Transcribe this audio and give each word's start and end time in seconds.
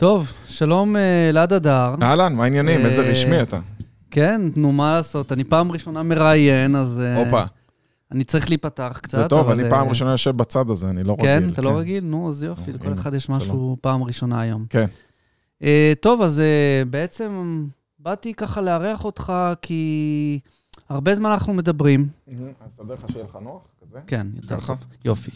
טוב, 0.00 0.32
שלום 0.46 0.96
אה, 0.96 1.28
אלעד 1.28 1.52
אדר. 1.52 1.94
אהלן, 2.02 2.34
מה 2.34 2.44
העניינים? 2.44 2.86
איזה 2.86 3.02
אה, 3.02 3.10
רשמי 3.10 3.42
אתה. 3.42 3.60
כן, 4.10 4.40
נו, 4.56 4.72
מה 4.72 4.92
לעשות? 4.92 5.32
אני 5.32 5.44
פעם 5.44 5.72
ראשונה 5.72 6.02
מראיין, 6.02 6.76
אז 6.76 7.00
אה, 7.00 7.24
הופה, 7.24 7.42
אני 8.12 8.24
צריך 8.24 8.48
להיפתח 8.48 8.98
קצת. 9.02 9.18
זה 9.18 9.28
טוב, 9.28 9.46
אבל, 9.46 9.60
אני 9.60 9.70
פעם 9.70 9.88
ראשונה 9.88 10.10
יושב 10.10 10.36
בצד 10.36 10.70
הזה, 10.70 10.90
אני 10.90 11.02
לא 11.02 11.12
רגיל. 11.12 11.24
כן, 11.26 11.48
אתה 11.52 11.62
לא 11.62 11.78
רגיל? 11.78 12.04
נו, 12.04 12.28
אז 12.28 12.42
יופי, 12.42 12.70
נו, 12.70 12.76
לכל 12.76 12.92
אחד 12.92 13.14
יש. 13.14 13.28
משהו 13.28 13.76
פעם 13.80 14.02
ראשונה 14.02 14.40
היום. 14.40 14.66
כן. 14.70 14.86
טוב, 16.00 16.22
אז 16.22 16.42
בעצם 16.90 17.64
באתי 17.98 18.34
ככה 18.34 18.60
לארח 18.60 19.04
אותך, 19.04 19.32
כי 19.62 20.40
הרבה 20.88 21.14
זמן 21.14 21.30
אנחנו 21.30 21.54
מדברים. 21.54 22.08
אז 22.28 22.34
אסדר 22.68 22.94
לך 22.94 23.04
שיהיה 23.12 23.24
לך 23.24 23.38
נוח, 23.42 23.62
כזה? 23.80 23.98
כן, 24.06 24.26
יותר? 24.36 24.60
טוב. 24.66 24.78
יופי. 25.04 25.30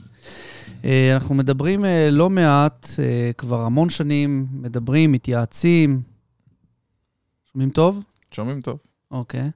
אה, 0.84 1.14
אנחנו 1.14 1.34
מדברים 1.34 1.84
אה, 1.84 2.08
לא 2.10 2.30
מעט, 2.30 2.86
אה, 2.98 3.30
כבר 3.38 3.60
המון 3.60 3.88
שנים, 3.90 4.46
מדברים, 4.52 5.12
מתייעצים. 5.12 6.02
שומעים 7.52 7.70
טוב? 7.70 8.02
שומעים 8.30 8.60
טוב. 8.60 8.78
אוקיי. 9.10 9.50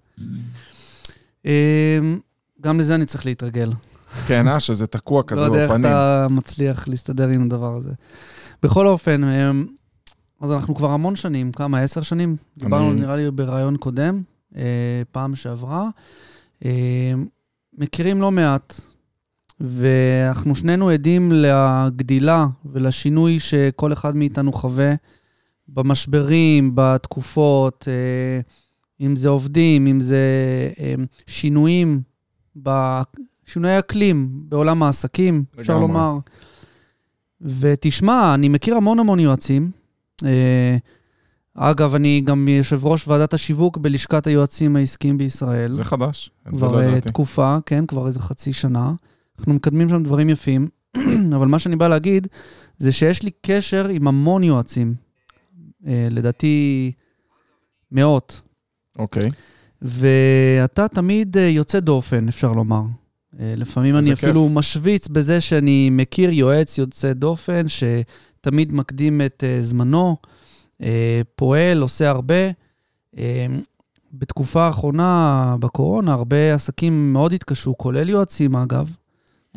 גם 2.61 2.81
לזה 2.81 2.95
אני 2.95 3.07
צריך 3.07 3.27
להתרגל. 3.27 3.73
כן, 4.27 4.49
אה, 4.49 4.61
שזה 4.61 4.87
תקוע 4.87 5.23
כזה 5.23 5.41
לא 5.41 5.47
יודע 5.47 5.63
איך 5.63 5.71
בפנים. 5.71 5.87
אתה 5.87 6.27
מצליח 6.31 6.89
להסתדר 6.89 7.29
עם 7.29 7.43
הדבר 7.43 7.75
הזה. 7.75 7.93
בכל 8.63 8.87
אופן, 8.87 9.21
אז 10.41 10.53
אנחנו 10.53 10.75
כבר 10.75 10.91
המון 10.91 11.17
שנים, 11.17 11.53
כמה? 11.53 11.81
עשר 11.81 12.03
שנים? 12.03 12.37
דיברנו 12.59 12.93
נראה 12.93 13.17
לי 13.17 13.31
ברעיון 13.31 13.77
קודם, 13.77 14.23
פעם 15.13 15.35
שעברה. 15.35 15.89
מכירים 17.79 18.21
לא 18.21 18.31
מעט, 18.31 18.81
ואנחנו 19.61 20.55
שנינו 20.55 20.89
עדים 20.89 21.33
לגדילה 21.33 22.47
ולשינוי 22.65 23.39
שכל 23.39 23.93
אחד 23.93 24.17
מאיתנו 24.17 24.53
חווה 24.53 24.95
במשברים, 25.69 26.73
בתקופות, 26.75 27.89
אה, 27.89 28.41
אם 29.07 29.17
זה 29.17 29.29
עובדים, 29.29 29.87
אם 29.87 30.01
זה 30.01 30.19
אה, 30.81 30.95
שינויים, 31.27 32.03
שינויי 33.47 33.79
אקלים 33.79 34.29
בעולם 34.33 34.83
העסקים, 34.83 35.45
אפשר. 35.61 35.79
לומר. 35.79 36.19
ותשמע, 37.41 38.35
אני 38.35 38.49
מכיר 38.49 38.77
המון 38.77 38.99
המון 38.99 39.21
יועצים. 39.21 39.71
אה, 40.25 40.77
אגב, 41.55 41.95
אני 41.95 42.21
גם 42.25 42.49
יושב 42.49 42.87
ראש 42.87 43.09
ועדת 43.09 43.35
השיווק 43.35 43.77
בלשכת 43.77 44.27
היועצים 44.27 44.77
העסקיים 44.77 45.19
בישראל. 45.19 45.73
זה 45.73 45.85
חדש, 45.85 46.31
את 46.49 46.53
זה 46.53 46.59
כבר 46.59 46.73
לא. 46.73 47.01
תקופה, 47.01 47.59
כן, 47.67 47.87
כבר 47.87 48.07
איזה 48.07 48.21
חצי 48.21 48.53
שנה. 48.53 48.93
אנחנו 49.39 49.55
מקדמים 49.55 49.89
שם 49.89 50.03
דברים 50.03 50.29
יפים, 50.29 50.69
אבל 51.37 51.47
מה 51.47 51.59
שאני 51.59 51.77
בא 51.77 51.89
להגיד 51.89 52.27
זה 52.79 52.93
שיש 52.93 53.23
לי 53.23 53.31
קשר 53.47 53.89
עם 53.89 54.09
המון 54.09 54.43
יועצים. 54.43 54.95
אה, 55.87 56.09
לדעתי, 56.11 56.93
מאות. 57.93 58.43
אוקיי. 58.99 59.31
ואתה 59.83 60.89
תמיד 60.89 61.37
אה, 61.37 61.43
יוצא 61.43 61.81
דופן, 61.81 62.29
אפשר 62.29 62.53
לומר. 62.53 62.83
אה, 63.41 63.55
לפעמים 63.57 63.97
אני 63.97 64.07
כיף. 64.07 64.25
אפילו 64.25 64.49
משוויץ 64.49 65.09
בזה 65.09 65.41
שאני 65.41 65.91
מכיר 65.91 66.31
יועץ 66.31 66.79
יוצא 66.79 67.13
דופן, 67.13 67.67
שתמיד 67.69 68.73
מקדים 68.73 69.21
את 69.21 69.45
אה, 69.47 69.63
זמנו, 69.63 70.17
אה, 70.83 71.21
פועל, 71.37 71.83
עושה 71.83 72.11
הרבה. 72.11 72.51
אה, 73.19 73.47
בתקופה 74.13 74.67
האחרונה, 74.67 75.57
בקורונה, 75.61 76.13
הרבה 76.13 76.55
עסקים 76.55 77.13
מאוד 77.13 77.33
התקשו, 77.33 77.79
כולל 77.79 78.09
יועצים 78.09 78.57
אגב. 78.57 78.97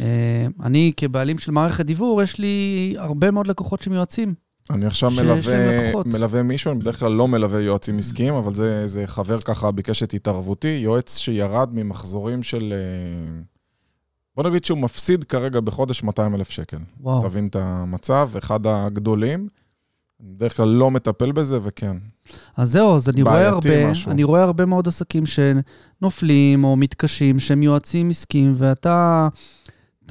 אה, 0.02 0.48
אני 0.64 0.92
כבעלים 0.98 1.38
של 1.40 1.52
מערכת 1.52 1.86
דיוור, 1.86 2.22
יש 2.22 2.40
לי 2.40 2.96
הרבה 2.98 3.32
מאוד 3.32 3.48
לקוחות 3.48 3.82
שהם 3.82 3.94
יועצים. 3.94 4.34
אני 4.70 4.86
עכשיו 4.86 5.12
להם 5.16 5.26
מלווה. 5.26 6.04
מלווה 6.06 6.44
מישהו, 6.44 6.72
אני 6.72 6.80
בדרך 6.80 7.00
כלל 7.00 7.12
לא 7.12 7.28
מלווה 7.28 7.62
יועצים 7.62 8.00
עסקיים, 8.00 8.34
אבל 8.34 8.56
זה, 8.56 8.88
זה 8.88 9.08
חבר 9.08 9.38
ככה 9.38 9.72
ביקש 9.72 10.04
את 10.04 10.14
התערבותי, 10.14 10.68
יועץ 10.68 11.18
שירד 11.18 11.70
ממחזורים 11.74 12.44
של... 12.44 12.74
אה, 12.74 13.42
בוא 14.36 14.44
נגיד 14.44 14.66
שהוא 14.66 14.78
מפסיד 14.78 15.24
כרגע 15.24 15.60
בחודש 15.60 16.04
200 16.04 16.36
אלף 16.36 16.50
שקל. 16.50 16.78
וואו. 17.00 17.22
תבין 17.22 17.48
את 17.48 17.56
המצב, 17.56 18.30
אחד 18.38 18.68
הגדולים. 18.68 19.48
אני 20.24 20.34
בדרך 20.34 20.58
כלל 20.58 20.68
לא 20.68 20.92
מטפל 20.92 21.32
בזה, 21.32 21.60
וכן. 21.64 21.98
אז 22.58 22.72
זהו, 22.72 22.96
אז 22.96 23.10
אני 23.10 23.22
רואה 23.22 23.48
הרבה, 23.48 23.92
משהו. 23.92 24.12
אני 24.12 24.24
רואה 24.24 24.44
הרבה 24.44 24.66
מאוד 24.66 24.88
עסקים 24.88 25.24
שנופלים 25.26 26.64
או 26.64 26.76
מתקשים, 26.76 27.40
שהם 27.40 27.64
יועצים 27.64 28.10
עסקיים, 28.10 28.54
ואתה 28.56 29.28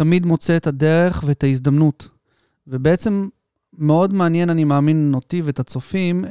תמיד 0.00 0.26
מוצא 0.26 0.56
את 0.56 0.66
הדרך 0.66 1.22
ואת 1.26 1.44
ההזדמנות. 1.44 2.08
ובעצם 2.66 3.28
מאוד 3.78 4.14
מעניין, 4.14 4.50
אני 4.50 4.64
מאמין, 4.64 5.12
אותי 5.14 5.40
ואת 5.44 5.58
הצופים, 5.60 6.24
אה, 6.24 6.30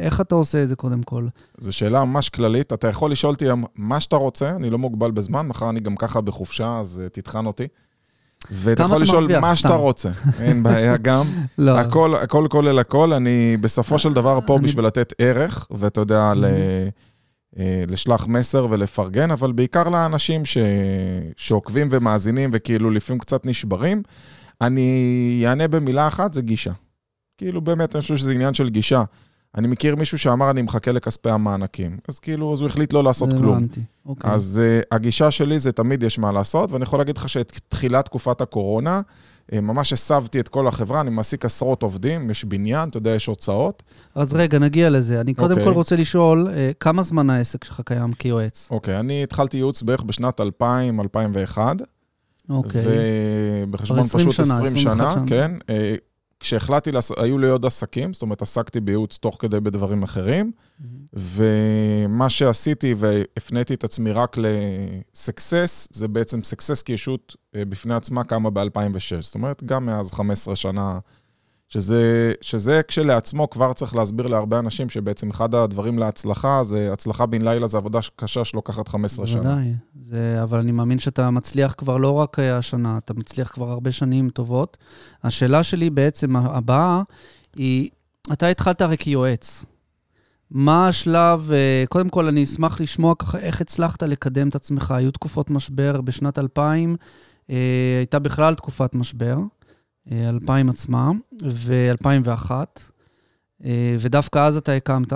איך 0.00 0.20
אתה 0.20 0.34
עושה 0.34 0.62
את 0.62 0.68
זה 0.68 0.76
קודם 0.76 1.02
כל. 1.02 1.26
זו 1.58 1.72
שאלה 1.72 2.04
ממש 2.04 2.28
כללית. 2.28 2.72
אתה 2.72 2.88
יכול 2.88 3.12
לשאול 3.12 3.32
אותי 3.32 3.44
מה 3.76 4.00
שאתה 4.00 4.16
רוצה, 4.16 4.56
אני 4.56 4.70
לא 4.70 4.78
מוגבל 4.78 5.10
בזמן, 5.10 5.46
מחר 5.46 5.70
אני 5.70 5.80
גם 5.80 5.96
ככה 5.96 6.20
בחופשה, 6.20 6.78
אז 6.78 7.02
uh, 7.06 7.08
תטחן 7.08 7.46
אותי. 7.46 7.66
ואתה 8.50 8.82
יכול 8.82 9.02
לשאול 9.02 9.20
מרוויח? 9.20 9.40
מה 9.40 9.46
סתם. 9.54 9.56
שאתה 9.56 9.74
רוצה, 9.74 10.10
אין 10.40 10.62
בעיה 10.62 10.96
גם. 11.08 11.26
לא, 11.58 11.78
הכל, 11.78 12.14
הכל 12.16 12.46
כולל 12.50 12.78
הכל, 12.78 13.12
אני 13.12 13.56
בסופו 13.60 13.98
של 13.98 14.12
דבר 14.12 14.38
פה 14.46 14.56
אני- 14.56 14.66
בשביל 14.66 14.84
לתת 14.84 15.12
ערך, 15.18 15.66
ואתה 15.70 16.00
יודע, 16.00 16.32
ל... 16.36 16.44
אה, 17.58 17.84
לשלח 17.88 18.26
מסר 18.26 18.66
ולפרגן, 18.70 19.30
אבל 19.30 19.52
בעיקר 19.52 19.88
לאנשים 19.88 20.44
ש... 20.44 20.58
שעוקבים 21.36 21.88
ומאזינים 21.90 22.50
וכאילו 22.52 22.90
לפעמים 22.90 23.20
קצת 23.20 23.46
נשברים. 23.46 24.02
אני 24.60 25.42
אענה 25.46 25.68
במילה 25.68 26.08
אחת, 26.08 26.34
זה 26.34 26.42
גישה. 26.42 26.72
כאילו 27.38 27.60
באמת, 27.60 27.96
אני 27.96 28.02
חושב 28.02 28.16
שזה 28.16 28.32
עניין 28.32 28.54
של 28.54 28.68
גישה. 28.68 29.04
אני 29.54 29.68
מכיר 29.68 29.96
מישהו 29.96 30.18
שאמר, 30.18 30.50
אני 30.50 30.62
מחכה 30.62 30.92
לכספי 30.92 31.30
המענקים. 31.30 31.98
אז 32.08 32.18
כאילו, 32.18 32.52
אז 32.52 32.60
הוא 32.60 32.66
החליט 32.66 32.92
לא 32.92 33.04
לעשות 33.04 33.30
כלום. 33.30 33.56
הבנתי. 33.56 33.80
אוקיי. 34.06 34.30
אז 34.30 34.60
uh, 34.62 34.86
הגישה 34.90 35.30
שלי 35.30 35.58
זה 35.58 35.72
תמיד 35.72 36.02
יש 36.02 36.18
מה 36.18 36.32
לעשות, 36.32 36.72
ואני 36.72 36.82
יכול 36.82 36.98
להגיד 36.98 37.16
לך 37.16 37.28
שאת 37.28 37.60
תחילת 37.68 38.04
תקופת 38.04 38.40
הקורונה, 38.40 39.00
ממש 39.52 39.92
הסבתי 39.92 40.40
את 40.40 40.48
כל 40.48 40.66
החברה, 40.66 41.00
אני 41.00 41.10
מעסיק 41.10 41.44
עשרות 41.44 41.82
עובדים, 41.82 42.30
יש 42.30 42.44
בניין, 42.44 42.88
אתה 42.88 42.98
יודע, 42.98 43.10
יש 43.10 43.26
הוצאות. 43.26 43.82
אז 44.14 44.34
רגע, 44.34 44.58
נגיע 44.58 44.90
לזה. 44.90 45.20
אני 45.20 45.34
קודם 45.34 45.50
אוקיי. 45.50 45.64
כל 45.64 45.72
רוצה 45.72 45.96
לשאול, 45.96 46.48
אה, 46.52 46.70
כמה 46.80 47.02
זמן 47.02 47.30
העסק 47.30 47.64
שלך 47.64 47.80
קיים 47.84 48.12
כיועץ? 48.12 48.68
אוקיי, 48.70 49.00
אני 49.00 49.22
התחלתי 49.22 49.56
ייעוץ 49.56 49.82
בערך 49.82 50.02
בשנת 50.02 50.40
2000, 50.40 51.00
2001, 51.00 51.76
אוקיי. 52.50 52.82
ובחשבון 52.86 54.02
כבר 54.02 54.20
20 54.20 54.30
פשוט 54.30 54.46
שנה, 54.46 54.54
20 54.54 54.66
21 54.66 54.96
שנה, 54.96 55.12
שנה. 55.14 55.24
כן. 55.26 55.50
כשהחלטתי, 56.40 56.92
לעש... 56.92 57.10
היו 57.16 57.38
לי 57.38 57.48
עוד 57.48 57.66
עסקים, 57.66 58.12
זאת 58.12 58.22
אומרת, 58.22 58.42
עסקתי 58.42 58.80
בייעוץ 58.80 59.18
תוך 59.18 59.36
כדי 59.40 59.60
בדברים 59.60 60.02
אחרים, 60.02 60.52
ומה 61.12 62.30
שעשיתי 62.30 62.94
והפניתי 62.98 63.74
את 63.74 63.84
עצמי 63.84 64.12
רק 64.12 64.36
לסקסס, 64.38 65.88
זה 65.90 66.08
בעצם 66.08 66.42
סקסס 66.42 66.82
כישות 66.82 67.36
אה, 67.54 67.64
בפני 67.64 67.94
עצמה 67.94 68.24
קמה 68.24 68.50
ב-2006. 68.50 69.20
זאת 69.20 69.34
אומרת, 69.34 69.62
גם 69.64 69.86
מאז 69.86 70.12
15 70.12 70.56
שנה, 70.56 70.98
שזה, 71.70 72.32
שזה 72.40 72.80
כשלעצמו 72.88 73.50
כבר 73.50 73.72
צריך 73.72 73.94
להסביר 73.94 74.26
להרבה 74.26 74.58
אנשים 74.58 74.88
שבעצם 74.88 75.30
אחד 75.30 75.54
הדברים 75.54 75.98
להצלחה, 75.98 76.64
זה 76.64 76.92
הצלחה 76.92 77.26
בן 77.26 77.42
לילה, 77.42 77.66
זה 77.66 77.76
עבודה 77.78 77.98
קשה 78.16 78.44
שלוקחת 78.44 78.88
15 78.88 79.26
שנה. 79.26 79.40
בוודאי. 79.40 79.74
זה, 80.02 80.42
אבל 80.42 80.58
אני 80.58 80.72
מאמין 80.72 80.98
שאתה 80.98 81.30
מצליח 81.30 81.74
כבר 81.78 81.96
לא 81.96 82.12
רק 82.12 82.38
אה, 82.38 82.56
השנה, 82.56 82.98
אתה 82.98 83.14
מצליח 83.14 83.50
כבר 83.50 83.70
הרבה 83.70 83.92
שנים 83.92 84.30
טובות. 84.30 84.76
השאלה 85.24 85.62
שלי 85.62 85.90
בעצם 85.90 86.36
הבאה 86.36 87.02
היא, 87.56 87.90
אתה 88.32 88.46
התחלת 88.46 88.80
הרי 88.80 88.96
כיועץ. 88.98 89.64
מה 90.50 90.88
השלב, 90.88 91.50
אה, 91.52 91.84
קודם 91.88 92.08
כל 92.08 92.26
אני 92.26 92.44
אשמח 92.44 92.80
לשמוע 92.80 93.14
ככה 93.14 93.38
איך 93.38 93.60
הצלחת 93.60 94.02
לקדם 94.02 94.48
את 94.48 94.54
עצמך. 94.54 94.90
היו 94.90 95.10
תקופות 95.10 95.50
משבר 95.50 96.00
בשנת 96.00 96.38
2000, 96.38 96.96
אה, 97.50 97.56
הייתה 97.98 98.18
בכלל 98.18 98.54
תקופת 98.54 98.94
משבר, 98.94 99.36
2000 100.12 100.68
עצמה, 100.70 101.10
ו-2001, 101.42 102.50
אה, 103.64 103.96
ודווקא 104.00 104.38
אז 104.38 104.56
אתה 104.56 104.72
הקמת, 104.72 105.12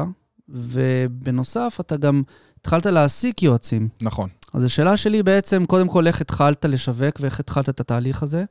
ובנוסף 0.49 1.77
אתה 1.81 1.97
גם 1.97 2.23
התחלת 2.61 2.87
להעסיק 2.87 3.43
יועצים. 3.43 3.89
נכון. 4.03 4.29
אז 4.55 4.65
השאלה 4.65 4.97
שלי 4.97 5.23
בעצם, 5.23 5.67
קודם 5.67 5.89
כל, 5.89 6.07
איך 6.07 6.21
התחלת 6.21 6.65
לשווק 6.65 7.21
ואיך 7.21 7.41
התחלת 7.41 7.69
את 7.69 7.81
התהליך 7.81 8.23
הזה? 8.23 8.45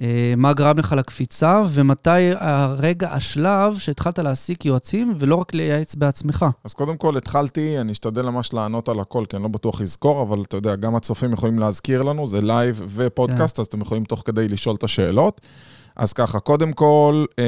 אה, 0.00 0.34
מה 0.36 0.52
גרם 0.52 0.78
לך 0.78 0.92
לקפיצה, 0.92 1.62
ומתי 1.70 2.30
הרגע, 2.34 3.12
השלב 3.12 3.78
שהתחלת 3.78 4.18
להעסיק 4.18 4.64
יועצים, 4.64 5.14
ולא 5.18 5.34
רק 5.36 5.54
לייעץ 5.54 5.94
בעצמך? 5.94 6.46
אז 6.64 6.74
קודם 6.74 6.96
כל 6.96 7.16
התחלתי, 7.16 7.80
אני 7.80 7.92
אשתדל 7.92 8.22
ממש 8.22 8.52
לענות 8.52 8.88
על 8.88 9.00
הכל, 9.00 9.24
כי 9.28 9.36
אני 9.36 9.42
לא 9.42 9.48
בטוח 9.48 9.80
לזכור, 9.80 10.22
אבל 10.22 10.42
אתה 10.42 10.56
יודע, 10.56 10.76
גם 10.76 10.96
הצופים 10.96 11.32
יכולים 11.32 11.58
להזכיר 11.58 12.02
לנו, 12.02 12.26
זה 12.26 12.40
לייב 12.40 12.82
ופודקאסט, 12.88 13.58
אז 13.58 13.66
אתם 13.66 13.80
יכולים 13.80 14.04
תוך 14.04 14.22
כדי 14.24 14.48
לשאול 14.48 14.76
את 14.76 14.84
השאלות. 14.84 15.40
אז 15.96 16.12
ככה, 16.12 16.40
קודם 16.40 16.72
כל, 16.72 17.24
אה, 17.38 17.44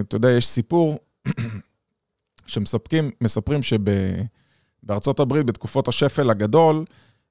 אתה 0.00 0.16
יודע, 0.16 0.30
יש 0.30 0.46
סיפור 0.46 0.98
שמספקים, 2.46 3.10
מספרים 3.20 3.60
שבארצות 3.62 5.20
הברית, 5.20 5.46
בתקופות 5.46 5.88
השפל 5.88 6.30
הגדול, 6.30 6.84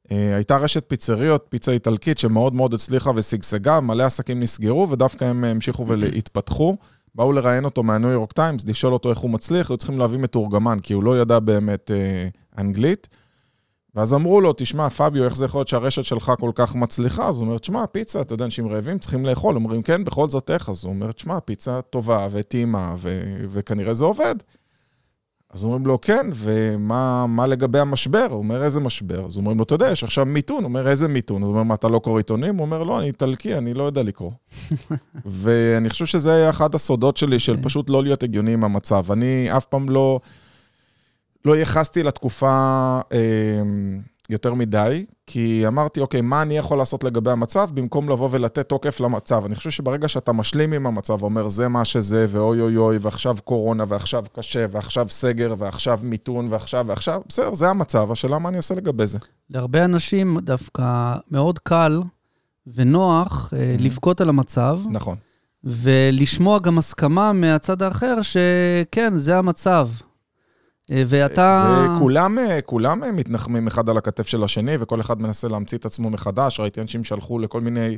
הייתה 0.10 0.58
רשת 0.58 0.84
פיצריות, 0.88 1.46
פיצה 1.50 1.72
איטלקית, 1.72 2.18
שמאוד 2.18 2.54
מאוד 2.54 2.74
הצליחה 2.74 3.12
ושגשגה, 3.16 3.80
מלא 3.80 4.04
עסקים 4.04 4.40
נסגרו, 4.40 4.90
ודווקא 4.90 5.26
הם 5.26 5.44
המשיכו 5.44 5.88
והתפתחו, 5.88 6.78
באו 7.16 7.32
לראיין 7.32 7.66
אותו 7.66 7.84
מהניו 7.84 8.10
יורק 8.10 8.32
טיימס, 8.32 8.66
לשאול 8.66 8.94
אותו 8.94 9.10
איך 9.10 9.20
הוא 9.20 9.30
מצליח, 9.32 9.72
היו 9.72 9.78
צריכים 9.78 10.00
להביא 10.00 10.20
מתורגמן, 10.20 10.80
כי 10.80 10.94
הוא 10.94 11.04
לא 11.04 11.22
ידע 11.22 11.40
באמת 11.40 11.92
אה, 11.92 12.28
אנגלית. 12.58 13.08
ואז 13.96 14.14
אמרו 14.14 14.42
לו, 14.42 14.54
תשמע, 14.58 14.90
פביו, 14.90 15.24
איך 15.24 15.36
זה 15.36 15.46
יכול 15.46 15.60
להיות 15.60 15.68
שהרשת 15.68 16.06
שלך 16.06 16.32
כל 16.40 16.52
כך 16.56 16.76
מצליחה? 16.76 17.28
אז 17.28 17.36
הוא 17.36 17.46
אומר, 17.46 17.58
תשמע, 17.58 17.86
פיצה, 17.86 18.22
אתה 18.22 18.34
יודע, 18.34 18.46
אנשים 18.46 18.68
רעבים 18.68 19.00
צריכים 19.00 19.26
לאכול. 19.26 19.56
אומרים, 19.56 19.84
כן, 19.84 20.04
בכל 20.04 20.30
זאת 20.30 20.50
איך? 20.50 20.70
אז 20.70 20.84
הוא 20.84 20.94
אומר, 20.94 21.12
תשמע, 21.12 21.40
פיצה 21.40 21.82
טובה 21.82 22.28
וטעימה, 22.32 22.96
ו- 22.98 23.46
וכנראה 23.50 23.94
זה 23.94 24.06
עובד. 24.06 24.36
אז 25.54 25.64
אומרים 25.64 25.86
לו, 25.86 26.02
כן, 26.02 26.28
ומה 26.34 27.48
לגבי 27.48 27.80
המשבר? 27.80 28.28
הוא 28.30 28.38
אומר, 28.38 28.64
איזה 28.64 28.80
משבר? 28.80 29.26
אז 29.26 29.38
אומרים 29.38 29.58
לו, 29.58 29.64
אתה 29.64 29.76
יודע, 29.76 29.92
יש 29.92 30.04
עכשיו 30.04 30.26
מיתון. 30.26 30.58
הוא 30.58 30.64
אומר, 30.64 30.88
איזה 30.88 31.08
מיתון? 31.08 31.42
הוא 31.42 31.50
אומר, 31.50 31.64
מה, 31.64 31.74
אתה 31.74 31.88
לא 31.90 32.00
קורא 32.00 32.18
עיתונים? 32.20 32.56
הוא 32.56 32.66
אומר, 32.66 32.84
לא, 32.84 33.00
אני 33.00 33.08
איטלקי, 33.08 33.58
אני 33.58 33.74
לא 33.74 33.84
יודע 33.84 34.04
לקרוא. 34.04 34.32
ואני 35.26 35.90
חושב 35.90 36.06
שזה 36.06 36.34
היה 36.34 36.50
אחד 36.50 36.76
הסודות 36.76 37.18
שלי, 37.18 37.40
של 37.40 37.56
כן. 37.56 37.64
פשוט 37.64 37.90
לא 37.90 38.04
להיות 38.04 38.24
הגיוני 38.24 38.54
עם 38.54 38.64
המצב. 38.64 39.12
אני 39.12 39.58
אף 39.58 39.66
פעם 39.66 39.90
לא... 39.90 40.20
לא 41.46 41.58
ייחסתי 41.58 42.04
לתקופה 42.04 42.52
אה, 43.14 43.20
יותר 44.30 44.54
מדי, 44.54 45.06
כי 45.32 45.68
אמרתי, 45.68 46.02
אוקיי, 46.02 46.22
מה 46.22 46.42
אני 46.42 46.58
יכול 46.58 46.78
לעשות 46.78 47.04
לגבי 47.04 47.32
המצב, 47.32 47.70
במקום 47.74 48.10
לבוא 48.10 48.30
ולתת 48.32 48.70
תוקף 48.70 49.00
למצב. 49.00 49.46
אני 49.46 49.56
חושב 49.56 49.70
שברגע 49.70 50.08
שאתה 50.08 50.32
משלים 50.32 50.74
עם 50.74 50.88
המצב, 50.88 51.24
אומר, 51.24 51.48
זה 51.48 51.68
מה 51.68 51.86
שזה, 51.86 52.26
ואוי 52.30 52.62
אוי 52.62 52.78
אוי, 52.78 52.98
ועכשיו 53.02 53.38
קורונה, 53.44 53.84
ועכשיו 53.88 54.24
קשה, 54.34 54.66
ועכשיו 54.72 55.10
סגר, 55.10 55.56
ועכשיו 55.58 56.00
מיתון, 56.04 56.48
ועכשיו, 56.50 56.86
ועכשיו, 56.88 57.22
בסדר, 57.28 57.54
זה 57.54 57.70
המצב, 57.70 58.12
השאלה 58.12 58.40
מה 58.40 58.50
אני 58.50 58.58
עושה 58.58 58.76
לגבי 58.76 59.08
זה. 59.08 59.18
להרבה 59.50 59.86
אנשים 59.86 60.40
דווקא 60.40 61.16
מאוד 61.32 61.60
קל 61.60 62.02
ונוח 62.76 63.54
mm-hmm. 63.54 63.82
לבכות 63.82 64.22
על 64.22 64.30
המצב. 64.30 64.80
נכון. 64.92 65.16
ולשמוע 65.64 66.60
גם 66.60 66.78
הסכמה 66.78 67.34
מהצד 67.34 67.82
האחר 67.82 68.16
שכן, 68.22 69.18
זה 69.18 69.38
המצב. 69.38 69.88
אה, 70.92 71.04
ואתה... 71.08 71.76
זה 71.82 71.88
כולם, 72.00 72.40
אה, 72.40 72.62
כולם 72.62 73.04
אה, 73.04 73.12
מתנחמים 73.12 73.68
אחד 73.68 73.90
על 73.90 73.98
הכתף 73.98 74.28
של 74.28 74.44
השני, 74.44 74.76
וכל 74.80 75.02
אחד 75.02 75.22
מנסה 75.22 75.48
להמציא 75.48 75.78
את 75.78 75.86
עצמו 75.86 76.10
מחדש. 76.10 76.60
ראיתי 76.60 76.82
אנשים 76.82 77.04
שהלכו 77.04 77.40
לכל 77.40 77.62
מיני 77.62 77.98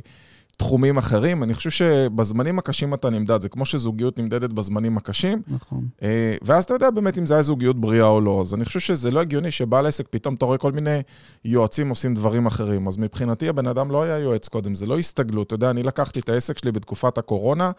תחומים 0.56 0.98
אחרים. 0.98 1.42
אני 1.42 1.54
חושב 1.54 1.70
שבזמנים 1.70 2.58
הקשים 2.58 2.94
אתה 2.94 3.10
נמדד, 3.10 3.40
זה 3.40 3.48
כמו 3.48 3.64
שזוגיות 3.64 4.18
נמדדת 4.18 4.50
בזמנים 4.50 4.96
הקשים. 4.96 5.42
נכון. 5.48 5.86
ואז 6.42 6.64
אתה 6.64 6.74
יודע 6.74 6.90
באמת 6.90 7.18
אם 7.18 7.26
זה 7.26 7.34
היה 7.34 7.42
זוגיות 7.42 7.80
בריאה 7.80 8.06
או 8.06 8.20
לא. 8.20 8.40
אז 8.40 8.54
אני 8.54 8.64
חושב 8.64 8.80
שזה 8.80 9.10
לא 9.10 9.20
הגיוני 9.20 9.50
שבעל 9.50 9.86
עסק, 9.86 10.06
פתאום 10.10 10.34
אתה 10.34 10.44
רואה 10.44 10.58
כל 10.58 10.72
מיני 10.72 11.00
יועצים 11.44 11.88
עושים 11.88 12.14
דברים 12.14 12.46
אחרים. 12.46 12.88
אז 12.88 12.96
מבחינתי 12.96 13.48
הבן 13.48 13.66
אדם 13.66 13.90
לא 13.90 14.02
היה 14.02 14.18
יועץ 14.18 14.48
קודם, 14.48 14.74
זה 14.74 14.86
לא 14.86 14.98
הסתגלות. 14.98 15.46
אתה 15.46 15.54
יודע, 15.54 15.70
אני 15.70 15.82
לקחתי 15.82 16.20
את 16.20 16.28
העסק 16.28 16.58
שלי 16.58 16.72
בתקופת 16.72 17.18
הקורונה, 17.18 17.70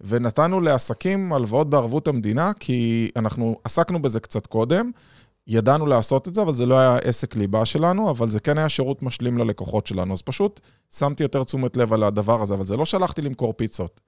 ונתנו 0.00 0.60
לעסקים 0.60 1.32
הלוואות 1.32 1.70
בערבות 1.70 2.08
המדינה, 2.08 2.52
כי 2.60 3.10
אנחנו 3.16 3.56
עסקנו 3.64 4.02
בזה 4.02 4.20
קצת 4.20 4.46
קודם, 4.46 4.90
ידענו 5.46 5.86
לעשות 5.86 6.28
את 6.28 6.34
זה, 6.34 6.42
אבל 6.42 6.54
זה 6.54 6.66
לא 6.66 6.78
היה 6.78 6.96
עסק 6.96 7.36
ליבה 7.36 7.64
שלנו, 7.64 8.10
אבל 8.10 8.30
זה 8.30 8.40
כן 8.40 8.58
היה 8.58 8.68
שירות 8.68 9.02
משלים 9.02 9.38
ללקוחות 9.38 9.86
שלנו. 9.86 10.14
אז 10.14 10.22
פשוט 10.22 10.60
שמתי 10.94 11.22
יותר 11.22 11.44
תשומת 11.44 11.76
לב 11.76 11.92
על 11.92 12.02
הדבר 12.02 12.42
הזה, 12.42 12.54
אבל 12.54 12.66
זה 12.66 12.76
לא 12.76 12.84
שלחתי 12.84 13.22
למכור 13.22 13.52
פיצות. 13.52 14.00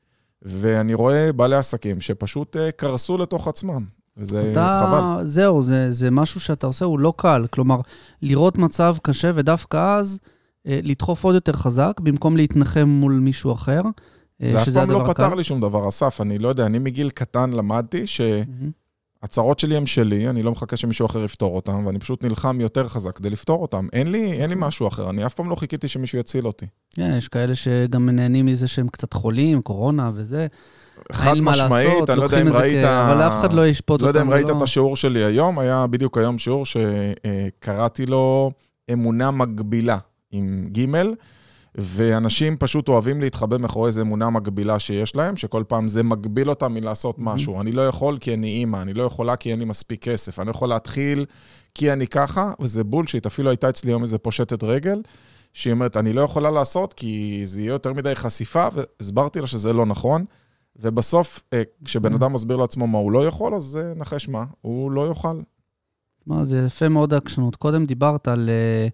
ואני 0.42 0.94
רואה 0.94 1.32
בעלי 1.32 1.56
עסקים 1.56 2.00
שפשוט 2.00 2.56
אה, 2.56 2.72
קרסו 2.72 3.18
לתוך 3.18 3.48
עצמם, 3.48 3.84
וזה 4.16 4.50
אתה, 4.52 4.80
חבל. 4.86 5.26
זהו, 5.26 5.62
זה, 5.62 5.92
זה 5.92 6.10
משהו 6.10 6.40
שאתה 6.40 6.66
עושה, 6.66 6.84
הוא 6.84 6.98
לא 6.98 7.12
קל. 7.16 7.46
כלומר, 7.50 7.80
לראות 8.22 8.58
מצב 8.58 8.96
קשה 9.02 9.30
ודווקא 9.34 9.96
אז 9.96 10.18
אה, 10.66 10.80
לדחוף 10.82 11.24
עוד 11.24 11.34
יותר 11.34 11.52
חזק, 11.52 12.00
במקום 12.00 12.36
להתנחם 12.36 12.88
מול 12.88 13.12
מישהו 13.12 13.52
אחר. 13.52 13.82
אה, 14.42 14.48
זה 14.48 14.62
אף 14.62 14.68
פעם 14.68 14.90
לא 14.90 15.04
פתר 15.06 15.34
לי 15.34 15.44
שום 15.44 15.60
דבר, 15.60 15.88
אסף, 15.88 16.20
אני 16.20 16.38
לא 16.38 16.48
יודע, 16.48 16.66
אני 16.66 16.78
מגיל 16.78 17.10
קטן 17.10 17.50
למדתי 17.50 18.04
שהצרות 18.06 19.58
שלי 19.58 19.76
הם 19.76 19.86
שלי, 19.86 20.28
אני 20.28 20.42
לא 20.42 20.52
מחכה 20.52 20.76
שמישהו 20.76 21.06
אחר 21.06 21.24
יפתור 21.24 21.56
אותם, 21.56 21.86
ואני 21.86 21.98
פשוט 21.98 22.24
נלחם 22.24 22.60
יותר 22.60 22.88
חזק 22.88 23.16
כדי 23.16 23.30
לפתור 23.30 23.62
אותם. 23.62 23.86
אין 23.92 24.12
לי, 24.12 24.32
אין 24.32 24.50
לי. 24.50 24.56
משהו 24.58 24.88
אחר, 24.88 25.10
אני 25.10 25.26
אף 25.26 25.34
פעם 25.34 25.50
לא 25.50 25.54
חיכיתי 25.54 25.88
שמישהו 25.88 26.18
יציל 26.18 26.46
אותי. 26.46 26.66
כן, 26.90 27.14
יש 27.18 27.28
כאלה 27.28 27.54
שגם 27.54 28.10
נהנים 28.10 28.46
מזה 28.46 28.68
שהם 28.68 28.88
קצת 28.88 29.12
חולים, 29.12 29.62
קורונה 29.62 30.10
וזה. 30.14 30.46
חד 31.12 31.34
משמעית, 31.40 32.10
אני 32.10 32.18
לא 32.18 32.24
יודע 32.24 32.40
אם 32.40 32.48
ראית... 32.48 32.84
אבל 32.84 33.22
אף 33.22 33.40
אחד 33.40 33.52
לא 33.52 33.66
ישפוט 33.66 33.90
אותם. 33.90 34.04
לא 34.04 34.08
יודע 34.08 34.22
אם 34.22 34.30
ראית 34.30 34.50
את 34.50 34.62
השיעור 34.62 34.96
שלי 34.96 35.24
היום, 35.24 35.58
היה 35.58 35.86
בדיוק 35.86 36.18
היום 36.18 36.38
שיעור 36.38 36.64
שקראתי 36.66 38.06
לו 38.06 38.50
אמונה 38.92 39.30
מגבילה 39.30 39.98
עם 40.30 40.66
גימל. 40.70 41.14
ואנשים 41.74 42.56
פשוט 42.56 42.88
אוהבים 42.88 43.20
להתחבא 43.20 43.58
מאחורי 43.58 43.86
איזו 43.86 44.00
אמונה 44.00 44.30
מגבילה 44.30 44.78
שיש 44.78 45.16
להם, 45.16 45.36
שכל 45.36 45.64
פעם 45.68 45.88
זה 45.88 46.02
מגביל 46.02 46.50
אותם 46.50 46.74
מלעשות 46.74 47.18
mm-hmm. 47.18 47.22
משהו. 47.22 47.60
אני 47.60 47.72
לא 47.72 47.88
יכול 47.88 48.18
כי 48.20 48.34
אני 48.34 48.46
אימא, 48.46 48.82
אני 48.82 48.94
לא 48.94 49.02
יכולה 49.02 49.36
כי 49.36 49.50
אין 49.50 49.58
לי 49.58 49.64
מספיק 49.64 50.08
כסף, 50.08 50.38
אני 50.38 50.46
לא 50.46 50.50
יכול 50.50 50.68
להתחיל 50.68 51.26
כי 51.74 51.92
אני 51.92 52.06
ככה, 52.06 52.52
וזה 52.60 52.84
בולשיט. 52.84 53.26
אפילו 53.26 53.50
הייתה 53.50 53.68
אצלי 53.68 53.90
היום 53.90 54.02
איזה 54.02 54.18
פושטת 54.18 54.64
רגל, 54.64 55.02
שהיא 55.52 55.72
אומרת, 55.72 55.96
אני 55.96 56.12
לא 56.12 56.20
יכולה 56.20 56.50
לעשות 56.50 56.94
כי 56.94 57.40
זה 57.44 57.60
יהיה 57.60 57.70
יותר 57.70 57.92
מדי 57.92 58.14
חשיפה, 58.14 58.66
והסברתי 58.74 59.40
לה 59.40 59.46
שזה 59.46 59.72
לא 59.72 59.86
נכון. 59.86 60.24
ובסוף, 60.76 61.40
אה, 61.52 61.62
כשבן 61.84 62.12
mm-hmm. 62.12 62.16
אדם 62.16 62.32
מסביר 62.32 62.56
לעצמו 62.56 62.86
מה 62.86 62.98
הוא 62.98 63.12
לא 63.12 63.26
יכול, 63.26 63.54
אז 63.54 63.78
אה, 63.82 63.94
נחש 63.96 64.28
מה, 64.28 64.44
הוא 64.60 64.90
לא 64.90 65.00
יוכל. 65.00 65.40
מה, 66.26 66.44
זה 66.44 66.64
יפה 66.66 66.88
מאוד 66.88 67.14
העקשנות. 67.14 67.56
קודם 67.56 67.86
דיברת 67.86 68.28
על, 68.28 68.50
אה, 68.50 68.88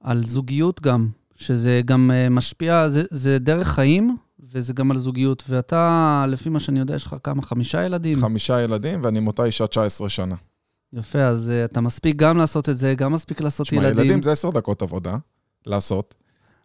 על 0.00 0.26
זוגיות 0.26 0.80
גם. 0.80 1.08
שזה 1.38 1.80
גם 1.84 2.10
אה, 2.10 2.28
משפיע, 2.28 2.88
זה, 2.88 3.02
זה 3.10 3.38
דרך 3.38 3.68
חיים, 3.68 4.16
וזה 4.52 4.72
גם 4.72 4.90
על 4.90 4.98
זוגיות. 4.98 5.44
ואתה, 5.48 6.24
לפי 6.28 6.48
מה 6.48 6.60
שאני 6.60 6.78
יודע, 6.80 6.94
יש 6.94 7.06
לך 7.06 7.16
כמה? 7.22 7.42
חמישה 7.42 7.84
ילדים? 7.84 8.20
חמישה 8.20 8.60
ילדים, 8.60 9.00
ואני 9.04 9.18
עם 9.18 9.26
אותה 9.26 9.44
אישה 9.44 9.66
19 9.66 10.08
שנה. 10.08 10.34
יפה, 10.92 11.18
אז 11.18 11.50
uh, 11.50 11.70
אתה 11.70 11.80
מספיק 11.80 12.16
גם 12.16 12.38
לעשות 12.38 12.68
את 12.68 12.78
זה, 12.78 12.94
גם 12.94 13.12
מספיק 13.12 13.40
לעשות 13.40 13.66
שמה, 13.66 13.78
ילדים. 13.78 14.04
ילדים 14.04 14.22
זה 14.22 14.32
עשר 14.32 14.50
דקות 14.50 14.82
עבודה, 14.82 15.16
לעשות. 15.66 16.14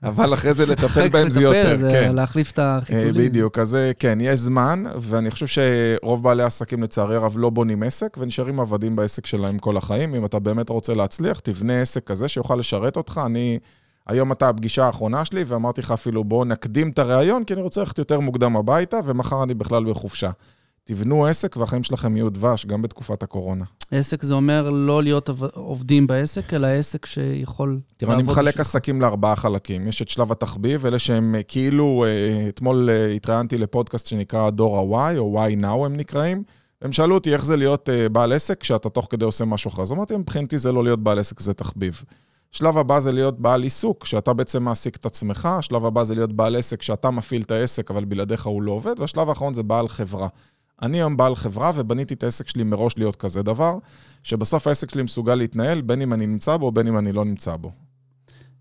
אבל 0.03 0.33
אחרי 0.33 0.53
זה 0.53 0.65
לטפל 0.65 1.09
בהם 1.09 1.29
זה 1.29 1.41
יותר, 1.41 1.77
זה 1.77 1.89
כן. 1.91 2.15
להחליף 2.15 2.51
את 2.51 2.59
החיתולים. 2.59 3.07
אה, 3.07 3.29
בדיוק, 3.29 3.59
אז 3.59 3.77
כן, 3.99 4.17
יש 4.21 4.39
זמן, 4.39 4.83
ואני 4.99 5.31
חושב 5.31 5.47
שרוב 5.47 6.23
בעלי 6.23 6.43
העסקים, 6.43 6.83
לצערי 6.83 7.15
הרב, 7.15 7.33
לא 7.37 7.49
בונים 7.49 7.83
עסק, 7.83 8.17
ונשארים 8.19 8.59
עבדים 8.59 8.95
בעסק 8.95 9.25
שלהם 9.25 9.59
כל 9.59 9.77
החיים. 9.77 10.15
אם 10.15 10.25
אתה 10.25 10.39
באמת 10.39 10.69
רוצה 10.69 10.93
להצליח, 10.93 11.39
תבנה 11.39 11.81
עסק 11.81 12.03
כזה 12.03 12.27
שיוכל 12.27 12.55
לשרת 12.55 12.97
אותך. 12.97 13.21
אני... 13.25 13.59
היום 14.07 14.31
אתה 14.31 14.49
הפגישה 14.49 14.85
האחרונה 14.85 15.25
שלי, 15.25 15.43
ואמרתי 15.43 15.81
לך 15.81 15.91
אפילו, 15.91 16.23
בואו 16.23 16.45
נקדים 16.45 16.89
את 16.89 16.99
הריאיון, 16.99 17.43
כי 17.43 17.53
אני 17.53 17.61
רוצה 17.61 17.81
ללכת 17.81 17.97
יותר 17.97 18.19
מוקדם 18.19 18.55
הביתה, 18.55 18.99
ומחר 19.05 19.43
אני 19.43 19.53
בכלל 19.53 19.85
בחופשה. 19.85 20.29
תבנו 20.85 21.25
עסק 21.25 21.57
והחיים 21.57 21.83
שלכם 21.83 22.17
יהיו 22.17 22.29
דבש, 22.29 22.65
גם 22.65 22.81
בתקופת 22.81 23.23
הקורונה. 23.23 23.65
עסק 23.91 24.23
זה 24.23 24.33
אומר 24.33 24.69
לא 24.69 25.03
להיות 25.03 25.29
עובדים 25.53 26.07
בעסק, 26.07 26.53
אלא 26.53 26.67
עסק 26.67 27.05
שיכול 27.05 27.79
תראה, 27.97 28.13
אני 28.13 28.23
מחלק 28.23 28.59
עסקים 28.59 29.01
לארבעה 29.01 29.35
חלקים. 29.35 29.87
יש 29.87 30.01
את 30.01 30.09
שלב 30.09 30.31
התחביב, 30.31 30.85
אלה 30.85 30.99
שהם 30.99 31.35
אה, 31.35 31.43
כאילו, 31.43 32.05
אה, 32.07 32.45
אתמול 32.49 32.89
אה, 32.89 33.11
התראיינתי 33.11 33.57
לפודקאסט 33.57 34.07
שנקרא 34.07 34.49
דור 34.49 34.97
ה-Y, 34.97 35.17
או 35.17 35.45
Y 35.47 35.61
Now 35.61 35.85
הם 35.85 35.95
נקראים. 35.95 36.43
הם 36.81 36.91
שאלו 36.91 37.15
אותי 37.15 37.33
איך 37.33 37.45
זה 37.45 37.57
להיות 37.57 37.89
בעל 38.11 38.33
עסק 38.33 38.61
כשאתה 38.61 38.89
תוך 38.89 39.07
כדי 39.09 39.25
עושה 39.25 39.45
משהו 39.45 39.69
אחר. 39.69 39.81
אז 39.81 39.91
אמרתי, 39.91 40.15
מבחינתי 40.15 40.57
זה 40.57 40.71
לא 40.71 40.83
להיות 40.83 41.03
בעל 41.03 41.19
עסק, 41.19 41.39
זה 41.39 41.53
תחביב. 41.53 42.03
שלב 42.53 42.77
הבא 42.77 42.99
זה 42.99 43.11
להיות 43.11 43.39
בעל 43.39 43.63
עיסוק, 43.63 44.05
שאתה 44.05 44.33
בעצם 44.33 44.63
מעסיק 44.63 44.95
את 44.95 45.05
עצמך, 45.05 45.45
השלב 45.45 45.85
הבא 45.85 46.03
זה 46.03 46.15
להיות 46.15 46.33
בעל 46.33 46.55
עסק, 46.55 46.81
שאתה 46.81 47.11
מפעיל 47.11 47.41
את 47.41 47.51
העסק, 47.51 47.91
אבל 47.91 48.05
בלעדיך 48.05 48.45
הוא 48.45 48.61
לא 48.61 48.71
עובד, 48.71 48.99
והשלב 48.99 49.29
האחרון 49.29 49.53
זה 49.53 49.63
בעל 49.63 49.87
חברה. 49.87 50.27
אני 50.81 50.97
היום 50.97 51.17
בעל 51.17 51.35
חברה 51.35 51.71
ובניתי 51.75 52.13
את 52.13 52.23
העסק 52.23 52.47
שלי 52.47 52.63
מראש 52.63 52.97
להיות 52.97 53.15
כזה 53.15 53.43
דבר, 53.43 53.77
שבסוף 54.23 54.67
העסק 54.67 54.89
שלי 54.89 55.03
מסוגל 55.03 55.35
להתנהל, 55.35 55.81
בין 55.81 56.01
אם 56.01 56.13
אני 56.13 56.27
נמצא 56.27 56.57
בו, 56.57 56.71
בין 56.71 56.87
אם 56.87 56.97
אני 56.97 57.11
לא 57.11 57.25
נמצא 57.25 57.55
בו. 57.55 57.71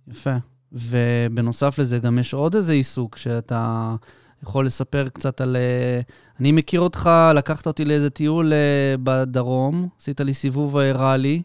יפה. 0.08 0.37
ובנוסף 0.72 1.78
לזה 1.78 1.99
גם 1.99 2.18
יש 2.18 2.34
עוד 2.34 2.54
איזה 2.54 2.72
עיסוק 2.72 3.16
שאתה 3.16 3.94
יכול 4.42 4.66
לספר 4.66 5.08
קצת 5.08 5.40
על... 5.40 5.56
אה, 5.56 6.00
אני 6.40 6.52
מכיר 6.52 6.80
אותך, 6.80 7.11
לקחת 7.34 7.66
אותי 7.66 7.84
לאיזה 7.84 8.11
טיול 8.11 8.52
אה, 8.52 8.94
בדרום, 9.02 9.88
עשית 10.00 10.20
לי 10.20 10.34
סיבוב 10.34 10.76
אה, 10.76 10.92
ריאלי. 10.92 11.42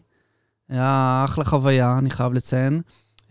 היה 0.68 1.22
אחלה 1.24 1.44
חוויה, 1.44 1.98
אני 1.98 2.10
חייב 2.10 2.32
לציין. 2.32 2.80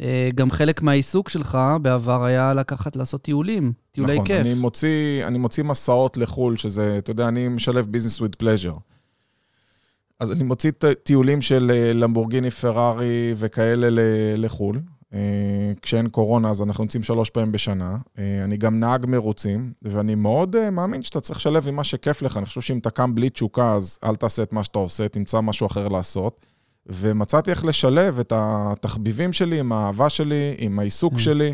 אה, 0.01 0.29
גם 0.35 0.51
חלק 0.51 0.81
מהעיסוק 0.81 1.29
שלך 1.29 1.57
בעבר 1.81 2.23
היה 2.23 2.53
לקחת, 2.53 2.95
לעשות 2.95 3.21
טיולים, 3.21 3.73
טיולי 3.91 4.13
נכון, 4.13 4.25
כיף. 4.25 4.35
נכון, 4.39 4.51
אני 4.51 4.59
מוציא, 4.59 5.27
אני 5.27 5.37
מוציא 5.37 5.63
מסעות 5.63 6.17
לחו"ל, 6.17 6.57
שזה, 6.57 6.97
אתה 6.97 7.11
יודע, 7.11 7.27
אני 7.27 7.47
משלב 7.47 7.87
ביזנס 7.91 8.21
with 8.21 8.43
pleasure. 8.43 8.79
אז 10.19 10.31
אני 10.31 10.43
מוציא 10.43 10.71
טיולים 11.03 11.41
של 11.41 11.71
אה, 11.73 11.93
למבורגיני, 11.93 12.51
פרארי 12.51 13.33
וכאלה 13.35 13.87
לחו"ל. 14.37 14.79
אה, 15.13 15.19
כשאין 15.81 16.09
קורונה, 16.09 16.49
אז 16.49 16.61
אנחנו 16.61 16.83
יוצאים 16.83 17.03
שלוש 17.03 17.29
פעמים 17.29 17.51
בשנה. 17.51 17.97
אני 18.43 18.57
גם 18.57 18.79
נהג 18.79 19.05
מרוצים, 19.05 19.73
ואני 19.81 20.15
מאוד 20.15 20.69
מאמין 20.69 21.03
שאתה 21.03 21.21
צריך 21.21 21.39
לשלב 21.39 21.67
עם 21.67 21.75
מה 21.75 21.83
שכיף 21.83 22.21
לך. 22.21 22.37
אני 22.37 22.45
חושב 22.45 22.61
שאם 22.61 22.77
אתה 22.77 22.89
קם 22.89 23.15
בלי 23.15 23.29
תשוקה, 23.29 23.73
אז 23.73 23.97
אל 24.03 24.15
תעשה 24.15 24.43
את 24.43 24.53
מה 24.53 24.63
שאתה 24.63 24.79
עושה, 24.79 25.07
תמצא 25.07 25.41
משהו 25.41 25.67
אחר 25.67 25.87
לעשות. 25.87 26.46
ומצאתי 26.89 27.51
איך 27.51 27.65
לשלב 27.65 28.19
את 28.19 28.33
התחביבים 28.35 29.33
שלי 29.33 29.59
עם 29.59 29.71
האהבה 29.71 30.09
שלי, 30.09 30.55
עם 30.57 30.79
העיסוק 30.79 31.13
mm. 31.13 31.19
שלי, 31.19 31.53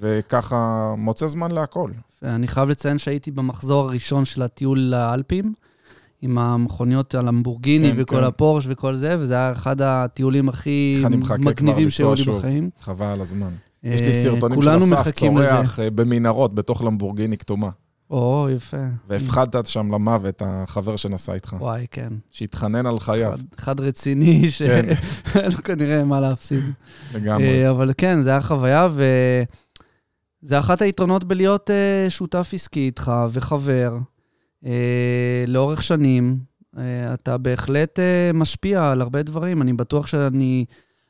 וככה 0.00 0.94
מוצא 0.98 1.26
זמן 1.26 1.50
להכל. 1.50 1.90
אני 2.22 2.48
חייב 2.48 2.68
לציין 2.68 2.98
שהייתי 2.98 3.30
במחזור 3.30 3.88
הראשון 3.88 4.24
של 4.24 4.42
הטיול 4.42 4.78
לאלפים, 4.78 5.54
עם 6.22 6.38
המכוניות 6.38 7.14
הלמבורגיני 7.14 7.92
כן, 7.92 7.96
וכל 7.98 8.16
כן. 8.16 8.24
הפורש 8.24 8.64
וכל 8.68 8.94
זה, 8.94 9.16
וזה 9.18 9.34
היה 9.34 9.52
אחד 9.52 9.80
הטיולים 9.80 10.48
הכי 10.48 11.02
מגניבים 11.38 11.90
שהיו 11.90 12.14
לי. 12.14 12.24
בחיים. 12.24 12.70
חבל 12.80 13.06
על 13.06 13.20
הזמן. 13.20 13.50
אה, 13.84 13.94
יש 13.94 14.00
לי 14.00 14.12
סרטונים 14.12 14.62
של 14.62 14.68
אסף. 14.68 15.10
צורח 15.10 15.80
אה, 15.80 15.90
במנהרות 15.90 16.54
בתוך 16.54 16.82
למבורגיני 16.82 17.38
כתומה. 17.38 17.70
או, 18.10 18.48
יפה. 18.56 18.76
והפחדת 19.08 19.66
שם 19.66 19.92
למוות 19.94 20.28
את 20.36 20.42
החבר 20.46 20.96
שנסע 20.96 21.34
איתך, 21.34 21.56
וואי, 21.60 21.86
כן. 21.90 22.12
שהתחנן 22.30 22.86
על 22.86 23.00
חייו, 23.00 23.34
אחד- 23.34 23.42
אחד 23.58 23.80
רציני, 23.80 24.40
כן. 24.42 24.50
שאין 24.50 24.86
לו 25.56 25.62
כנראה 25.64 26.04
מה 26.04 26.20
להפסיד. 26.20 26.64
לגמרי. 27.14 27.44
אה, 27.64 27.70
אבל 27.70 27.92
כן, 27.98 28.22
זה 28.22 28.30
היה 28.30 28.40
חוויה, 28.40 28.88
וזה 30.42 30.58
אחת 30.58 30.82
היתרונות 30.82 31.24
בלהיות 31.24 31.70
אה, 31.70 32.10
שותף 32.10 32.50
עסקי 32.54 32.80
איתך 32.80 33.12
וחבר 33.32 33.98
אה, 34.66 35.44
לאורך 35.46 35.82
שנים. 35.82 36.38
אתה 37.14 37.38
בהחלט 37.38 37.98
משפיע 38.34 38.90
על 38.90 39.00
הרבה 39.00 39.22
דברים. 39.22 39.62
אני 39.62 39.72
בטוח 39.72 40.06
שאני 40.06 40.64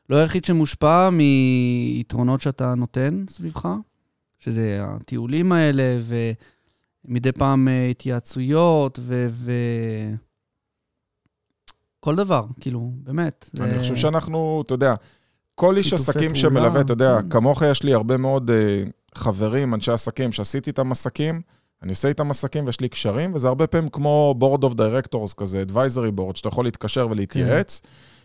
לא 0.09 0.15
היחיד 0.15 0.45
שמושפע 0.45 1.09
מיתרונות 1.09 2.41
שאתה 2.41 2.75
נותן 2.75 3.23
סביבך, 3.29 3.67
שזה 4.39 4.79
הטיולים 4.83 5.51
האלה, 5.51 5.83
ומדי 7.05 7.31
פעם 7.31 7.67
אה, 7.67 7.87
התייעצויות, 7.89 8.99
ו... 9.01 9.27
ו... 9.29 9.51
כל 11.99 12.15
דבר, 12.15 12.45
כאילו, 12.59 12.91
באמת. 13.03 13.49
אני 13.59 13.69
זה- 13.71 13.79
חושב 13.79 13.95
שאנחנו, 13.95 14.63
אתה 14.65 14.73
יודע, 14.73 14.95
כל 15.55 15.77
איש 15.77 15.93
עסקים 15.93 16.21
פעולה, 16.21 16.35
שמלווה, 16.35 16.81
אתה 16.81 16.93
יודע, 16.93 17.21
כן. 17.21 17.29
כמוך 17.29 17.61
יש 17.61 17.83
לי 17.83 17.93
הרבה 17.93 18.17
מאוד 18.17 18.51
אה, 18.51 18.83
חברים, 19.15 19.73
אנשי 19.73 19.91
עסקים, 19.91 20.31
שעשיתי 20.31 20.69
איתם 20.69 20.91
עסקים, 20.91 21.41
אני 21.83 21.91
עושה 21.91 22.07
איתם 22.07 22.31
עסקים 22.31 22.65
ויש 22.65 22.79
לי 22.79 22.89
קשרים, 22.89 23.33
וזה 23.33 23.47
הרבה 23.47 23.67
פעמים 23.67 23.89
כמו 23.89 24.35
board 24.39 24.61
of 24.63 24.73
directors 24.73 25.33
כזה, 25.37 25.63
advisory 25.67 26.19
board, 26.19 26.35
שאתה 26.35 26.47
יכול 26.47 26.65
להתקשר 26.65 27.07
ולהתייעץ, 27.11 27.81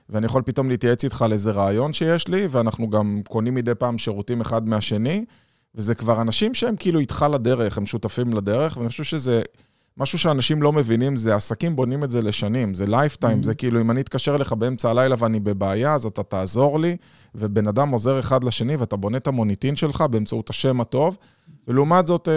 ואני 0.09 0.27
יכול 0.27 0.43
פתאום 0.43 0.69
להתייעץ 0.69 1.05
איתך 1.05 1.23
על 1.23 1.33
איזה 1.33 1.51
רעיון 1.51 1.93
שיש 1.93 2.29
לי, 2.29 2.47
ואנחנו 2.51 2.91
גם 2.91 3.21
קונים 3.29 3.55
מדי 3.55 3.75
פעם 3.75 3.99
שירותים 3.99 4.41
אחד 4.41 4.69
מהשני, 4.69 5.25
וזה 5.75 5.95
כבר 5.95 6.21
אנשים 6.21 6.55
שהם 6.55 6.77
כאילו 6.77 7.01
איתך 7.01 7.27
לדרך, 7.33 7.79
הם 7.79 7.87
שותפים 7.87 8.35
לדרך, 8.35 8.77
ואני 8.77 8.89
חושב 8.89 9.05
שזה... 9.05 9.43
משהו 9.97 10.19
שאנשים 10.19 10.63
לא 10.63 10.73
מבינים 10.73 11.17
זה, 11.17 11.35
עסקים 11.35 11.77
בונים 11.77 12.05
את 12.05 12.11
זה 12.11 12.23
לשנים, 12.23 12.75
זה 12.75 12.87
lifetime, 12.87 13.41
Mhm. 13.41 13.45
זה 13.45 13.55
כאילו, 13.55 13.81
אם 13.81 13.91
אני 13.91 14.01
אתקשר 14.01 14.35
אליך 14.35 14.53
באמצע 14.53 14.91
הלילה 14.91 15.17
ואני 15.19 15.41
בבעיה, 15.41 15.95
אז 15.95 16.07
אתה 16.07 16.23
תעזור 16.23 16.81
לי, 16.81 16.97
ובן 17.35 17.69
אדם 17.69 17.89
עוזר 17.89 18.21
אחד 18.21 18.45
לשני, 18.45 18.77
ואתה 18.77 18.97
בונה 18.97 19.17
את 19.17 19.27
המוניטין 19.27 19.77
שלך 19.77 20.01
באמצעות 20.01 20.51
השם 20.51 20.81
הטוב. 20.81 21.17
ולעומת 21.69 22.07
זאת, 22.07 22.29
אה, 22.29 22.35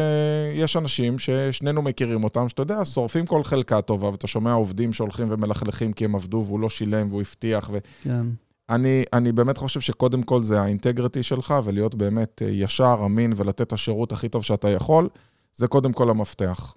יש 0.53 0.77
אנשים 0.77 1.19
ששנינו 1.19 1.81
מכירים 1.81 2.23
אותם, 2.23 2.49
שאתה 2.49 2.61
יודע, 2.61 2.85
שורפים 2.85 3.25
כל 3.25 3.43
חלקה 3.43 3.81
טובה, 3.81 4.09
ואתה 4.09 4.27
שומע 4.27 4.53
עובדים 4.53 4.93
שהולכים 4.93 5.27
ומלכלכים 5.31 5.93
כי 5.93 6.05
הם 6.05 6.15
עבדו, 6.15 6.43
והוא 6.45 6.59
לא 6.59 6.69
שילם, 6.69 7.07
והוא 7.09 7.21
הבטיח, 7.21 7.69
כן. 8.03 8.25
ואני 8.69 9.03
אני 9.13 9.31
באמת 9.31 9.57
חושב 9.57 9.79
שקודם 9.79 10.23
כל 10.23 10.43
זה 10.43 10.61
האינטגריטי 10.61 11.23
שלך, 11.23 11.53
ולהיות 11.63 11.95
באמת 11.95 12.41
אה, 12.45 12.49
ישר, 12.49 13.01
אמין, 13.05 13.33
ולתת 13.35 13.61
את 13.61 13.73
השירות 13.73 14.11
הכי 14.11 14.29
טוב 14.29 14.43
שאתה 14.43 14.69
יכול, 14.69 15.09
זה 15.55 15.67
קודם 15.67 15.93
כל 15.93 16.09
המפתח. 16.09 16.75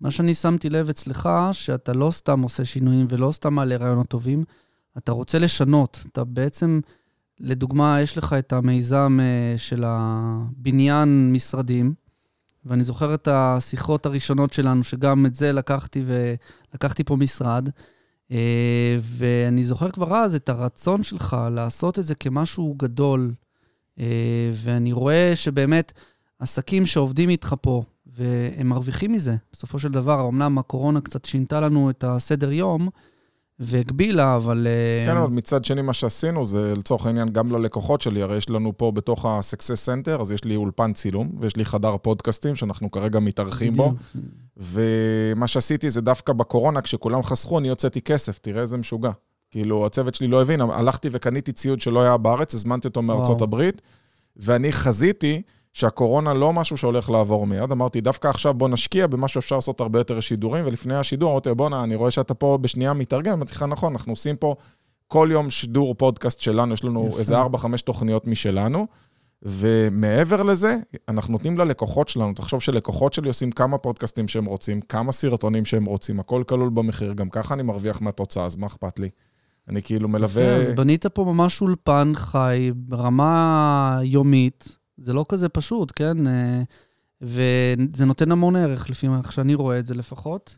מה 0.00 0.10
שאני 0.10 0.34
שמתי 0.34 0.70
לב 0.70 0.88
אצלך, 0.88 1.28
שאתה 1.52 1.92
לא 1.92 2.10
סתם 2.10 2.42
עושה 2.42 2.64
שינויים 2.64 3.06
ולא 3.10 3.32
סתם 3.32 3.54
מעלה 3.54 3.76
רעיונות 3.76 4.08
טובים, 4.08 4.44
אתה 4.98 5.12
רוצה 5.12 5.38
לשנות. 5.38 6.04
אתה 6.12 6.24
בעצם, 6.24 6.80
לדוגמה, 7.40 8.00
יש 8.00 8.18
לך 8.18 8.32
את 8.32 8.52
המיזם 8.52 9.18
אה, 9.22 9.58
של 9.58 9.84
הבניין 9.86 11.32
משרדים, 11.32 11.94
ואני 12.64 12.84
זוכר 12.84 13.14
את 13.14 13.28
השיחות 13.28 14.06
הראשונות 14.06 14.52
שלנו, 14.52 14.84
שגם 14.84 15.26
את 15.26 15.34
זה 15.34 15.52
לקחתי 15.52 16.02
ולקחתי 16.06 17.04
פה 17.04 17.16
משרד, 17.16 17.68
ואני 19.00 19.64
זוכר 19.64 19.90
כבר 19.90 20.14
אז 20.14 20.34
את 20.34 20.48
הרצון 20.48 21.02
שלך 21.02 21.36
לעשות 21.50 21.98
את 21.98 22.06
זה 22.06 22.14
כמשהו 22.14 22.74
גדול, 22.78 23.34
אה, 23.98 24.50
ואני 24.52 24.92
רואה 24.92 25.32
שבאמת 25.34 25.92
עסקים 26.38 26.86
שעובדים 26.86 27.28
איתך 27.28 27.54
פה, 27.60 27.82
והם 28.06 28.66
מרוויחים 28.66 29.12
מזה. 29.12 29.36
בסופו 29.52 29.78
של 29.78 29.92
דבר, 29.92 30.28
אמנם 30.28 30.58
הקורונה 30.58 31.00
קצת 31.00 31.24
שינתה 31.24 31.60
לנו 31.60 31.90
את 31.90 32.04
הסדר 32.04 32.52
יום 32.52 32.88
והגבילה, 33.64 34.36
אבל... 34.36 34.66
אה, 34.70 35.12
כן, 35.12 35.16
אבל 35.16 35.30
מצד 35.30 35.64
שני, 35.64 35.82
מה 35.82 35.92
שעשינו 35.92 36.44
זה 36.46 36.74
לצורך 36.76 37.06
העניין 37.06 37.28
גם 37.28 37.52
ללקוחות 37.52 38.00
שלי, 38.00 38.22
הרי 38.22 38.36
יש 38.36 38.50
לנו 38.50 38.72
פה 38.76 38.90
בתוך 38.90 39.26
ה-Success 39.26 39.86
Center, 39.86 40.20
אז 40.20 40.32
יש 40.32 40.44
לי 40.44 40.56
אולפן 40.56 40.92
צילום, 40.92 41.30
ויש 41.40 41.56
לי 41.56 41.64
חדר 41.64 41.96
פודקאסטים 41.96 42.54
שאנחנו 42.54 42.90
כרגע 42.90 43.20
מתארחים 43.20 43.74
בו. 43.74 43.94
ומה 44.56 45.46
שעשיתי 45.46 45.90
זה 45.90 46.00
דווקא 46.00 46.32
בקורונה, 46.32 46.80
כשכולם 46.80 47.22
חסכו, 47.22 47.58
אני 47.58 47.68
הוצאתי 47.68 48.00
כסף, 48.00 48.38
תראה 48.38 48.60
איזה 48.62 48.76
משוגע. 48.76 49.10
כאילו, 49.50 49.86
הצוות 49.86 50.14
שלי 50.14 50.28
לא 50.28 50.42
הבין, 50.42 50.60
הלכתי 50.60 51.08
וקניתי 51.12 51.52
ציוד 51.52 51.80
שלא 51.80 52.02
היה 52.02 52.16
בארץ, 52.16 52.54
הזמנתי 52.54 52.88
אותו 52.88 53.02
מארצות 53.02 53.28
וואו. 53.28 53.44
הברית, 53.44 53.82
ואני 54.36 54.72
חזיתי 54.72 55.42
שהקורונה 55.72 56.34
לא 56.34 56.52
משהו 56.52 56.76
שהולך 56.76 57.10
לעבור 57.10 57.46
מיד. 57.46 57.72
אמרתי, 57.72 58.00
דווקא 58.00 58.28
עכשיו 58.28 58.54
בוא 58.54 58.68
נשקיע 58.68 59.06
במה 59.06 59.28
שאפשר 59.28 59.56
לעשות 59.56 59.80
הרבה 59.80 60.00
יותר 60.00 60.20
שידורים, 60.20 60.66
ולפני 60.66 60.94
השידור 60.94 61.30
אמרתי, 61.30 61.54
בואנה, 61.54 61.84
אני 61.84 61.94
רואה 61.94 62.10
שאתה 62.10 62.34
פה 62.34 62.58
בשנייה 62.60 62.92
מתארגן, 62.92 63.32
אמרתי 63.32 63.52
לך, 63.52 63.62
נכון, 63.62 63.92
אנחנו 63.92 64.12
עושים 64.12 64.36
פה 64.36 64.54
כל 65.08 65.28
יום 65.32 65.50
שידור 65.50 65.94
פודקאסט 65.94 66.40
שלנו, 66.40 66.74
יש 66.74 66.84
לנו 66.84 67.08
יפה. 67.08 67.18
איזה 67.18 67.42
4-5 67.42 67.46
תוכניות 67.84 68.26
משלנו, 68.26 68.86
ומעבר 69.42 70.42
לזה, 70.42 70.76
אנחנו 71.08 71.32
נותנים 71.32 71.58
ללקוחות 71.58 72.08
שלנו, 72.08 72.32
תחשוב 72.34 72.62
שלקוחות 72.62 73.12
שלי 73.12 73.28
עושים 73.28 73.52
כמה 73.52 73.78
פודקאסטים 73.78 74.28
שהם 74.28 74.44
רוצים, 74.44 74.80
כמה 74.80 75.12
סרטונים 75.12 75.64
שהם 75.64 75.84
רוצים, 75.84 76.20
הכל 76.20 76.42
כלול 76.46 76.68
במחיר, 76.68 77.12
גם 77.12 77.30
ככה 77.30 77.54
אני 77.54 77.62
מרוויח 77.62 78.00
מהתוצאה, 78.00 78.46
אז 78.46 78.56
מה 78.56 78.66
אכפת 78.66 78.98
לי? 78.98 79.08
אני 79.68 79.82
כאילו 79.82 80.08
מלווה... 80.08 80.56
אז 80.56 80.70
בנית 80.70 81.06
פה 81.06 81.24
ממש 81.24 81.60
אולפן 81.60 82.12
חי 82.16 82.70
ברמה 82.74 84.00
יומית, 84.02 84.78
זה 84.98 85.12
לא 85.12 85.24
כזה 85.28 85.48
פשוט, 85.48 85.92
כן? 85.96 86.26
אה, 86.26 86.62
וזה 87.20 88.04
נותן 88.06 88.32
המון 88.32 88.56
ערך, 88.56 88.90
לפי 88.90 89.08
איך 89.18 89.32
שאני 89.32 89.54
רואה 89.54 89.78
את 89.78 89.86
זה 89.86 89.94
לפחות. 89.94 90.56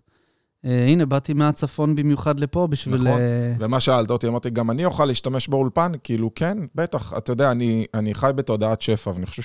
אה, 0.65 0.87
הנה, 0.87 1.07
באתי 1.07 1.33
מהצפון 1.33 1.95
במיוחד 1.95 2.41
לפה 2.41 2.67
בשביל... 2.67 2.95
נכון. 2.95 3.21
אה, 3.21 3.55
ומה 3.59 3.81
שאלת 3.81 4.11
אותי, 4.11 4.29
אמרתי, 4.29 4.51
גם 4.51 4.71
אני 4.71 4.85
אוכל 4.85 5.05
להשתמש 5.05 5.49
באולפן? 5.49 5.93
כאילו, 6.03 6.31
כן, 6.35 6.59
בטח. 6.75 7.13
אתה 7.19 7.33
יודע, 7.33 7.51
אני, 7.51 7.87
אני 7.95 8.15
חי 8.15 8.31
בתודעת 8.35 8.83
שפע, 8.83 9.11
ואני 9.11 9.27
חושב 9.27 9.43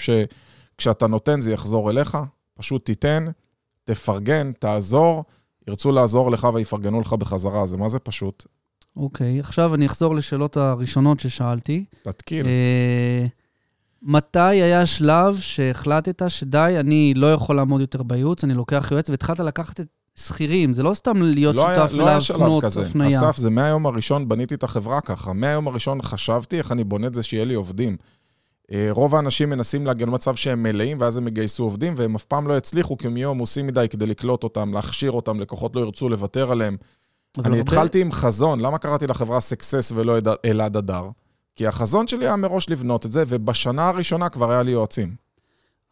שכשאתה 0.77 1.07
נותן 1.07 1.41
זה 1.41 1.51
יחזור 1.51 1.89
אליך, 1.89 2.17
פשוט 2.53 2.85
תיתן, 2.85 3.25
תפרגן, 3.83 4.51
תעזור, 4.51 5.23
ירצו 5.67 5.91
לעזור 5.91 6.31
לך 6.31 6.47
ויפרגנו 6.53 7.01
לך 7.01 7.13
בחזרה, 7.13 7.65
זה 7.65 7.77
מה 7.77 7.89
זה 7.89 7.99
פשוט? 7.99 8.45
אוקיי, 8.95 9.39
עכשיו 9.39 9.75
אני 9.75 9.85
אחזור 9.85 10.15
לשאלות 10.15 10.57
הראשונות 10.57 11.19
ששאלתי. 11.19 11.85
תתקיל. 12.03 12.45
אה, 12.45 13.25
מתי 14.01 14.39
היה 14.39 14.81
השלב 14.81 15.37
שהחלטת 15.39 16.21
שדי, 16.29 16.75
אני 16.79 17.13
לא 17.15 17.33
יכול 17.33 17.55
לעמוד 17.55 17.81
יותר 17.81 18.03
בייעוץ, 18.03 18.43
אני 18.43 18.53
לוקח 18.53 18.87
יועץ, 18.91 19.09
והתחלת 19.09 19.39
לקחת 19.39 19.79
את 19.79 19.87
שכירים, 20.15 20.73
זה 20.73 20.83
לא 20.83 20.93
סתם 20.93 21.21
להיות 21.21 21.55
לא 21.55 21.67
היה, 21.67 21.79
שותף 21.81 21.93
לא 21.93 22.07
היה 22.07 22.21
שלב 22.21 22.61
כזה. 22.61 22.81
הפנייה. 22.81 23.19
אסף, 23.19 23.37
זה 23.37 23.49
מהיום 23.49 23.85
הראשון 23.85 24.27
בניתי 24.27 24.55
את 24.55 24.63
החברה 24.63 25.01
ככה. 25.01 25.33
מהיום 25.33 25.67
הראשון 25.67 26.01
חשבתי 26.01 26.57
איך 26.57 26.71
אני 26.71 26.83
בונה 26.83 27.07
את 27.07 27.13
זה 27.13 27.23
שיהיה 27.23 27.45
לי 27.45 27.53
עובדים. 27.53 27.97
אה, 28.71 28.87
רוב 28.91 29.15
האנשים 29.15 29.49
מנסים 29.49 29.85
להגיע 29.85 30.05
למצב 30.05 30.35
שהם 30.35 30.63
מלאים, 30.63 30.97
ואז 30.99 31.17
הם 31.17 31.27
יגייסו 31.27 31.63
עובדים, 31.63 31.93
והם 31.97 32.15
אף 32.15 32.25
פעם 32.25 32.47
לא 32.47 32.57
יצליחו, 32.57 32.97
כי 32.97 33.07
הם 33.07 33.17
יהיו 33.17 33.29
עמוסים 33.29 33.67
מדי 33.67 33.87
כדי 33.89 34.05
לקלוט 34.05 34.43
אותם, 34.43 34.73
להכשיר 34.73 35.11
אותם, 35.11 35.39
לקוחות 35.39 35.75
לא 35.75 35.81
ירצו 35.81 36.09
לוותר 36.09 36.51
עליהם. 36.51 36.77
אני 37.45 37.59
התחלתי 37.59 38.01
עם 38.01 38.11
חזון, 38.11 38.59
למה 38.59 38.77
קראתי 38.77 39.07
לחברה 39.07 39.39
סקסס 39.39 39.91
ולא 39.95 40.17
אלעד 40.45 40.77
אדר? 40.77 41.09
כי 41.59 41.67
החזון 41.67 42.07
שלי 42.07 42.25
היה 42.25 42.35
מראש 42.35 42.69
לבנות 42.69 43.05
את 43.05 43.11
זה, 43.11 43.23
ובשנה 43.27 43.89
הראשונה 43.89 44.29
כבר 44.29 44.51
היה 44.51 44.63
לי 44.63 44.71
יועצים. 44.71 45.15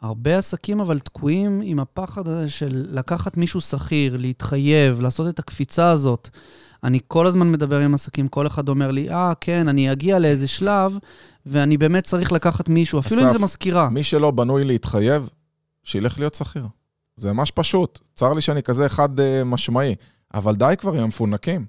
הרבה 0.02 0.38
עסקים 0.38 0.80
אבל 0.80 1.00
תקועים 1.00 1.62
עם 1.64 1.80
הפחד 1.80 2.28
הזה 2.28 2.50
של 2.50 2.86
לקחת 2.90 3.38
מישהו 3.38 3.62
שכיר, 3.62 4.18
להתחייב, 4.18 5.02
לעשות 5.02 5.28
את 5.30 5.40
הקפיצה 5.40 5.92
הזאת. 5.92 6.30
אני 6.84 7.00
כל 7.08 7.26
הזמן 7.26 7.52
מדבר 7.52 7.80
עם 7.80 7.94
עסקים, 7.94 8.28
כל 8.28 8.48
אחד 8.48 8.70
אומר 8.70 8.92
לי, 8.92 9.10
אה, 9.10 9.34
כן, 9.42 9.68
אני 9.68 9.92
אגיע 9.92 10.20
לאיזה 10.20 10.48
שלב, 10.48 10.98
ואני 11.46 11.78
באמת 11.78 12.04
צריך 12.04 12.32
לקחת 12.32 12.70
מישהו, 12.70 13.00
אפילו 13.00 13.22
אם 13.22 13.28
אסף, 13.28 13.38
זה 13.38 13.44
מזכירה. 13.44 13.90
מי 13.90 14.04
שלא 14.04 14.32
בנוי 14.32 14.64
להתחייב, 14.64 15.30
שילך 15.84 16.20
להיות 16.20 16.36
שכיר. 16.36 16.68
זה 17.18 17.34
ממש 17.34 17.52
פשוט. 17.52 18.00
צר 18.16 18.34
לי 18.34 18.42
שאני 18.42 18.64
כזה 18.64 18.90
חד 18.90 19.20
אה, 19.20 19.44
משמעי, 19.44 19.96
אבל 20.34 20.56
די 20.56 20.74
כבר 20.78 20.94
עם 20.94 21.04
המפונקים. 21.04 21.66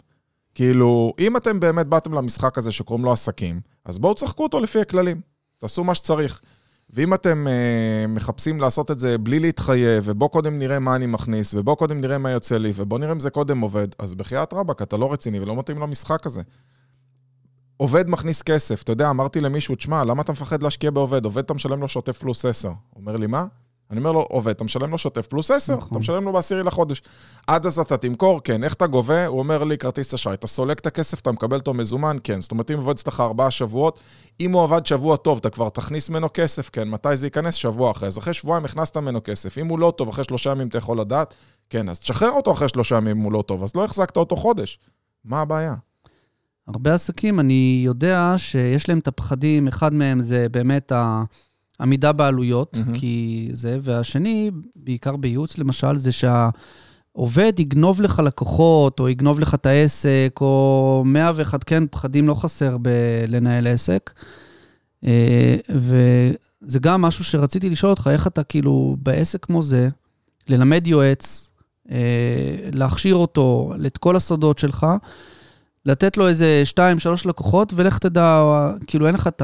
כאילו, 0.58 1.12
אם 1.18 1.36
אתם 1.36 1.60
באמת 1.60 1.86
באתם 1.86 2.12
למשחק 2.12 2.58
הזה 2.58 2.72
שקוראים 2.72 3.04
לו 3.04 3.12
עסקים, 3.12 3.60
אז 3.84 3.98
בואו 3.98 4.14
תשחקו 4.14 4.42
אותו 4.42 4.60
לפי 4.60 4.80
הכללים. 4.80 5.20
תעשו 5.58 5.84
מה 5.84 5.94
שצריך. 5.94 6.40
ואם 6.90 7.14
אתם 7.14 7.46
אה, 7.48 8.06
מחפשים 8.08 8.60
לעשות 8.60 8.90
את 8.90 8.98
זה 8.98 9.18
בלי 9.18 9.40
להתחייב, 9.40 10.04
ובוא 10.06 10.28
קודם 10.28 10.58
נראה 10.58 10.78
מה 10.78 10.96
אני 10.96 11.06
מכניס, 11.06 11.54
ובוא 11.54 11.74
קודם 11.74 12.00
נראה 12.00 12.18
מה 12.18 12.30
יוצא 12.30 12.58
לי, 12.58 12.72
ובוא 12.74 12.98
נראה 12.98 13.12
אם 13.12 13.20
זה 13.20 13.30
קודם 13.30 13.60
עובד, 13.60 13.88
אז 13.98 14.14
בחייאת 14.14 14.52
רבאק, 14.52 14.82
אתה 14.82 14.96
לא 14.96 15.12
רציני 15.12 15.40
ולא 15.40 15.56
מתאים 15.56 15.78
למשחק 15.78 16.26
הזה. 16.26 16.42
עובד 17.76 18.10
מכניס 18.10 18.42
כסף. 18.42 18.82
אתה 18.82 18.92
יודע, 18.92 19.10
אמרתי 19.10 19.40
למישהו, 19.40 19.74
תשמע, 19.74 20.04
למה 20.04 20.22
אתה 20.22 20.32
מפחד 20.32 20.62
להשקיע 20.62 20.90
בעובד? 20.90 21.24
עובד 21.24 21.44
אתה 21.44 21.54
משלם 21.54 21.80
לו 21.80 21.88
שוטף 21.88 22.18
פלוס 22.18 22.44
10. 22.44 22.68
הוא 22.68 22.76
אומר 22.96 23.16
לי, 23.16 23.26
מה? 23.26 23.46
אני 23.90 23.98
אומר 23.98 24.12
לו, 24.12 24.20
עובד, 24.20 24.50
אתה 24.50 24.64
משלם 24.64 24.90
לו 24.90 24.98
שוטף 24.98 25.26
פלוס 25.26 25.50
10, 25.50 25.76
נכון. 25.76 25.88
אתה 25.90 25.98
משלם 25.98 26.24
לו 26.24 26.32
בעשירי 26.32 26.62
לחודש. 26.62 27.02
עד 27.46 27.66
אז 27.66 27.78
אתה 27.78 27.96
תמכור, 27.96 28.40
כן. 28.44 28.64
איך 28.64 28.72
אתה 28.74 28.86
גובה? 28.86 29.26
הוא 29.26 29.38
אומר 29.38 29.64
לי, 29.64 29.78
כרטיס 29.78 30.14
אשראי. 30.14 30.34
אתה 30.34 30.46
סולק 30.46 30.78
את 30.78 30.86
הכסף, 30.86 31.20
אתה 31.20 31.32
מקבל 31.32 31.56
אותו 31.56 31.74
מזומן, 31.74 32.16
כן. 32.24 32.40
זאת 32.40 32.50
אומרת, 32.50 32.70
אם 32.70 32.76
עובד 32.76 32.90
אצלך 32.90 33.20
ארבעה 33.20 33.50
שבועות, 33.50 34.00
אם 34.40 34.52
הוא 34.52 34.62
עבד 34.62 34.86
שבוע 34.86 35.16
טוב, 35.16 35.38
אתה 35.38 35.50
כבר 35.50 35.68
תכניס 35.68 36.10
ממנו 36.10 36.28
כסף, 36.34 36.70
כן. 36.70 36.88
מתי 36.88 37.16
זה 37.16 37.26
ייכנס? 37.26 37.54
שבוע 37.54 37.90
אחרי. 37.90 38.08
אז 38.08 38.18
אחרי 38.18 38.34
שבועיים 38.34 38.64
הכנסת 38.64 38.96
ממנו 38.96 39.20
כסף. 39.24 39.58
אם 39.58 39.66
הוא 39.66 39.78
לא 39.78 39.92
טוב, 39.96 40.08
אחרי 40.08 40.24
שלושה 40.24 40.50
ימים 40.50 40.68
אתה 40.68 40.78
יכול 40.78 41.00
לדעת, 41.00 41.34
כן, 41.70 41.88
אז 41.88 42.00
תשחרר 42.00 42.30
אותו 42.30 42.52
אחרי 42.52 42.68
שלושה 42.68 42.96
ימים 42.96 43.18
אם 43.18 43.22
הוא 43.22 43.32
לא 43.32 43.42
טוב. 43.42 43.62
אז 43.62 43.76
לא 43.76 43.84
החזקת 43.84 44.16
אותו 44.16 44.36
חודש. 44.36 44.78
מה 45.24 45.40
הבעיה? 45.40 45.74
הרבה 46.68 46.94
עסקים, 46.94 47.40
אני 47.40 47.82
יודע 47.84 48.34
שיש 48.36 48.88
להם 48.88 48.98
את 48.98 49.08
הפחדים, 49.08 49.68
אחד 49.68 49.94
מהם 49.94 50.22
זה 50.22 50.48
באמת 50.48 50.92
העמידה 51.80 52.12
בעלויות, 52.12 52.76
מהמם. 52.76 52.94
כי 52.94 53.48
זה, 53.52 53.78
והשני, 53.82 54.50
בעיקר 54.76 55.16
בייעוץ 55.16 55.58
למשל, 55.58 55.98
זה 55.98 56.10
שהעובד 56.12 57.52
יגנוב 57.60 58.00
לך 58.00 58.18
לקוחות, 58.18 59.00
או 59.00 59.08
יגנוב 59.08 59.40
לך 59.40 59.54
את 59.54 59.66
העסק, 59.66 60.38
או 60.40 61.02
101, 61.06 61.64
כן, 61.64 61.84
פחדים 61.90 62.28
לא 62.28 62.34
חסר 62.34 62.76
בלנהל 62.78 63.66
עסק. 63.66 64.10
אה, 65.06 65.56
וזה 65.70 66.78
גם 66.78 67.02
משהו 67.02 67.24
שרציתי 67.24 67.70
לשאול 67.70 67.90
אותך, 67.90 68.10
איך 68.12 68.26
אתה 68.26 68.42
כאילו 68.42 68.96
בעסק 69.02 69.44
כמו 69.44 69.62
זה, 69.62 69.88
ללמד 70.48 70.86
יועץ, 70.86 71.50
אה, 71.90 71.96
להכשיר 72.72 73.14
אותו 73.14 73.72
את 73.86 73.98
כל 73.98 74.16
הסודות 74.16 74.58
שלך, 74.58 74.86
לתת 75.86 76.16
לו 76.16 76.28
איזה 76.28 76.62
שתיים, 76.64 76.98
שלוש 76.98 77.26
לקוחות, 77.26 77.72
ולך 77.76 77.98
תדע, 77.98 78.44
כאילו 78.86 79.06
אין 79.06 79.14
לך 79.14 79.26
את 79.26 79.42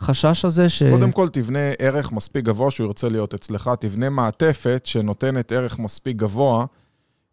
החשש 0.00 0.44
הזה 0.44 0.68
ש... 0.68 0.82
אז 0.82 0.92
קודם 0.92 1.12
כל 1.12 1.28
תבנה 1.28 1.72
ערך 1.78 2.12
מספיק 2.12 2.44
גבוה 2.44 2.70
שהוא 2.70 2.86
ירצה 2.86 3.08
להיות 3.08 3.34
אצלך, 3.34 3.70
תבנה 3.80 4.10
מעטפת 4.10 4.82
שנותנת 4.84 5.52
ערך 5.52 5.78
מספיק 5.78 6.16
גבוה, 6.16 6.66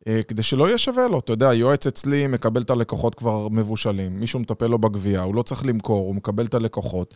אה, 0.07 0.21
כדי 0.27 0.43
שלא 0.43 0.67
יהיה 0.67 0.77
שווה 0.77 1.07
לו. 1.07 1.19
אתה 1.19 1.33
יודע, 1.33 1.53
יועץ 1.53 1.87
אצלי 1.87 2.27
מקבל 2.27 2.61
את 2.61 2.69
הלקוחות 2.69 3.15
כבר 3.15 3.47
מבושלים, 3.49 4.19
מישהו 4.19 4.39
מטפל 4.39 4.67
לו 4.67 4.77
בגבייה, 4.77 5.21
הוא 5.21 5.35
לא 5.35 5.41
צריך 5.41 5.65
למכור, 5.65 6.07
הוא 6.07 6.15
מקבל 6.15 6.45
את 6.45 6.53
הלקוחות. 6.53 7.15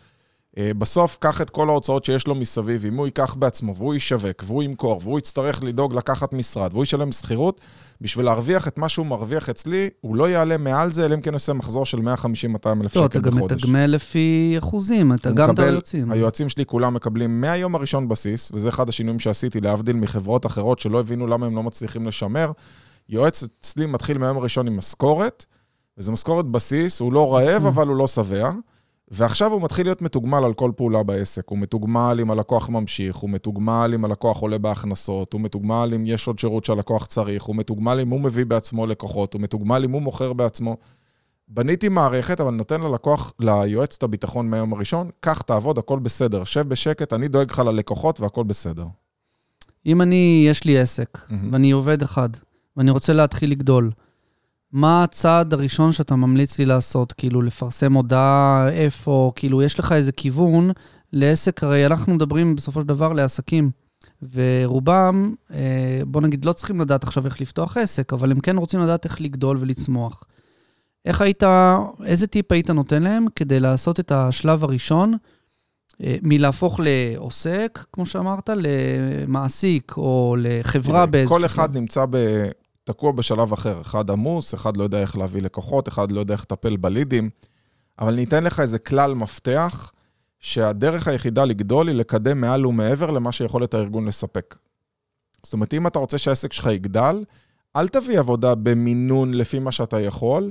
אה, 0.58 0.70
בסוף, 0.78 1.16
קח 1.20 1.40
את 1.40 1.50
כל 1.50 1.68
ההוצאות 1.68 2.04
שיש 2.04 2.26
לו 2.26 2.34
מסביב, 2.34 2.86
אם 2.86 2.96
הוא 2.96 3.06
ייקח 3.06 3.34
בעצמו, 3.34 3.76
והוא 3.76 3.94
ישווק, 3.94 4.44
והוא 4.46 4.62
ימכור, 4.62 5.00
והוא 5.02 5.18
יצטרך 5.18 5.62
לדאוג 5.62 5.94
לקחת 5.94 6.32
משרד, 6.32 6.70
והוא 6.72 6.82
ישלם 6.82 7.12
שכירות, 7.12 7.60
בשביל 8.00 8.26
להרוויח 8.26 8.68
את 8.68 8.78
מה 8.78 8.88
שהוא 8.88 9.06
מרוויח 9.06 9.48
אצלי, 9.48 9.90
הוא 10.00 10.16
לא 10.16 10.28
יעלה 10.28 10.58
מעל 10.58 10.92
זה, 10.92 11.04
אלא 11.04 11.14
אם 11.14 11.20
כן 11.20 11.34
עושה 11.34 11.52
מחזור 11.52 11.86
של 11.86 11.98
150-200 11.98 12.02
אלף 12.02 12.96
לא, 12.96 13.02
שקל 13.02 13.04
אתה 13.06 13.18
גם 13.20 13.36
בחודש. 13.36 13.64
מתגמל 13.64 13.86
לפי 13.86 14.54
אחוזים, 14.58 15.12
אתה 15.12 15.30
גם 15.30 15.54
את 15.54 15.58
היוצאים. 15.58 16.12
היועצים 16.12 16.48
שלי 16.48 16.66
כולם 16.66 16.94
מקבלים 16.94 17.40
מהיום 17.40 17.74
הראשון 17.74 18.08
בסיס, 18.08 18.50
וזה 18.54 18.68
אחד 18.68 18.88
השינויים 18.88 19.20
שעשיתי, 19.20 19.60
להבדיל 19.60 19.96
מחברות 19.96 20.46
אחרות 20.46 20.78
שלא 20.78 21.00
הבינו 21.00 21.26
למה 21.26 21.46
הם 21.46 21.56
לא 21.56 21.62
מצליחים 21.62 22.06
לשמר. 22.06 22.52
יועץ 23.08 23.42
אצלי 23.42 23.86
מתחיל 23.86 24.18
מהיום 24.18 24.36
הראשון 24.36 24.66
עם 24.66 24.76
משכורת, 24.76 25.44
וזו 25.98 26.12
משכורת 26.12 26.44
בסיס, 26.44 27.00
הוא 27.00 27.12
לא 27.12 27.34
רעב, 27.34 27.66
אבל 27.66 27.88
הוא 27.88 27.96
לא 27.96 28.06
שבע. 28.06 28.50
ועכשיו 29.12 29.52
הוא 29.52 29.62
מתחיל 29.62 29.86
להיות 29.86 30.02
מתוגמל 30.02 30.44
על 30.44 30.54
כל 30.54 30.72
פעולה 30.76 31.02
בעסק. 31.02 31.48
הוא 31.48 31.58
מתוגמל 31.58 32.18
אם 32.22 32.30
הלקוח 32.30 32.68
ממשיך, 32.68 33.16
הוא 33.16 33.30
מתוגמל 33.30 33.90
אם 33.94 34.04
הלקוח 34.04 34.38
עולה 34.38 34.58
בהכנסות, 34.58 35.32
הוא 35.32 35.40
מתוגמל 35.40 35.92
אם 35.94 36.06
יש 36.06 36.26
עוד 36.26 36.38
שירות 36.38 36.64
שהלקוח 36.64 37.06
צריך, 37.06 37.42
הוא 37.42 37.56
מתוגמל 37.56 38.00
אם 38.02 38.08
הוא 38.08 38.20
מביא 38.20 38.46
בעצמו 38.46 38.86
לקוחות, 38.86 39.34
הוא 39.34 39.42
מתוגמל 39.42 39.84
אם 39.84 39.90
הוא 39.90 40.02
מוכר 40.02 40.32
בעצמו. 40.32 40.76
בניתי 41.48 41.88
מערכת, 41.88 42.40
אבל 42.40 42.50
נותן 42.50 42.80
ללקוח, 42.80 43.32
ליועץ 43.40 43.96
את 43.96 44.02
הביטחון 44.02 44.50
מהיום 44.50 44.72
הראשון, 44.72 45.10
קח, 45.20 45.42
תעבוד, 45.42 45.78
הכל 45.78 45.98
בסדר, 45.98 46.44
שב 46.44 46.68
בשקט, 46.68 47.12
אני 47.12 47.28
דואג 47.28 47.50
לך 47.50 47.58
ללקוחות 47.58 48.20
והכל 48.20 48.44
בסדר. 48.44 48.86
אם 49.86 50.02
אני, 50.02 50.44
יש 50.48 50.64
לי 50.64 50.78
עסק, 50.78 51.18
מהמם. 51.30 51.52
ואני 51.52 51.70
עובד 51.70 52.02
אחד, 52.02 52.28
ואני 52.76 52.90
רוצה 52.90 53.12
להתחיל 53.12 53.50
לגדול, 53.50 53.90
מה 54.72 55.04
הצעד 55.04 55.52
הראשון 55.52 55.92
שאתה 55.92 56.16
ממליץ 56.16 56.58
לי 56.58 56.66
לעשות? 56.66 57.12
כאילו, 57.12 57.42
לפרסם 57.42 57.92
הודעה, 57.92 58.68
איפה, 58.68 59.32
כאילו, 59.36 59.62
יש 59.62 59.78
לך 59.78 59.92
איזה 59.92 60.12
כיוון 60.12 60.70
לעסק, 61.12 61.64
הרי 61.64 61.86
אנחנו 61.86 62.14
מדברים 62.14 62.56
בסופו 62.56 62.80
של 62.80 62.86
דבר 62.86 63.12
לעסקים, 63.12 63.70
ורובם, 64.34 65.34
אה, 65.54 66.00
בוא 66.06 66.20
נגיד, 66.20 66.44
לא 66.44 66.52
צריכים 66.52 66.80
לדעת 66.80 67.04
עכשיו 67.04 67.26
איך 67.26 67.40
לפתוח 67.40 67.76
עסק, 67.76 68.12
אבל 68.12 68.30
הם 68.30 68.40
כן 68.40 68.56
רוצים 68.56 68.80
לדעת 68.80 69.04
איך 69.04 69.20
לגדול 69.20 69.56
ולצמוח. 69.60 70.24
איך 71.04 71.20
היית, 71.20 71.42
איזה 72.04 72.26
טיפ 72.26 72.52
היית 72.52 72.70
נותן 72.70 73.02
להם 73.02 73.26
כדי 73.36 73.60
לעשות 73.60 74.00
את 74.00 74.12
השלב 74.12 74.64
הראשון, 74.64 75.14
אה, 76.02 76.16
מלהפוך 76.22 76.80
לעוסק, 76.82 77.84
כמו 77.92 78.06
שאמרת, 78.06 78.50
למעסיק 78.56 79.94
או 79.96 80.36
לחברה 80.38 81.06
באיזשהו... 81.06 81.38
כל 81.38 81.44
אחד 81.44 81.76
נמצא 81.76 82.06
ב... 82.10 82.16
תקוע 82.84 83.12
בשלב 83.12 83.52
אחר. 83.52 83.80
אחד 83.80 84.10
עמוס, 84.10 84.54
אחד 84.54 84.76
לא 84.76 84.82
יודע 84.82 85.00
איך 85.00 85.16
להביא 85.16 85.42
לקוחות, 85.42 85.88
אחד 85.88 86.12
לא 86.12 86.20
יודע 86.20 86.34
איך 86.34 86.42
לטפל 86.42 86.76
בלידים. 86.76 87.30
אבל 87.98 88.12
אני 88.12 88.24
אתן 88.24 88.44
לך 88.44 88.60
איזה 88.60 88.78
כלל 88.78 89.14
מפתח, 89.14 89.92
שהדרך 90.40 91.08
היחידה 91.08 91.44
לגדול 91.44 91.88
היא 91.88 91.96
לקדם 91.96 92.40
מעל 92.40 92.66
ומעבר 92.66 93.10
למה 93.10 93.32
שיכולת 93.32 93.74
הארגון 93.74 94.08
לספק. 94.08 94.56
זאת 95.42 95.52
אומרת, 95.52 95.74
אם 95.74 95.86
אתה 95.86 95.98
רוצה 95.98 96.18
שהעסק 96.18 96.52
שלך 96.52 96.66
יגדל, 96.66 97.24
אל 97.76 97.88
תביא 97.88 98.18
עבודה 98.18 98.54
במינון 98.54 99.34
לפי 99.34 99.58
מה 99.58 99.72
שאתה 99.72 100.00
יכול, 100.00 100.50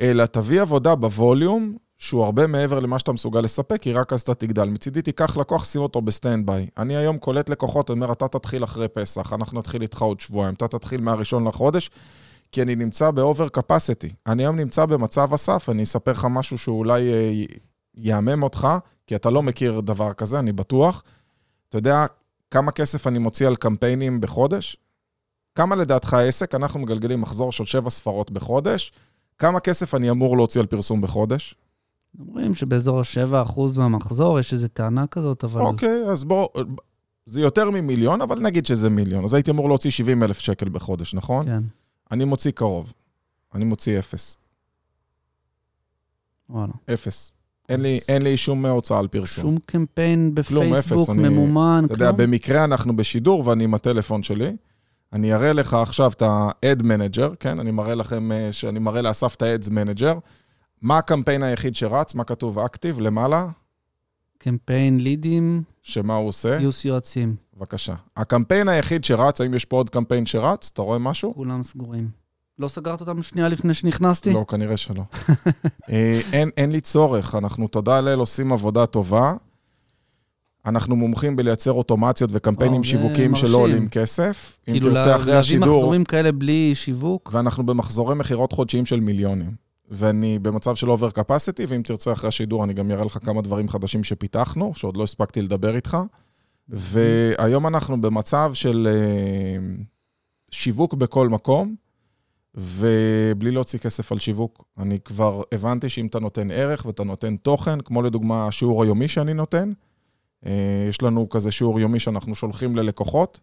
אלא 0.00 0.26
תביא 0.26 0.60
עבודה 0.60 0.94
ב 0.94 1.04
volume, 1.04 1.76
שהוא 2.00 2.24
הרבה 2.24 2.46
מעבר 2.46 2.80
למה 2.80 2.98
שאתה 2.98 3.12
מסוגל 3.12 3.40
לספק, 3.40 3.82
כי 3.82 3.92
רק 3.92 4.12
אז 4.12 4.20
אתה 4.20 4.34
תגדל. 4.34 4.64
מצידי 4.64 5.02
תיקח 5.02 5.36
לקוח, 5.36 5.64
שים 5.64 5.80
אותו 5.80 6.00
ב 6.02 6.46
standby. 6.46 6.66
אני 6.78 6.96
היום 6.96 7.18
קולט 7.18 7.50
לקוחות, 7.50 7.90
אומר, 7.90 8.12
אתה 8.12 8.28
תתחיל 8.28 8.64
אחרי 8.64 8.88
פסח, 8.88 9.32
אנחנו 9.32 9.58
נתחיל 9.58 9.82
איתך 9.82 10.02
עוד 10.02 10.20
שבועיים, 10.20 10.54
אתה 10.54 10.68
תתחיל 10.68 11.00
מהראשון 11.00 11.48
לחודש, 11.48 11.90
כי 12.52 12.62
אני 12.62 12.76
נמצא 12.76 13.10
באובר 13.10 13.48
קפסיטי. 13.48 14.12
אני 14.26 14.42
היום 14.42 14.56
נמצא 14.56 14.86
במצב 14.86 15.34
הסף, 15.34 15.68
אני 15.68 15.82
אספר 15.82 16.10
לך 16.10 16.26
משהו 16.30 16.58
שאולי 16.58 17.12
אה, 17.12 17.44
יהמם 17.94 18.42
אותך, 18.42 18.68
כי 19.06 19.16
אתה 19.16 19.30
לא 19.30 19.42
מכיר 19.42 19.80
דבר 19.80 20.12
כזה, 20.12 20.38
אני 20.38 20.52
בטוח. 20.52 21.02
אתה 21.68 21.78
יודע 21.78 22.06
כמה 22.50 22.72
כסף 22.72 23.06
אני 23.06 23.18
מוציא 23.18 23.46
על 23.46 23.56
קמפיינים 23.56 24.20
בחודש? 24.20 24.76
כמה 25.54 25.76
לדעתך 25.76 26.14
העסק? 26.14 26.54
אנחנו 26.54 26.80
מגלגלים 26.80 27.20
מחזור 27.20 27.52
של 27.52 27.64
שבע 27.64 27.90
ספרות 27.90 28.30
בחודש. 28.30 28.92
כמה 29.38 29.60
כסף 29.60 29.94
אני 29.94 30.10
אמור 30.10 30.36
להוציא 30.36 30.60
על 30.60 30.66
פרסום 30.66 31.00
בחודש? 31.00 31.54
אומרים 32.18 32.54
שבאזור 32.54 33.00
ה-7% 33.00 33.60
מהמחזור 33.76 34.38
יש 34.40 34.52
איזו 34.52 34.68
טענה 34.68 35.06
כזאת, 35.06 35.44
אבל... 35.44 35.60
אוקיי, 35.60 36.02
אז 36.08 36.24
בוא, 36.24 36.48
זה 37.26 37.40
יותר 37.40 37.70
ממיליון, 37.70 38.20
אבל 38.22 38.38
נגיד 38.40 38.66
שזה 38.66 38.90
מיליון. 38.90 39.24
אז 39.24 39.34
הייתי 39.34 39.50
אמור 39.50 39.68
להוציא 39.68 39.90
70 39.90 40.22
אלף 40.22 40.38
שקל 40.38 40.68
בחודש, 40.68 41.14
נכון? 41.14 41.46
כן, 41.46 41.62
אני 42.10 42.24
מוציא 42.24 42.50
קרוב. 42.50 42.92
אני 43.54 43.64
מוציא 43.64 43.98
אפס. 43.98 44.36
וואלה. 46.50 46.72
אפס. 46.94 47.32
אין 47.68 47.80
לי, 47.80 48.00
אין 48.08 48.22
לי 48.22 48.36
שום 48.36 48.66
הוצאה 48.66 48.98
על 48.98 49.08
פרסום. 49.08 49.42
שום 49.42 49.58
קמפיין 49.66 50.34
כלום, 50.48 50.64
בפייסבוק 50.66 50.98
אפס, 51.00 51.10
אני- 51.10 51.28
ממומן, 51.28 51.82
אתה 51.86 51.94
יודע, 51.94 52.06
כלום? 52.12 52.16
במקרה 52.30 52.64
אנחנו 52.64 52.96
בשידור 52.96 53.46
ואני 53.48 53.64
עם 53.64 53.74
הטלפון 53.74 54.22
שלי. 54.22 54.56
אני 55.12 55.34
אראה 55.34 55.52
לך 55.52 55.74
עכשיו 55.74 56.10
את 56.12 56.22
ה-Ad 56.22 56.82
Manager, 56.82 57.36
כן? 57.40 57.60
אני 57.60 57.70
מראה 57.70 57.94
לכם, 57.94 58.32
אה, 58.32 58.52
שאני 58.52 58.78
מראה 58.78 59.02
לאסף 59.02 59.34
את 59.34 59.42
ה-Ads 59.42 59.68
Manager. 59.68 60.14
מה 60.82 60.98
הקמפיין 60.98 61.42
היחיד 61.42 61.76
שרץ? 61.76 62.14
מה 62.14 62.24
כתוב 62.24 62.58
אקטיב 62.58 63.00
למעלה? 63.00 63.48
קמפיין 64.38 65.00
לידים, 65.00 65.62
שמה 65.82 66.14
הוא 66.16 66.28
עושה? 66.28 66.58
גיוס 66.58 66.84
יועצים, 66.84 67.36
בבקשה. 67.56 67.94
הקמפיין 68.16 68.68
היחיד 68.68 69.04
שרץ, 69.04 69.40
האם 69.40 69.54
יש 69.54 69.64
פה 69.64 69.76
עוד 69.76 69.90
קמפיין 69.90 70.26
שרץ? 70.26 70.70
אתה 70.72 70.82
רואה 70.82 70.98
משהו? 70.98 71.34
כולם 71.34 71.62
סגורים. 71.62 72.08
לא 72.58 72.68
סגרת 72.68 73.00
אותם 73.00 73.22
שנייה 73.22 73.48
לפני 73.48 73.74
שנכנסתי? 73.74 74.32
לא, 74.32 74.44
כנראה 74.48 74.76
שלא. 74.76 75.02
אה, 75.90 76.20
אין, 76.32 76.50
אין 76.56 76.72
לי 76.72 76.80
צורך, 76.80 77.34
אנחנו, 77.34 77.68
תודה 77.68 78.00
לאל, 78.00 78.18
עושים 78.18 78.52
עבודה 78.52 78.86
טובה. 78.86 79.32
אנחנו 80.66 80.96
מומחים 80.96 81.36
בלייצר 81.36 81.72
אוטומציות 81.72 82.30
וקמפיינים 82.32 82.84
שיווקיים 82.84 83.34
שלא. 83.34 83.58
עולים 83.58 83.88
כסף. 83.88 84.58
אם 84.68 84.72
כאילו, 84.72 84.90
להביא 84.90 85.58
מחזורים 85.58 86.04
כאלה 86.04 86.32
בלי 86.32 86.74
שיווק? 86.74 87.30
ואנחנו 87.32 87.66
במחזורי 87.66 88.14
מכירות 88.14 88.52
חודשיים 88.52 88.86
של 88.86 89.00
מיליונים. 89.00 89.54
ואני 89.90 90.38
במצב 90.38 90.74
של 90.74 90.90
אובר 90.90 91.10
קפסיטי, 91.10 91.64
ואם 91.68 91.82
תרצה 91.82 92.12
אחרי 92.12 92.28
השידור, 92.28 92.64
אני 92.64 92.72
גם 92.72 92.90
אראה 92.90 93.04
לך 93.04 93.18
כמה 93.24 93.42
דברים 93.42 93.68
חדשים 93.68 94.04
שפיתחנו, 94.04 94.72
שעוד 94.74 94.96
לא 94.96 95.04
הספקתי 95.04 95.42
לדבר 95.42 95.76
איתך. 95.76 95.96
והיום 96.68 97.66
אנחנו 97.66 98.00
במצב 98.00 98.50
של 98.54 98.88
אה, 98.90 99.58
שיווק 100.50 100.94
בכל 100.94 101.28
מקום, 101.28 101.74
ובלי 102.54 103.50
להוציא 103.50 103.78
כסף 103.78 104.12
על 104.12 104.18
שיווק. 104.18 104.64
אני 104.78 104.98
כבר 105.00 105.42
הבנתי 105.52 105.88
שאם 105.88 106.06
אתה 106.06 106.20
נותן 106.20 106.50
ערך 106.50 106.86
ואתה 106.86 107.04
נותן 107.04 107.36
תוכן, 107.36 107.80
כמו 107.80 108.02
לדוגמה 108.02 108.46
השיעור 108.46 108.82
היומי 108.82 109.08
שאני 109.08 109.34
נותן, 109.34 109.72
אה, 110.46 110.86
יש 110.88 111.02
לנו 111.02 111.28
כזה 111.28 111.50
שיעור 111.50 111.80
יומי 111.80 111.98
שאנחנו 111.98 112.34
שולחים 112.34 112.76
ללקוחות, 112.76 113.40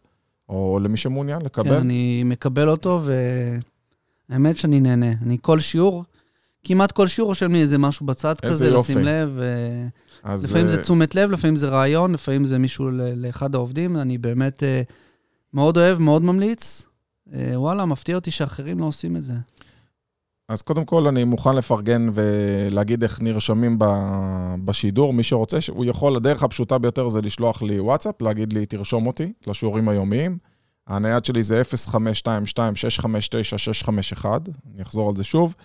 או 0.50 0.80
למי 0.82 0.98
שמעוניין 0.98 1.42
לקבל. 1.42 1.70
כן, 1.70 1.76
אני 1.76 2.24
מקבל 2.26 2.70
אותו, 2.70 3.02
והאמת 4.30 4.58
שאני 4.58 4.80
נהנה. 4.80 5.12
אני 5.22 5.38
כל 5.42 5.60
שיעור, 5.60 6.04
כמעט 6.68 6.92
כל 6.92 7.08
שיעור 7.08 7.30
רושם 7.30 7.52
לי 7.52 7.62
איזה 7.62 7.78
משהו 7.78 8.06
בצד 8.06 8.36
איזה 8.44 8.56
כזה, 8.56 8.68
יופי. 8.68 8.92
לשים 8.92 9.04
לב. 9.04 9.32
ו- 9.36 9.88
אז... 10.24 10.46
לפעמים 10.46 10.66
אה, 10.68 10.72
זה 10.72 10.82
תשומת 10.82 11.16
לב, 11.16 11.32
לפעמים 11.32 11.56
זה 11.56 11.70
רעיון, 11.70 12.14
לפעמים 12.14 12.46
זה 12.46 12.58
מישהו 12.58 12.90
ל- 12.90 13.26
לאחד 13.26 13.56
העובדים. 13.56 13.98
אני 13.98 14.18
באמת 14.18 14.64
אה, 14.64 14.82
מאוד 15.54 15.78
אוהב, 15.78 16.00
מאוד 16.00 16.24
ממליץ. 16.24 16.88
אה, 17.34 17.52
וואלה, 17.56 17.86
מפתיע 17.86 18.16
אותי 18.16 18.32
שאחרים 18.32 18.80
לא 18.80 18.86
עושים 18.86 19.16
את 19.16 19.24
זה. 19.24 19.34
אז 20.50 20.62
קודם 20.62 20.86
כל, 20.86 21.08
אני 21.08 21.24
מוכן 21.24 21.56
לפרגן 21.56 22.10
ולהגיד 22.14 23.04
איך 23.04 23.22
נרשמים 23.22 23.76
ב- 23.80 23.86
בשידור. 24.66 25.14
מי 25.14 25.24
שרוצה, 25.24 25.58
הוא 25.70 25.86
יכול, 25.86 26.16
הדרך 26.16 26.44
הפשוטה 26.44 26.78
ביותר 26.78 27.10
זה 27.10 27.22
לשלוח 27.22 27.62
לי 27.62 27.80
וואטסאפ, 27.80 28.22
להגיד 28.22 28.54
לי, 28.54 28.66
תרשום 28.66 29.08
אותי 29.08 29.34
לשיעורים 29.48 29.90
היומיים. 29.90 30.38
הנייד 30.88 31.26
שלי 31.26 31.44
זה 31.44 31.62
0522-659-651, 31.62 34.26
אני 34.74 34.82
אחזור 34.82 35.10
על 35.10 35.16
זה 35.16 35.24
שוב, 35.24 35.56
0522-659-651. 35.56 35.60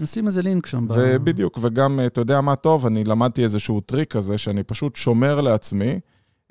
נשים 0.00 0.26
איזה 0.26 0.42
לינק 0.42 0.66
שם. 0.66 0.88
ב- 0.88 0.92
ובדיוק, 0.96 1.58
וגם, 1.62 2.00
אתה 2.06 2.20
יודע 2.20 2.40
מה 2.40 2.56
טוב? 2.56 2.86
אני 2.86 3.04
למדתי 3.04 3.42
איזשהו 3.44 3.80
טריק 3.80 4.12
כזה, 4.12 4.38
שאני 4.38 4.62
פשוט 4.62 4.96
שומר 4.96 5.40
לעצמי 5.40 6.00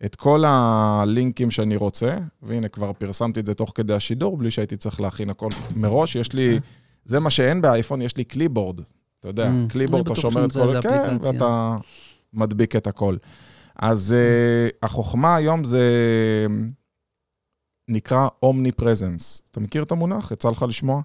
את 0.05 0.15
כל 0.15 0.43
הלינקים 0.47 1.51
שאני 1.51 1.75
רוצה, 1.75 2.17
והנה, 2.43 2.67
כבר 2.67 2.93
פרסמתי 2.93 3.39
את 3.39 3.45
זה 3.45 3.53
תוך 3.53 3.71
כדי 3.75 3.93
השידור, 3.93 4.37
בלי 4.37 4.51
שהייתי 4.51 4.77
צריך 4.77 5.01
להכין 5.01 5.29
הכל 5.29 5.49
מראש. 5.75 6.15
יש 6.15 6.33
לי, 6.33 6.59
זה 7.05 7.19
מה 7.19 7.29
שאין 7.29 7.61
באייפון, 7.61 8.01
יש 8.01 8.17
לי 8.17 8.23
קליבורד. 8.23 8.79
אתה 9.19 9.27
יודע, 9.29 9.49
Mm, 9.49 9.71
קליבורד, 9.71 10.11
אתה 10.11 10.21
שומר 10.21 10.45
את 10.45 10.51
כל... 10.51 10.81
כן. 10.81 11.17
ואתה 11.21 11.77
מדביק 12.33 12.75
את 12.75 12.87
הכל. 12.87 13.15
אז 13.75 14.15
uh, 14.71 14.75
החוכמה 14.83 15.35
היום 15.35 15.63
זה 15.63 15.81
נקרא 17.87 18.27
אומני 18.43 18.71
פרזנס. 18.71 19.41
אתה 19.51 19.59
מכיר 19.59 19.83
את 19.83 19.91
המונח? 19.91 20.31
יצא 20.31 20.49
לך 20.49 20.65
לשמוע? 20.69 21.01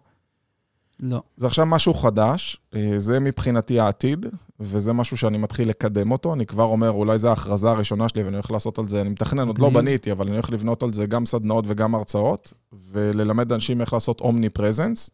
לא. 1.00 1.22
זה 1.36 1.46
עכשיו 1.46 1.66
משהו 1.66 1.94
חדש, 1.94 2.60
אה, 2.74 2.94
זה 2.98 3.20
מבחינתי 3.20 3.80
העתיד, 3.80 4.26
וזה 4.60 4.92
משהו 4.92 5.16
שאני 5.16 5.38
מתחיל 5.38 5.68
לקדם 5.68 6.10
אותו. 6.10 6.34
אני 6.34 6.46
כבר 6.46 6.64
אומר, 6.64 6.90
אולי 6.90 7.18
זו 7.18 7.28
ההכרזה 7.28 7.70
הראשונה 7.70 8.08
שלי 8.08 8.22
ואני 8.22 8.36
הולך 8.36 8.50
לעשות 8.50 8.78
על 8.78 8.88
זה, 8.88 9.00
אני 9.00 9.08
מתכנן, 9.08 9.48
עוד 9.48 9.58
לא 9.58 9.70
מגניב. 9.70 9.84
בניתי, 9.84 10.12
אבל 10.12 10.26
אני 10.26 10.34
הולך 10.34 10.50
לבנות 10.50 10.82
על 10.82 10.92
זה 10.92 11.06
גם 11.06 11.26
סדנאות 11.26 11.64
וגם 11.68 11.94
הרצאות, 11.94 12.52
וללמד 12.92 13.52
אנשים 13.52 13.80
איך 13.80 13.92
לעשות 13.92 14.20
אומני 14.20 14.50
פרזנס. 14.50 15.10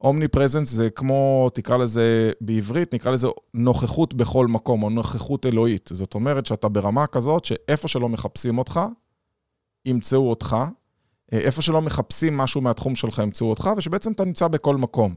אומני 0.00 0.28
פרזנס 0.28 0.70
זה 0.70 0.90
כמו, 0.90 1.50
תקרא 1.54 1.76
לזה 1.76 2.32
בעברית, 2.40 2.94
נקרא 2.94 3.10
לזה 3.10 3.28
נוכחות 3.54 4.14
בכל 4.14 4.46
מקום, 4.46 4.82
או 4.82 4.90
נוכחות 4.90 5.46
אלוהית. 5.46 5.90
זאת 5.92 6.14
אומרת 6.14 6.46
שאתה 6.46 6.68
ברמה 6.68 7.06
כזאת, 7.06 7.44
שאיפה 7.44 7.88
שלא 7.88 8.08
מחפשים 8.08 8.58
אותך, 8.58 8.80
ימצאו 9.86 10.30
אותך. 10.30 10.56
אה, 11.32 11.38
איפה 11.38 11.62
שלא 11.62 11.82
מחפשים 11.82 12.36
משהו 12.36 12.60
מהתחום 12.60 12.94
שלך, 12.96 13.18
ימצאו 13.18 13.50
אותך, 13.50 13.70
ושבעצם 13.76 14.12
אתה 14.12 14.24
נמצא 14.24 14.48
בכל 14.48 14.76
מקום. 14.76 15.14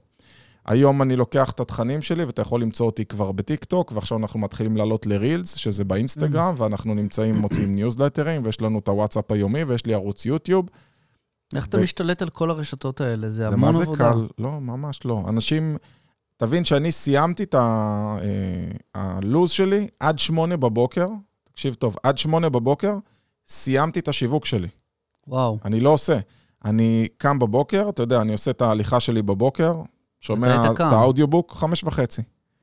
היום 0.65 1.01
אני 1.01 1.15
לוקח 1.15 1.51
את 1.51 1.59
התכנים 1.59 2.01
שלי, 2.01 2.23
ואתה 2.25 2.41
יכול 2.41 2.61
למצוא 2.61 2.85
אותי 2.85 3.05
כבר 3.05 3.31
בטיקטוק, 3.31 3.91
ועכשיו 3.95 4.17
אנחנו 4.17 4.39
מתחילים 4.39 4.77
לעלות 4.77 5.05
לרילס, 5.05 5.55
שזה 5.55 5.83
באינסטגרם, 5.83 6.55
ואנחנו 6.57 6.93
נמצאים, 6.93 7.35
מוצאים 7.35 7.75
ניוזלטרים, 7.75 8.41
ויש 8.45 8.61
לנו 8.61 8.79
את 8.79 8.87
הוואטסאפ 8.87 9.31
היומי, 9.31 9.63
ויש 9.63 9.85
לי 9.85 9.93
ערוץ 9.93 10.25
יוטיוב. 10.25 10.69
איך 11.55 11.65
אתה 11.65 11.77
ו- 11.77 11.81
משתלט 11.83 12.21
על 12.21 12.29
כל 12.29 12.49
הרשתות 12.49 13.01
האלה? 13.01 13.29
זה 13.29 13.37
זה 13.37 13.47
המון 13.47 13.59
מה 13.59 13.73
זה 13.73 13.83
עבודה. 13.83 14.11
קל? 14.13 14.27
לא, 14.39 14.61
ממש 14.61 14.99
לא. 15.05 15.23
אנשים, 15.27 15.77
תבין 16.37 16.65
שאני 16.65 16.91
סיימתי 16.91 17.43
את 17.43 17.55
ה- 17.55 18.17
אה, 18.21 18.71
הלו"ז 18.95 19.51
שלי 19.51 19.87
עד 19.99 20.19
שמונה 20.19 20.57
בבוקר, 20.57 21.07
תקשיב 21.43 21.73
טוב, 21.73 21.95
עד 22.03 22.17
שמונה 22.17 22.49
בבוקר, 22.49 22.97
סיימתי 23.47 23.99
את 23.99 24.07
השיווק 24.07 24.45
שלי. 24.45 24.67
וואו. 25.27 25.57
אני 25.65 25.79
לא 25.79 25.89
עושה. 25.89 26.17
אני 26.65 27.07
קם 27.17 27.39
בבוקר, 27.39 27.89
אתה 27.89 28.03
יודע, 28.03 28.21
אני 28.21 28.31
עושה 28.31 28.51
את 28.51 28.61
ההליכה 28.61 28.99
שלי 28.99 29.21
בבוקר, 29.21 29.73
שומע 30.19 30.71
את? 30.71 30.79
האודיובוק, 30.79 31.53
חמש 31.55 31.83
וחצי. 31.83 32.21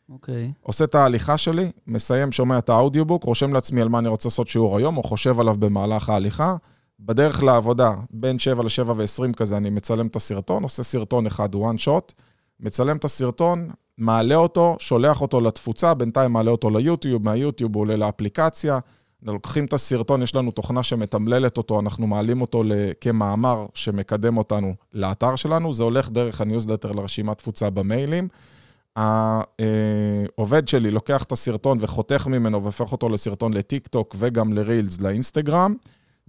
אוקיי. 0.08 0.52
עושה 0.62 0.84
את 0.84 0.94
ההליכה 0.94 1.38
שלי, 1.38 1.70
מסיים, 1.86 2.32
שומע 2.32 2.58
את 2.58 2.68
האודיובוק, 2.68 3.24
רושם 3.24 3.52
לעצמי 3.52 3.82
על 3.82 3.88
מה 3.88 3.98
אני 3.98 4.08
רוצה 4.08 4.28
לעשות 4.28 4.48
שיעור 4.48 4.76
היום, 4.76 4.96
או 4.96 5.02
חושב 5.02 5.40
עליו 5.40 5.54
במהלך 5.58 6.08
ההליכה. 6.08 6.56
בדרך 7.00 7.42
לעבודה, 7.42 7.94
בין 8.10 8.38
7 8.38 8.62
ל-7 8.62 8.90
ו-20 8.96 9.32
כזה, 9.36 9.56
אני 9.56 9.70
מצלם 9.70 10.06
את 10.06 10.16
הסרטון, 10.16 10.62
עושה 10.62 10.82
סרטון 10.82 11.26
אחד, 11.26 11.54
one 11.54 11.86
shot, 11.86 12.12
מצלם 12.60 12.96
את 12.96 13.04
הסרטון, 13.04 13.70
מעלה 13.98 14.34
אותו, 14.34 14.76
שולח 14.78 15.20
אותו 15.20 15.40
לתפוצה, 15.40 15.94
בינתיים 15.94 16.32
מעלה 16.32 16.50
אותו 16.50 16.70
ליוטיוב, 16.70 17.24
מהיוטיוב 17.24 17.74
הוא 17.74 17.80
עולה 17.80 17.96
לאפליקציה. 17.96 18.78
לוקחים 19.22 19.64
את 19.64 19.72
הסרטון, 19.72 20.22
יש 20.22 20.34
לנו 20.34 20.50
תוכנה 20.50 20.82
שמתמללת 20.82 21.56
אותו, 21.56 21.80
אנחנו 21.80 22.06
מעלים 22.06 22.40
אותו 22.40 22.62
כמאמר 23.00 23.66
שמקדם 23.74 24.36
אותנו 24.36 24.74
לאתר 24.92 25.36
שלנו, 25.36 25.72
זה 25.72 25.82
הולך 25.82 26.10
דרך 26.10 26.40
הניוזלטר 26.40 26.92
לרשימת 26.92 27.38
תפוצה 27.38 27.70
במיילים. 27.70 28.28
העובד 28.96 30.68
שלי 30.68 30.90
לוקח 30.90 31.22
את 31.22 31.32
הסרטון 31.32 31.78
וחותך 31.80 32.26
ממנו 32.26 32.62
והופך 32.62 32.92
אותו 32.92 33.08
לסרטון 33.08 33.52
לטיק 33.52 33.86
טוק 33.86 34.16
וגם 34.18 34.52
לרילס 34.52 35.00
לאינסטגרם. 35.00 35.74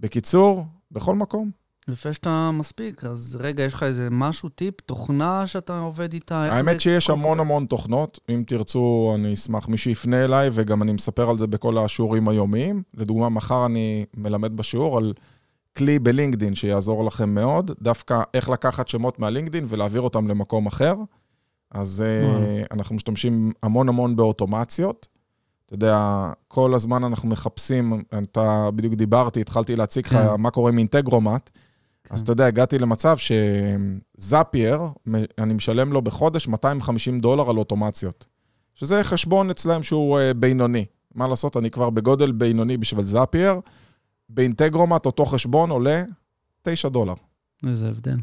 בקיצור, 0.00 0.64
בכל 0.90 1.14
מקום. 1.14 1.61
לפני 1.88 2.12
שאתה 2.12 2.50
מספיק, 2.52 3.04
אז 3.04 3.38
רגע, 3.40 3.64
יש 3.64 3.74
לך 3.74 3.82
איזה 3.82 4.08
משהו, 4.10 4.48
טיפ, 4.48 4.80
תוכנה 4.80 5.46
שאתה 5.46 5.78
עובד 5.78 6.12
איתה? 6.12 6.42
האמת 6.42 6.74
זה 6.74 6.80
שיש 6.80 7.06
כל- 7.06 7.12
המון 7.12 7.40
המון 7.40 7.66
תוכנות, 7.66 8.20
אם 8.30 8.44
תרצו, 8.46 9.12
אני 9.14 9.34
אשמח 9.34 9.68
מי 9.68 9.76
שיפנה 9.76 10.24
אליי, 10.24 10.50
וגם 10.52 10.82
אני 10.82 10.92
מספר 10.92 11.30
על 11.30 11.38
זה 11.38 11.46
בכל 11.46 11.78
השיעורים 11.78 12.28
היומיים. 12.28 12.82
לדוגמה, 12.94 13.28
מחר 13.28 13.66
אני 13.66 14.04
מלמד 14.16 14.56
בשיעור 14.56 14.98
על 14.98 15.12
כלי 15.76 15.98
בלינקדין 15.98 16.54
שיעזור 16.54 17.04
לכם 17.04 17.34
מאוד, 17.34 17.70
דווקא 17.82 18.22
איך 18.34 18.48
לקחת 18.48 18.88
שמות 18.88 19.18
מהלינקדין 19.18 19.66
ולהעביר 19.68 20.00
אותם 20.00 20.28
למקום 20.28 20.66
אחר. 20.66 20.94
אז 21.70 22.04
אה. 22.06 22.62
אנחנו 22.70 22.94
משתמשים 22.94 23.52
המון 23.62 23.88
המון 23.88 24.16
באוטומציות. 24.16 25.08
אתה 25.66 25.74
יודע, 25.74 26.30
כל 26.48 26.74
הזמן 26.74 27.04
אנחנו 27.04 27.28
מחפשים, 27.28 28.02
אתה 28.22 28.68
בדיוק 28.74 28.94
דיברתי, 28.94 29.40
התחלתי 29.40 29.76
להציג 29.76 30.06
לך 30.06 30.12
כן. 30.12 30.26
מה 30.38 30.50
קורה 30.50 30.70
עם 30.70 30.78
אינטגרומט. 30.78 31.50
אז 32.12 32.20
אתה 32.20 32.32
יודע, 32.32 32.46
הגעתי 32.46 32.78
למצב 32.78 33.16
שזאפייר, 33.16 34.80
אני 35.38 35.54
משלם 35.54 35.92
לו 35.92 36.02
בחודש 36.02 36.48
250 36.48 37.20
דולר 37.20 37.50
על 37.50 37.58
אוטומציות. 37.58 38.26
שזה 38.74 39.04
חשבון 39.04 39.50
אצלם 39.50 39.82
שהוא 39.82 40.18
אה, 40.18 40.34
בינוני. 40.34 40.84
מה 41.14 41.28
לעשות, 41.28 41.56
אני 41.56 41.70
כבר 41.70 41.90
בגודל 41.90 42.32
בינוני 42.32 42.76
בשביל 42.76 43.04
זאפייר. 43.04 43.60
באינטגרומט 44.28 45.06
אותו 45.06 45.26
חשבון 45.26 45.70
עולה 45.70 46.04
9 46.62 46.88
דולר. 46.88 47.14
איזה 47.66 47.88
הבדל. 47.88 48.16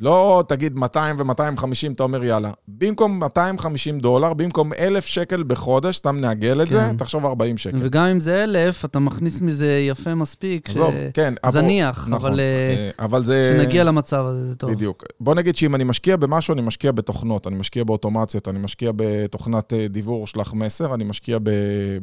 לא 0.00 0.44
תגיד 0.48 0.76
200 0.78 1.16
ו-250, 1.18 1.64
אתה 1.94 2.02
אומר 2.02 2.24
יאללה. 2.24 2.50
במקום 2.68 3.20
250 3.20 4.00
דולר, 4.00 4.34
במקום 4.34 4.72
1,000 4.72 5.06
שקל 5.06 5.42
בחודש, 5.46 5.96
סתם 5.96 6.16
נעגל 6.20 6.62
את 6.62 6.70
זה, 6.70 6.78
כן. 6.80 6.96
תחשוב 6.96 7.24
40 7.26 7.58
שקל. 7.58 7.76
וגם 7.80 8.04
אם 8.06 8.20
זה 8.20 8.44
אלף, 8.44 8.84
אתה 8.84 8.98
מכניס 8.98 9.40
מזה 9.42 9.78
יפה 9.88 10.14
מספיק, 10.14 10.68
ש- 10.68 10.70
עזוב, 10.70 10.94
כן. 11.14 11.34
אבל- 11.44 11.52
זניח, 11.52 11.98
נכון, 12.08 12.12
אבל 12.30 12.40
אה, 12.40 12.44
אה, 12.44 13.04
אבל 13.04 13.24
זה... 13.24 13.56
כשנגיע 13.56 13.84
למצב 13.84 14.24
הזה, 14.26 14.48
זה 14.48 14.56
טוב. 14.56 14.70
בדיוק. 14.70 15.04
בוא 15.20 15.34
נגיד 15.34 15.56
שאם 15.56 15.74
אני 15.74 15.84
משקיע 15.84 16.16
במשהו, 16.16 16.54
אני 16.54 16.62
משקיע 16.62 16.92
בתוכנות, 16.92 17.46
אני 17.46 17.56
משקיע 17.56 17.84
באוטומציות, 17.84 18.48
אני 18.48 18.58
משקיע 18.58 18.90
בתוכנת 18.96 19.72
אה, 19.72 19.88
דיוור 19.88 20.26
שלח 20.26 20.54
מסר, 20.54 20.94
אני 20.94 21.04
משקיע 21.04 21.38
ב, 21.42 21.50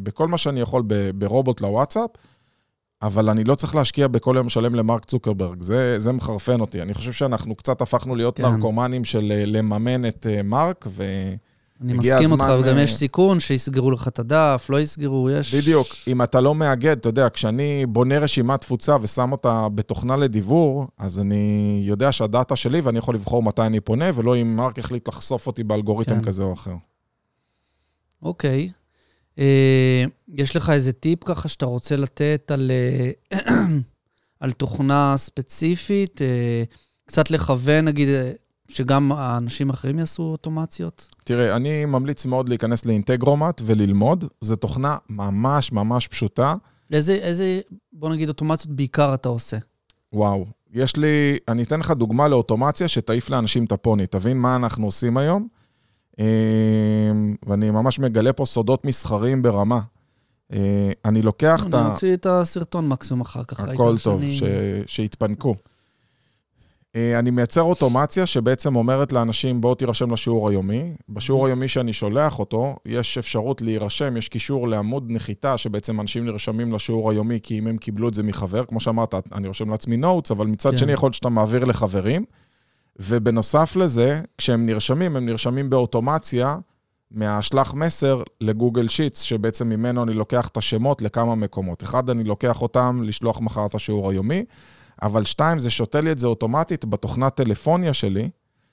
בכל 0.04 0.28
מה 0.28 0.38
שאני 0.38 0.60
יכול 0.62 0.84
ברובוט 1.16 1.62
לוואטסאפ, 1.62 2.10
אבל 3.02 3.30
אני 3.30 3.44
לא 3.44 3.56
צריך 3.56 3.76
להשקיע 3.76 4.08
בכל 4.08 4.34
יום 4.38 4.50
שלם 4.50 4.76
למרק 4.76 5.06
צוקרברג, 5.06 5.62
זה, 5.62 6.00
זה 6.00 6.12
מחרפן 6.12 6.62
אותי. 6.62 6.82
אני 6.82 6.94
חושב 6.94 7.12
שאנחנו 7.12 7.56
קצת 7.56 7.82
הפכנו 7.82 8.16
להיות 8.16 8.38
כן. 8.38 8.46
נרקומנים 8.46 9.04
של 9.04 9.32
אה, 9.36 9.46
לממן 9.46 10.06
את 10.06 10.28
אה, 10.30 10.44
מרק, 10.44 10.86
ו... 10.90 11.04
אני 11.82 11.94
מסכים 11.94 12.32
אותך, 12.32 12.44
הזמן, 12.44 12.60
וגם 12.66 12.78
אה, 12.78 12.82
יש 12.82 12.96
סיכון 12.96 13.40
שיסגרו 13.40 13.92
לך 13.92 14.08
את 14.08 14.20
הדף, 14.20 14.68
לא 14.70 14.80
יסגרו, 14.80 15.30
יש... 15.30 15.56
בדיוק, 15.56 15.88
אם 16.08 16.22
אתה 16.22 16.42
לא 16.42 16.56
מאגד, 16.56 16.98
אתה 16.98 17.10
יודע, 17.10 17.28
כשאני 17.30 17.86
בונה 17.86 18.20
רשימת 18.20 18.62
תפוצה 18.62 18.98
ושם 19.02 19.32
אותה 19.32 19.68
בתוכנה 19.76 20.16
לדיוור, 20.16 20.88
אז 20.98 21.20
אני 21.20 21.82
יודע 21.86 22.12
שהדאטה 22.12 22.56
שלי 22.56 22.82
ואני 22.82 22.98
יכול 22.98 23.16
לבחור 23.16 23.44
מתי 23.44 23.62
אני 23.62 23.80
פונה, 23.80 24.06
ולא 24.16 24.36
אם 24.36 24.56
מרק 24.56 24.80
החליט 24.80 25.08
לחשוף 25.08 25.48
אותי 25.48 25.64
באלגוריתם 25.64 26.16
כן. 26.16 26.24
כזה 26.24 26.44
או 26.44 26.54
אחר. 26.54 26.74
אוקיי. 28.22 28.62
אה, 28.62 28.87
יש 30.34 30.56
לך 30.56 30.70
איזה 30.70 30.94
טיפ 30.94 31.24
ככה 31.24 31.50
שאתה 31.50 31.66
רוצה 31.66 31.96
לתת 31.96 32.52
על, 32.54 32.72
אה, 32.72 33.40
על 34.40 34.52
תוכנה 34.52 35.14
ספציפית? 35.18 36.22
אה, 36.22 36.64
קצת 37.06 37.32
לכוון, 37.32 37.86
נגיד, 37.86 38.10
אה, 38.10 38.32
שגם 38.68 39.12
האנשים 39.12 39.70
האחרים 39.70 40.00
יעשו 40.00 40.24
אוטומציות? 40.24 41.08
תראה, 41.24 41.56
אני 41.56 41.86
ממליץ 41.86 42.26
מאוד 42.26 42.50
להיכנס 42.50 42.86
לאינטגרומט 42.86 43.62
וללמוד. 43.66 44.26
זו 44.42 44.56
תוכנה 44.56 44.98
ממש 45.10 45.72
ממש 45.72 46.08
פשוטה. 46.08 46.54
איזה, 46.92 47.14
איזה, 47.14 47.60
בוא 47.94 48.10
נגיד, 48.10 48.28
אוטומציות 48.28 48.76
בעיקר 48.76 49.14
אתה 49.14 49.30
עושה? 49.30 49.58
וואו. 50.14 50.46
יש 50.74 50.98
לי, 50.98 51.38
אני 51.48 51.64
אתן 51.64 51.80
לך 51.80 51.92
דוגמה 51.92 52.28
לאוטומציה 52.28 52.88
שתעיף 52.88 53.30
לאנשים 53.30 53.66
את 53.66 53.72
הפוני. 53.72 54.08
תבין 54.08 54.38
מה 54.38 54.56
אנחנו 54.56 54.86
עושים 54.86 55.18
היום? 55.18 55.48
אה, 56.20 56.26
ואני 57.46 57.72
ממש 57.72 58.00
מגלה 58.00 58.34
פה 58.34 58.46
סודות 58.46 58.86
מסחריים 58.86 59.42
ברמה. 59.42 59.80
אה, 60.54 60.92
אני 61.06 61.22
לוקח 61.22 61.66
את 61.70 61.74
אני 61.74 61.84
ה... 61.84 61.92
אוציא 61.92 62.14
את 62.14 62.26
הסרטון 62.26 62.88
מקסימום 62.88 63.22
אחר 63.22 63.44
כך. 63.44 63.60
הכל 63.60 63.96
טוב, 64.04 64.22
שאני- 64.22 64.36
ש... 64.36 64.44
שיתפנקו. 64.86 65.56
אה, 66.96 67.20
אני 67.20 67.32
מייצר 67.32 67.62
אוטומציה 67.62 68.26
שבעצם 68.26 68.76
אומרת 68.76 69.14
לאנשים, 69.14 69.62
בואו 69.62 69.76
תירשם 69.76 70.14
לשיעור 70.14 70.50
היומי. 70.50 70.94
בשיעור 71.10 71.46
היומי 71.48 71.68
שאני 71.68 71.94
שולח 71.94 72.40
אותו, 72.40 72.76
יש 72.86 73.18
אפשרות 73.18 73.62
להירשם, 73.62 74.18
יש 74.18 74.30
קישור 74.30 74.68
לעמוד 74.68 75.06
נחיתה, 75.08 75.58
שבעצם 75.58 76.02
אנשים 76.02 76.26
נרשמים 76.26 76.74
לשיעור 76.74 77.12
היומי, 77.12 77.40
כי 77.44 77.60
אם 77.60 77.68
הם 77.68 77.78
קיבלו 77.78 78.10
את 78.10 78.14
זה 78.14 78.24
מחבר, 78.24 78.66
כמו 78.66 78.80
שאמרת, 78.80 79.16
אני 79.34 79.48
רושם 79.48 79.70
לעצמי 79.70 79.98
נוטס, 79.98 80.32
אבל 80.32 80.48
מצד 80.48 80.72
כן. 80.72 80.78
שני 80.78 80.92
יכול 80.92 81.08
להיות 81.08 81.14
שאתה 81.14 81.30
מעביר 81.30 81.66
לחברים. 81.66 82.26
ובנוסף 83.00 83.76
לזה, 83.76 84.22
כשהם 84.38 84.66
נרשמים, 84.66 85.16
הם 85.16 85.26
נרשמים 85.26 85.70
באוטומציה 85.70 86.58
מהשלח 87.12 87.74
מסר 87.74 88.24
לגוגל 88.42 88.88
שיטס, 88.88 89.22
שבעצם 89.22 89.70
ממנו 89.70 90.04
אני 90.04 90.14
לוקח 90.14 90.48
את 90.48 90.58
השמות 90.58 91.02
לכמה 91.02 91.36
מקומות. 91.36 91.84
אחד, 91.84 92.10
אני 92.10 92.24
לוקח 92.24 92.62
אותם 92.62 93.02
לשלוח 93.04 93.42
מחר 93.42 93.66
את 93.66 93.76
השיעור 93.76 94.10
היומי, 94.12 94.46
אבל 95.02 95.24
שתיים, 95.26 95.60
זה 95.60 95.70
שותה 95.70 96.02
לי 96.02 96.12
את 96.12 96.20
זה 96.20 96.28
אוטומטית 96.28 96.86
בתוכנת 96.86 97.36
טלפוניה 97.36 97.94
שלי, 97.94 98.30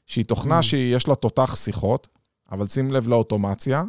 שהיא 0.07 0.25
תוכנה 0.25 0.59
Mm. 0.59 0.63
שיש 0.63 1.09
לה 1.09 1.15
תותח 1.15 1.57
שיחות, 1.57 2.09
אבל 2.53 2.67
שים 2.67 2.93
לב 2.93 3.09
לאוטומציה, 3.09 3.83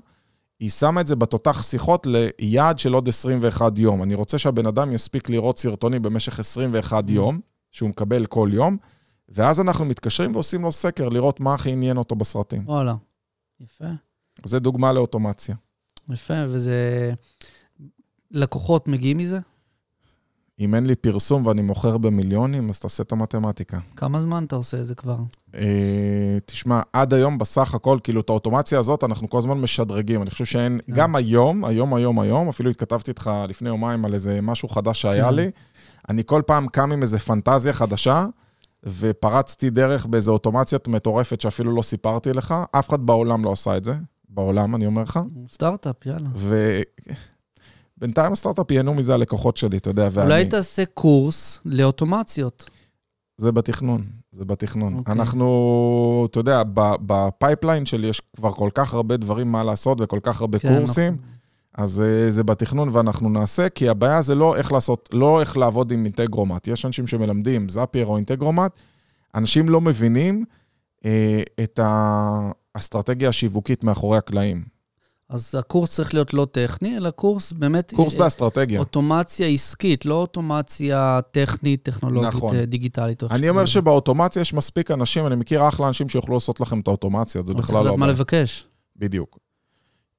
היא 0.60 0.70
שמה 0.70 1.02
את 1.02 1.08
זה 1.08 1.16
בתותח 1.16 1.64
שיחות 1.64 2.08
ליעד 2.40 2.80
של 2.80 2.94
עוד 2.94 3.08
21 3.08 3.80
יום. 3.80 4.04
אני 4.04 4.14
רוצה 4.16 4.38
שהבן 4.38 4.66
אדם 4.66 4.92
יספיק 4.92 5.30
לראות 5.30 5.60
סרטונים 5.60 6.02
במשך 6.02 6.40
21 6.40 7.04
Mm. 7.10 7.12
יום, 7.12 7.40
שהוא 7.72 7.90
מקבל 7.90 8.26
כל 8.26 8.50
יום, 8.54 8.78
ואז 9.30 9.60
אנחנו 9.60 9.86
מתקשרים 9.86 10.36
ועושים 10.36 10.62
לו 10.62 10.72
סקר, 10.72 11.10
לראות 11.10 11.40
מה 11.40 11.54
הכי 11.54 11.72
עניין 11.72 11.98
אותו 11.98 12.16
בסרטים. 12.16 12.64
וואלה. 12.66 12.96
יפה, 13.60 13.86
זה 14.44 14.60
דוגמה 14.60 14.94
לאוטומציה. 14.94 15.56
יפה, 16.10 16.34
וזה... 16.48 17.14
לקוחות 18.32 18.88
מגיעים 18.88 19.18
מזה? 19.18 19.40
אם 20.60 20.76
אין 20.76 20.86
לי 20.86 20.96
פרסום 20.96 21.46
ואני 21.46 21.62
מוכר 21.62 21.98
במיליונים, 21.98 22.70
אז 22.70 22.80
תעשה 22.80 23.04
את 23.04 23.12
המתמטיקה. 23.12 23.80
כמה 23.96 24.22
זמן 24.22 24.44
אתה 24.44 24.56
עושה 24.56 24.80
את 24.80 24.86
זה 24.86 24.96
כבר? 24.96 25.18
אה, 25.56 26.38
תשמע, 26.46 26.82
עד 26.94 27.14
היום 27.14 27.38
בסך 27.38 27.74
הכל, 27.74 28.00
כאילו 28.04 28.22
את 28.22 28.30
האוטומציה 28.30 28.80
הזאת, 28.80 29.04
אנחנו 29.04 29.30
כל 29.30 29.38
הזמן 29.38 29.58
משדרגים. 29.58 30.22
אני 30.22 30.30
חושב 30.30 30.46
שאין, 30.46 30.80
כן. 30.86 30.94
גם 30.94 31.16
היום, 31.16 31.66
היום, 31.66 31.94
היום, 31.94 32.20
היום, 32.20 32.50
אפילו 32.50 32.70
התכתבתי 32.70 33.12
איתך 33.12 33.32
לפני 33.48 33.70
יומיים 33.70 34.06
על 34.06 34.14
איזה 34.14 34.40
משהו 34.42 34.70
חדש 34.70 35.02
שהיה 35.02 35.30
כן. 35.30 35.36
לי, 35.36 35.52
אני 36.10 36.24
כל 36.26 36.42
פעם 36.46 36.68
קם 36.68 36.92
עם 36.92 37.02
איזה 37.02 37.20
פנטזיה 37.20 37.74
חדשה, 37.74 38.26
ופרצתי 38.86 39.70
דרך 39.70 40.06
באיזו 40.06 40.32
אוטומציה 40.32 40.80
מטורפת 40.88 41.42
שאפילו 41.42 41.76
לא 41.76 41.82
סיפרתי 41.82 42.34
לך. 42.34 42.56
אף 42.72 42.90
אחד 42.90 43.06
בעולם 43.06 43.46
לא 43.46 43.52
עשה 43.52 43.78
את 43.78 43.86
זה, 43.86 43.94
בעולם, 44.30 44.76
אני 44.76 44.86
אומר 44.86 45.02
לך. 45.02 45.20
סטארט-אפ, 45.50 46.06
יאללה. 46.06 46.30
ובינתיים 47.98 48.34
הסטארט-אפ 48.34 48.72
ייהנו 48.72 48.94
מזה 48.94 49.14
הלקוחות 49.14 49.58
שלי, 49.58 49.78
אתה 49.78 49.90
יודע, 49.90 50.10
ואני... 50.12 50.28
אולי 50.28 50.46
תעשה 50.46 50.84
קורס 50.86 51.62
לאוטומציות. 51.66 52.70
זה 53.38 53.52
בתכנון, 53.52 54.06
זה 54.32 54.46
בתכנון. 54.46 54.94
Okay. 54.94 54.98
אוקיי. 54.98 55.14
אנחנו, 55.14 56.28
אתה 56.32 56.40
יודע, 56.40 56.64
ב 57.06 57.15
pipeline 57.15 57.86
שלי 57.86 58.08
יש 58.08 58.22
כבר 58.36 58.52
כל 58.52 58.70
כך 58.74 58.94
הרבה 58.94 59.18
דברים 59.18 59.52
מה 59.52 59.64
לעשות 59.64 60.02
וכל 60.02 60.20
כך 60.24 60.42
הרבה 60.42 60.60
כן, 60.60 60.78
קורסים, 60.78 61.14
נכון. 61.14 61.35
אז 61.78 62.02
אה, 62.02 62.32
זה 62.32 62.44
בתכנון 62.44 62.90
ואנחנו 62.92 63.30
נעשה, 63.30 63.70
כי 63.70 63.90
הבעיה 63.90 64.22
זה 64.22 64.36
לא 64.36 64.56
איך 64.56 64.72
לעשות, 64.72 65.10
לא 65.14 65.40
איך 65.40 65.58
לעבוד 65.58 65.92
עם 65.92 66.06
אינטגרומט. 66.06 66.68
יש 66.68 66.86
אנשים 66.86 67.08
שמלמדים 67.08 67.70
זאפייר 67.70 68.06
או 68.06 68.18
אינטגרומט, 68.18 68.72
אנשים 69.36 69.70
לא 69.70 69.82
מבינים 69.82 70.46
אה, 71.06 71.42
את 71.64 71.80
האסטרטגיה 71.84 73.30
השיווקית 73.30 73.84
מאחורי 73.84 74.18
הקלעים. 74.18 74.76
אז 75.30 75.56
הקורס 75.60 75.92
צריך 75.92 76.14
להיות 76.14 76.34
לא 76.34 76.48
טכני, 76.52 76.98
אלא 76.98 77.10
קורס 77.10 77.52
באמת... 77.52 77.94
קורס 77.96 78.14
אה, 78.14 78.20
באסטרטגיה. 78.20 78.80
אוטומציה 78.80 79.48
עסקית, 79.48 80.06
לא 80.06 80.14
אוטומציה 80.14 81.20
טכנית, 81.32 81.84
טכנולוגית, 81.84 82.34
נכון. 82.34 82.56
אה, 82.56 82.66
דיגיטלית. 82.66 83.24
אני 83.24 83.32
אומר 83.34 83.42
שקוראים 83.42 83.68
שבאוטומציה 83.68 84.42
יש 84.42 84.54
מספיק 84.54 84.92
אנשים, 84.92 85.28
אני 85.28 85.36
מכיר 85.36 85.68
אחלה 85.68 85.88
אנשים 85.88 86.10
שיוכלו 86.10 86.34
לעשות 86.34 86.62
לכם 86.62 86.80
את 86.80 86.88
האוטומציה, 86.88 87.42
זה 87.48 87.54
בכלל 87.54 87.64
צריך 87.66 87.74
לא... 87.74 87.86
לדעת 87.86 87.96
מה. 87.98 88.08
לבקש. 88.08 88.68
בדיוק. 88.96 89.45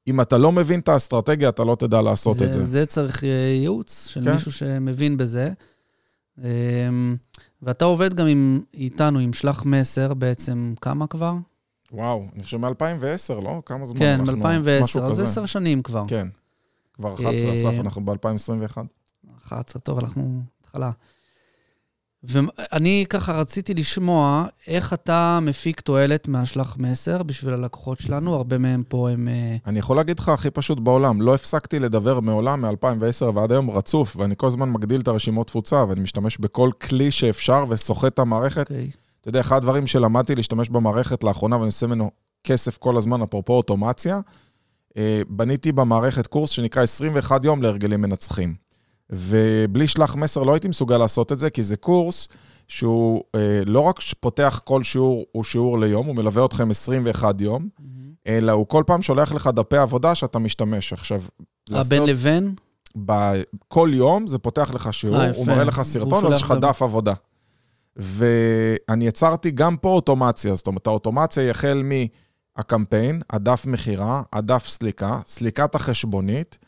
אם 0.08 0.20
אתה 0.20 0.38
לא 0.38 0.52
מבין 0.52 0.80
את 0.80 0.88
האסטרטגיה, 0.88 1.48
אתה 1.48 1.64
לא 1.64 1.74
תדע 1.74 2.02
לעשות 2.02 2.42
את 2.42 2.52
זה. 2.52 2.62
זה 2.62 2.86
צריך 2.86 3.24
אה, 3.24 3.28
ייעוץ 3.60 4.06
של 4.08 4.24
כן. 4.24 4.32
מישהו 4.32 4.52
שמבין 4.52 5.16
בזה. 5.16 5.52
אמ, 6.38 7.16
ואתה 7.62 7.84
עובד 7.84 8.14
גם 8.14 8.26
עם, 8.26 8.60
איתנו, 8.74 9.18
עם 9.18 9.32
שלח 9.32 9.64
מסר 9.64 10.14
בעצם, 10.14 10.74
כמה 10.80 11.06
כבר? 11.06 11.34
וואו, 11.92 12.24
אני 12.34 12.42
חושב 12.42 12.56
מ-2010, 12.56 13.40
לא? 13.44 13.62
כמה 13.66 13.86
זמן 13.86 13.98
כן, 13.98 14.20
אנחנו... 14.20 14.36
מ-2010, 14.36 14.82
משהו 14.82 15.00
אז 15.00 15.12
כזה. 15.12 15.24
עשר 15.24 15.46
שנים 15.46 15.82
כבר. 15.82 16.04
כן. 16.08 16.28
כבר 16.94 17.14
11, 17.14 17.48
אה, 17.48 17.54
אסף, 17.54 17.80
אנחנו 17.80 18.04
ב-2021. 18.04 18.78
11, 19.46 19.80
טוב, 19.80 19.98
אנחנו 19.98 20.42
התחלה. 20.60 20.90
ואני 22.24 23.04
ככה 23.10 23.40
רציתי 23.40 23.74
לשמוע 23.74 24.46
איך 24.66 24.92
אתה 24.92 25.38
מפיק 25.42 25.80
תועלת 25.80 26.28
מהשלח 26.28 26.76
מסר 26.78 27.22
בשביל 27.22 27.54
הלקוחות 27.54 27.98
שלנו, 27.98 28.34
הרבה 28.34 28.58
מהם 28.58 28.82
פה 28.88 29.10
הם... 29.10 29.28
אה, 29.28 29.56
אני 29.66 29.78
יכול 29.78 29.96
להגיד 29.96 30.18
לך 30.18 30.28
הכי 30.28 30.50
פשוט 30.50 30.78
בעולם, 30.80 31.22
לא 31.22 31.34
הפסקתי 31.34 31.78
לדבר 31.78 32.20
מעולם, 32.20 32.64
מ-2010 32.64 33.24
ועד 33.34 33.52
היום 33.52 33.70
רצוף, 33.70 34.16
ואני 34.16 34.34
כל 34.36 34.46
הזמן 34.46 34.70
מגדיל 34.70 35.00
את 35.00 35.08
הרשימות 35.08 35.46
תפוצה, 35.46 35.84
ואני 35.88 36.00
משתמש 36.00 36.38
בכל 36.38 36.70
כלי 36.80 37.10
שאפשר 37.10 37.64
וסוחט 37.68 38.12
את 38.12 38.18
המערכת. 38.18 38.70
אוקיי. 38.70 38.90
אתה 39.20 39.28
יודע, 39.28 39.40
אחד 39.40 39.56
הדברים 39.56 39.86
שלמדתי 39.86 40.34
להשתמש 40.34 40.68
במערכת 40.68 41.24
לאחרונה, 41.24 41.56
ואני 41.56 41.66
עושה 41.66 41.86
ממנו 41.86 42.10
כסף 42.44 42.78
כל 42.78 42.96
הזמן, 42.96 43.22
אפרופו 43.22 43.52
אוטומציה, 43.52 44.20
אה, 44.96 45.20
בניתי 45.28 45.72
במערכת 45.72 46.26
קורס 46.26 46.50
שנקרא 46.50 46.82
21 46.82 47.44
יום 47.44 47.62
להרגלים 47.62 48.00
מנצחים. 48.00 48.65
ובלי 49.10 49.88
שלח 49.88 50.14
מסר 50.16 50.42
לא 50.42 50.52
הייתי 50.54 50.68
מסוגל 50.68 50.98
לעשות 50.98 51.32
את 51.32 51.40
זה, 51.40 51.50
כי 51.50 51.62
זה 51.62 51.76
קורס 51.76 52.28
שהוא 52.68 53.22
אה, 53.34 53.40
לא 53.66 53.80
רק 53.80 54.00
פותח 54.20 54.60
כל 54.64 54.82
שיעור, 54.82 55.24
הוא 55.32 55.44
שיעור 55.44 55.78
ליום, 55.78 56.06
הוא 56.06 56.14
מלווה 56.16 56.44
אתכם 56.44 56.70
21 56.70 57.40
יום, 57.40 57.68
אלא 58.26 58.52
הוא 58.52 58.66
כל 58.68 58.82
פעם 58.86 59.02
שולח 59.02 59.32
לך 59.32 59.46
דפי 59.54 59.76
עבודה 59.76 60.14
שאתה 60.14 60.38
משתמש. 60.38 60.92
עכשיו, 60.92 61.22
לעשות- 61.70 61.92
הבין 61.92 62.08
לבין? 62.08 62.54
ב- 63.06 63.40
כל 63.68 63.90
יום 63.92 64.26
זה 64.26 64.38
פותח 64.38 64.70
לך 64.74 64.94
שיעור, 64.94 65.16
אה. 65.20 65.30
הוא 65.36 65.46
מראה 65.46 65.64
לך 65.64 65.82
סרטון, 65.82 66.24
ואז 66.24 66.32
יש 66.34 66.42
לך 66.42 66.54
דף 66.60 66.82
עבודה. 66.82 67.12
ואני 67.96 69.06
יצרתי 69.06 69.50
גם 69.50 69.76
פה 69.76 69.88
אוטומציה, 69.88 70.54
זאת 70.54 70.66
אומרת, 70.66 70.86
האוטומציה 70.86 71.42
היא 71.42 71.50
החל 71.50 71.82
מהקמפיין, 72.56 73.22
הדף 73.30 73.66
מכירה, 73.66 74.22
הדף 74.32 74.66
סליקה, 74.68 75.20
סליקת 75.26 75.74
החשבונית, 75.74 76.58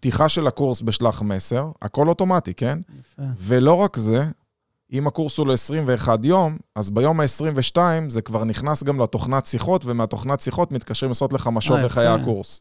פתיחה 0.00 0.28
של 0.28 0.46
הקורס 0.46 0.82
בשלח 0.82 1.22
מסר, 1.22 1.70
הכל 1.82 2.08
אוטומטי, 2.08 2.54
כן? 2.54 2.78
יפה. 3.00 3.22
ולא 3.38 3.74
רק 3.74 3.96
זה, 3.96 4.24
אם 4.92 5.06
הקורס 5.06 5.38
הוא 5.38 5.46
ל-21 5.46 6.08
יום, 6.22 6.56
אז 6.74 6.90
ביום 6.90 7.20
ה-22 7.20 7.76
זה 8.08 8.22
כבר 8.22 8.44
נכנס 8.44 8.82
גם 8.82 9.00
לתוכנת 9.00 9.46
שיחות, 9.46 9.84
ומהתוכנת 9.84 10.40
שיחות 10.40 10.72
מתקשרים 10.72 11.10
לעשות 11.10 11.32
לך 11.32 11.48
משוב 11.52 11.76
אה, 11.76 11.84
איך 11.84 11.98
היה. 11.98 12.14
הקורס. 12.14 12.60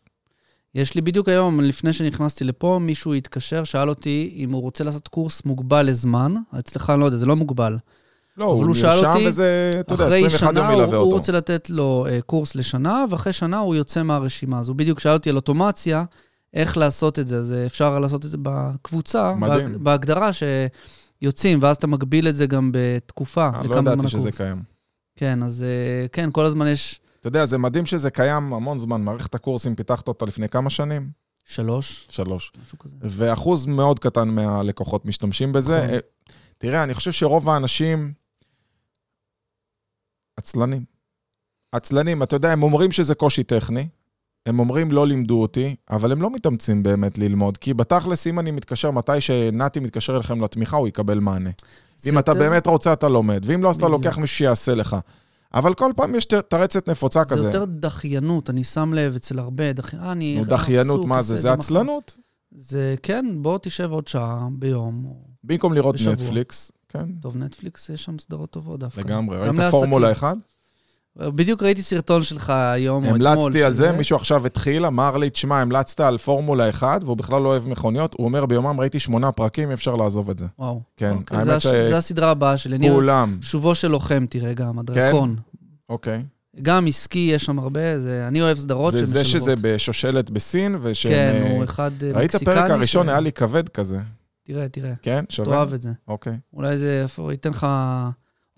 יש 0.75 0.95
לי 0.95 1.01
בדיוק 1.01 1.29
היום, 1.29 1.61
לפני 1.61 1.93
שנכנסתי 1.93 2.43
לפה, 2.43 2.79
מישהו 2.81 3.13
התקשר, 3.13 3.63
שאל 3.63 3.89
אותי 3.89 4.33
אם 4.35 4.51
הוא 4.51 4.61
רוצה 4.61 4.83
לעשות 4.83 5.07
קורס 5.07 5.45
מוגבל 5.45 5.85
לזמן. 5.85 6.35
אצלך, 6.59 6.89
אני 6.89 6.99
לא 6.99 7.05
יודע, 7.05 7.17
זה 7.17 7.25
לא 7.25 7.35
מוגבל. 7.35 7.77
לא, 8.37 8.45
הוא 8.45 8.53
הוא 8.53 8.65
נרשם 8.65 9.13
וזה, 9.27 9.71
אתה 9.79 9.93
יודע, 9.93 10.07
אחרי 10.07 10.25
21 10.25 10.39
שנה 10.39 10.59
יום 10.59 10.71
הוא, 10.71 10.81
ילווה 10.81 10.97
הוא 10.97 11.05
אותו. 11.05 11.17
רוצה 11.17 11.31
לתת 11.31 11.69
לו 11.69 12.05
uh, 12.07 12.21
קורס 12.21 12.55
לשנה, 12.55 13.05
ואחרי 13.09 13.33
שנה 13.33 13.59
הוא 13.59 13.75
יוצא 13.75 14.03
מהרשימה. 14.03 14.59
אז 14.59 14.67
הוא 14.67 14.75
בדיוק 14.75 14.99
שאל 14.99 15.13
אותי 15.13 15.29
על 15.29 15.35
אוטומציה, 15.35 16.03
איך 16.53 16.77
לעשות 16.77 17.19
את 17.19 17.27
זה. 17.27 17.37
אז 17.37 17.51
אה, 17.51 17.65
אפשר 17.65 17.99
לעשות 17.99 18.25
את 18.25 18.29
זה 18.29 18.37
בקבוצה, 18.41 19.33
מדהים. 19.33 19.67
בהג- 19.67 19.77
בהגדרה 19.77 20.29
שיוצאים, 20.33 21.59
ואז 21.61 21.75
אתה 21.75 21.87
מגביל 21.87 22.27
את 22.27 22.35
זה 22.35 22.47
גם 22.47 22.71
בתקופה. 22.73 23.49
אה, 23.55 23.63
לא 23.63 23.75
ידעתי 23.75 24.07
שזה 24.07 24.17
הקורס. 24.17 24.37
קיים. 24.37 24.63
כן, 25.15 25.43
אז 25.43 25.63
אה, 25.63 26.07
כן, 26.11 26.29
כל 26.31 26.45
הזמן 26.45 26.67
יש 26.67 27.01
אתה 27.19 27.27
יודע, 27.27 27.45
זה 27.45 27.57
מדהים 27.57 27.85
שזה 27.85 28.11
קיים 28.11 28.53
המון 28.53 28.79
זמן. 28.79 29.01
מערכת 29.03 29.35
הקורסים, 29.35 29.75
פיתחת 29.75 30.07
אותה 30.07 30.25
לפני 30.25 30.49
כמה 30.49 30.69
שנים? 30.69 31.09
שלוש, 31.45 32.07
שלוש. 32.11 32.51
משהו 32.61 32.79
כזה. 32.79 32.95
ואחוז 33.01 33.65
מאוד 33.65 33.99
קטן 33.99 34.29
מהלקוחות 34.29 35.05
משתמשים 35.05 35.51
בזה. 35.51 35.77
נכון. 35.83 35.93
אה, 35.93 35.99
תראה, 36.57 36.83
אני 36.83 36.93
חושב 36.93 37.11
שרוב 37.11 37.49
האנשים 37.49 38.13
עצלנים. 40.37 40.83
עצלנים, 41.71 42.23
אתה 42.23 42.35
יודע, 42.35 42.51
הם 42.51 42.63
אומרים 42.63 42.91
שזה 42.91 43.15
קושי 43.15 43.43
טכני, 43.43 43.87
הם 44.45 44.59
אומרים 44.59 44.91
לא 44.91 45.07
לימדו 45.07 45.41
אותי, 45.41 45.75
אבל 45.89 46.11
הם 46.11 46.21
לא 46.21 46.31
מתאמצים 46.31 46.83
באמת 46.83 47.17
ללמוד, 47.17 47.57
כי 47.57 47.73
בתכלס, 47.73 48.27
אם 48.27 48.39
אני 48.39 48.51
מתקשר, 48.51 48.91
מתי 48.91 49.21
שנתי 49.21 49.79
מתקשר 49.79 50.15
אליכם 50.15 50.43
לתמיכה, 50.43 50.77
הוא 50.77 50.87
יקבל 50.87 51.19
מענה. 51.19 51.49
זה 51.97 52.09
אם 52.09 52.19
אתה 52.19 52.33
באמת 52.33 52.67
רוצה, 52.67 52.93
אתה 52.93 53.09
לומד, 53.09 53.41
ואם 53.45 53.63
לא, 53.63 53.69
אז 53.69 53.75
אתה. 53.75 53.87
לוקח 53.87 54.17
מישהו 54.17 54.37
שיעשה 54.37 54.75
לך. 54.75 54.97
אבל 55.53 55.73
כל 55.73 55.91
פעם 55.95 56.15
יש 56.15 56.25
תרצת 56.25 56.89
נפוצה 56.89 57.23
זה 57.23 57.35
כזה. 57.35 57.45
יותר 57.45 57.65
דחיינות, 57.65 58.49
אני 58.49 58.63
שם 58.63 58.93
לב 58.93 59.15
אצל 59.15 59.39
הרבה, 59.39 59.73
דח... 59.73 59.95
אה, 59.95 60.11
אני... 60.11 60.35
נו, 60.35 60.43
אה, 60.43 60.47
דחיינות, 60.47 60.95
עסוק, 60.95 61.07
מה 61.07 61.21
זה? 61.21 61.35
זה. 61.35 61.53
עצלנות. 61.53 62.17
זה 62.51 62.95
כן, 63.03 63.25
בוא 63.41 63.57
תשב 63.61 63.91
עוד 63.91 64.07
שעה 64.07 64.47
ביום. 64.51 65.13
במקום 65.43 65.73
לראות 65.73 65.95
בשבוע. 65.95 66.13
נטפליקס, 66.13 66.71
כן, 66.89 67.05
טוב, 67.21 67.37
נטפליקס, 67.37 67.89
יש 67.89 68.03
שם 68.03 68.19
סדרות 68.19 68.51
טובות 68.51 68.79
דווקא. 68.79 69.01
לגמרי. 69.01 69.37
ראית. 69.37 69.71
פורמולה 69.71 70.11
1? 70.11 70.37
בדיוק 71.27 71.63
ראיתי 71.63 71.81
סרטון 71.81 72.23
שלך 72.23 72.49
היום 72.49 73.05
או 73.05 73.09
אתמול. 73.15 73.27
המלצתי 73.27 73.63
על 73.63 73.73
זה, 73.73 73.83
שזה- 73.87 73.97
מישהו 73.97 74.15
עכשיו 74.15 74.45
התחיל, 74.45 74.85
אמר 74.85 75.17
לי, 75.17 75.29
תשמע, 75.29 75.61
המלצת 75.61 75.99
על 75.99 76.17
פורמולה 76.17 76.69
1, 76.69 77.03
והוא 77.03 77.17
בכלל 77.17 77.41
לא 77.41 77.49
אוהב 77.49 77.67
מכוניות, 77.67 78.15
הוא 78.17 78.25
אומר, 78.25 78.45
ביומם 78.45 78.79
ראיתי 78.79 78.99
שמונה 78.99 79.31
פרקים, 79.31 79.69
אי 79.69 79.73
אפשר 79.73 79.95
לעזוב 79.95 80.29
את 80.29 80.39
זה. 80.39 80.45
וואו. 80.59 80.81
כן, 80.97 81.11
אוקיי, 81.17 81.37
האמת 81.37 81.47
זה 81.49 81.59
ש- 81.59 81.67
זה 81.67 81.97
הסדרה 81.97 82.29
הבאה 82.31 82.57
שלי. 82.57 82.75
אני- 82.75 82.89
כולם. 82.89 83.37
שובו 83.41 83.75
של 83.75 83.87
לוחם, 83.87 84.25
תראה 84.29 84.53
גם, 84.53 84.79
הדרקון. 84.79 85.35
אוקיי. 85.89 86.23
גם 86.61 86.87
עסקי, 86.87 87.29
יש 87.33 87.45
שם 87.45 87.59
הרבה, 87.59 87.99
זה, 87.99 88.25
אני 88.27 88.41
אוהב 88.41 88.57
סדרות 88.57 88.91
זה 88.93 89.05
זה 89.05 89.23
שמשלבות. 89.25 89.41
שזה 89.41 89.55
בשושלת 89.61 90.29
בסין, 90.29 90.77
ושהם... 90.81 91.11
כן, 91.11 91.41
אה, 91.45 91.51
הוא 91.51 91.63
אחד 91.63 91.91
אה, 92.03 92.11
ראית 92.13 92.35
מקסיקני. 92.35 92.55
פרק 92.55 92.71
הראשון, 92.71 93.05
ש- 93.05 93.09
היה 93.09 93.19
לי 93.19 93.31
כבד 93.31 93.69
כזה. 93.69 93.99
תראה, 94.43 94.69
תראה, 94.69 94.93
כן? 95.01 95.25
שווה? 95.29 95.49
תאהב 95.55 95.73
את 95.73 95.81
זה. 95.81 95.89
אוקיי. 96.07 96.33
אולי 96.53 96.77
זה 96.77 97.05
ייתן 97.31 97.49
לך 97.49 97.67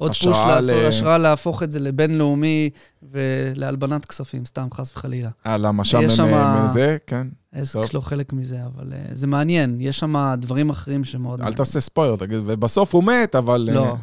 עוד 0.02 0.12
פוש, 0.12 0.26
לעשות- 0.26 0.70
ל- 0.70 0.86
השראה 0.86 1.18
להפוך 1.18 1.64
את 1.64 1.72
זה 1.72 1.80
לבינלאומי 1.80 2.70
ולהלבנת 3.12 4.06
כספים, 4.06 4.46
סתם, 4.46 4.68
חס 4.74 4.92
וחלילה. 4.96 5.30
אה, 5.46 5.58
למה 5.58 5.86
שם 5.86 5.98
הם 5.98 6.10
שמה- 6.10 6.66
מזה? 6.66 6.98
כן. 7.08 7.28
העסק. 7.54 7.86
שלו 7.86 8.02
חלק 8.02 8.34
מזה, 8.34 8.66
אבל 8.66 8.94
אה, 8.94 9.00
זה 9.14 9.28
מעניין, 9.28 9.78
יש 9.80 10.00
שם 10.00 10.34
דברים 10.38 10.70
אחרים 10.70 11.04
שמאוד... 11.04 11.42
אל 11.42 11.54
תעשה 11.54 11.80
ספוילר, 11.80 12.16
תגיד, 12.16 12.40
ובסוף 12.48 12.96
הוא 12.96 13.04
מת, 13.04 13.36
אבל... 13.36 13.70
אה, 13.70 13.76
לא. 13.76 13.96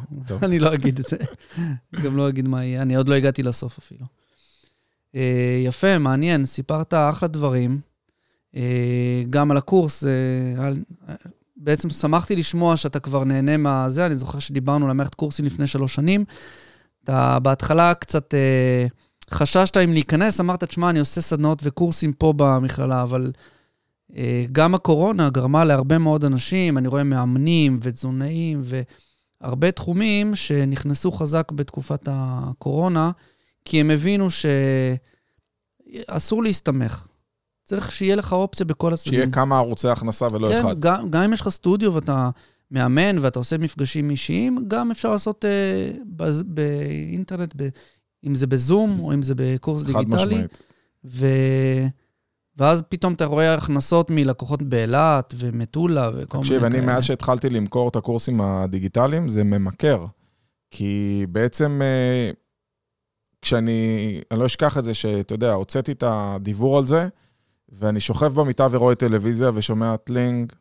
אני 0.43 0.59
לא 0.59 0.73
אגיד 0.73 0.99
את 0.99 1.05
זה. 1.05 1.17
גם 2.03 2.17
לא 2.17 2.29
אגיד 2.29 2.47
מה 2.47 2.63
יהיה, 2.65 2.81
אני 2.81 2.95
עוד 2.95 3.09
לא 3.09 3.15
הגעתי 3.15 3.43
לסוף 3.43 3.77
אפילו. 3.77 4.05
אה, 5.15 5.61
יפה, 5.65 5.97
מעניין, 5.97 6.45
סיפרת 6.45 6.93
אחלה 6.93 7.27
דברים. 7.27 7.79
אה, 8.55 8.61
גם 9.29 9.51
על 9.51 9.57
הקורס, 9.57 10.03
אה, 10.03 10.09
על- 10.65 10.79
אה, 11.09 11.15
בעצם 11.59 11.89
שמחתי 11.89 12.35
לשמוע 12.35 12.77
שאתה 12.77 12.99
כבר 12.99 13.23
נהנה 13.23 13.57
מהזה, 13.57 14.05
אני 14.05 14.15
זוכר 14.15 14.39
שדיברנו 14.39 14.85
על 14.85 14.91
המערכת 14.91 15.15
קורסים 15.15 15.45
לפני 15.45 15.67
שלוש 15.67 15.95
שנים. 15.95 16.25
אתה 17.03 17.39
בהתחלה 17.39 17.93
קצת 17.93 18.33
אה, 18.33 18.87
חששת 19.31 19.77
אם 19.77 19.93
להיכנס, 19.93 20.39
אמרת, 20.39 20.63
תשמע, 20.63 20.89
אני 20.89 20.99
עושה 20.99 21.21
סדנאות 21.21 21.59
וקורסים 21.63 22.13
פה 22.13 22.33
במכללה, 22.37 23.01
אבל 23.01 23.31
אה, 24.15 24.45
גם 24.51 24.75
הקורונה 24.75 25.29
גרמה 25.29 25.65
להרבה 25.65 25.97
מאוד 25.97 26.25
אנשים, 26.25 26.77
אני 26.77 26.87
רואה 26.87 27.03
מאמנים 27.03 27.79
ותזונאים 27.81 28.61
והרבה 29.41 29.71
תחומים 29.71 30.35
שנכנסו 30.35 31.11
חזק 31.11 31.51
בתקופת 31.51 32.07
הקורונה, 32.11 33.11
כי 33.65 33.79
הם 33.79 33.91
הבינו 33.91 34.27
שאסור 36.07 36.43
להסתמך. 36.43 37.07
צריך 37.69 37.91
שיהיה 37.91 38.15
לך 38.15 38.33
אופציה 38.33 38.65
בכל 38.65 38.93
הצדדים. 38.93 39.13
שיהיה 39.19 39.31
כמה 39.31 39.57
ערוצי 39.57 39.87
הכנסה 39.87 40.27
ולא 40.31 40.47
כן, 40.47 40.59
אחד. 40.59 40.79
גם, 40.79 41.09
גם 41.09 41.21
אם 41.21 41.33
יש 41.33 41.41
לך 41.41 41.49
סטודיו 41.49 41.93
ואתה 41.93 42.29
מאמן 42.71 43.17
ואתה 43.21 43.39
עושה 43.39 43.57
מפגשים 43.57 44.09
אישיים, 44.09 44.65
גם 44.67 44.91
אפשר 44.91 45.11
לעשות 45.11 45.45
אה, 45.45 45.91
בז- 46.17 46.43
באינטרנט, 46.45 47.53
ב, 47.55 47.69
אם 48.27 48.35
זה 48.35 48.47
בזום 48.47 48.99
או 48.99 49.13
אם 49.13 49.21
זה 49.21 49.33
בקורס 49.37 49.81
חד 49.83 49.87
דיגיטלי. 49.87 50.25
משמעית. 50.35 50.57
ו... 51.05 51.25
ואז 52.57 52.83
פתאום 52.89 53.13
אתה 53.13 53.25
רואה 53.25 53.53
הכנסות 53.53 54.09
מלקוחות 54.09 54.61
באילת 54.61 55.33
ומטולה 55.37 56.09
וכל 56.15 56.37
מיני 56.37 56.47
תקשיב, 56.49 56.61
כאלה. 56.61 56.67
אני 56.77 56.85
מאז 56.85 57.03
שהתחלתי 57.03 57.49
למכור 57.49 57.89
את 57.89 57.95
הקורסים 57.95 58.41
הדיגיטליים, 58.41 59.29
זה 59.29 59.43
ממכר. 59.43 60.05
כי 60.71 61.25
בעצם, 61.31 61.81
אה, 61.83 62.31
כשאני, 63.41 63.77
אני 64.31 64.39
לא 64.39 64.45
אשכח 64.45 64.77
את 64.77 64.83
זה, 64.85 64.93
שאתה 64.93 65.33
יודע, 65.33 65.53
הוצאתי 65.53 65.91
את 65.91 66.03
הדיבור 66.07 66.77
על 66.77 66.87
זה, 66.87 67.07
ואני 67.71 67.99
שוכב 67.99 68.33
במיטה 68.33 68.67
ורואה 68.71 68.95
טלוויזיה 68.95 69.51
ושומע 69.53 69.95
טלינג, 69.97 70.53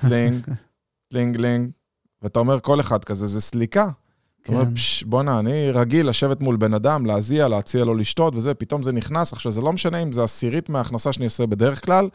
טלינג, 0.00 0.46
טלינג, 1.10 1.36
לינג, 1.36 1.70
ואתה 2.22 2.38
אומר, 2.38 2.60
כל 2.60 2.80
אחד 2.80 3.04
כזה, 3.04 3.26
זה 3.26 3.40
סליקה. 3.40 3.90
אתה 4.42 4.52
אומר, 4.52 4.64
כן. 4.64 4.74
"פש, 4.74 5.02
בואנה, 5.02 5.38
אני 5.38 5.70
רגיל 5.70 6.08
לשבת 6.08 6.40
מול 6.40 6.56
בן 6.56 6.74
אדם, 6.74 7.06
להזיע, 7.06 7.48
להציע 7.48 7.84
לו 7.84 7.94
לשתות 7.94 8.34
וזה, 8.34 8.54
פתאום 8.54 8.82
זה 8.82 8.92
נכנס. 8.92 9.32
עכשיו, 9.32 9.52
זה 9.52 9.60
לא 9.60 9.72
משנה 9.72 9.98
אם 9.98 10.12
זה 10.12 10.24
עשירית 10.24 10.68
מההכנסה 10.68 11.12
שאני 11.12 11.24
עושה 11.24 11.46
בדרך 11.46 11.84
כלל, 11.84 12.08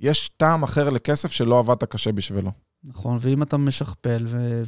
יש 0.00 0.30
טעם 0.36 0.62
אחר 0.62 0.90
לכסף 0.90 1.30
שלא 1.32 1.58
עבדת 1.58 1.84
קשה 1.84 2.12
בשבילו. 2.12 2.50
נכון, 2.84 3.18
ואם 3.20 3.42
אתה 3.42 3.56
משכפל 3.56 4.24
ו- 4.28 4.62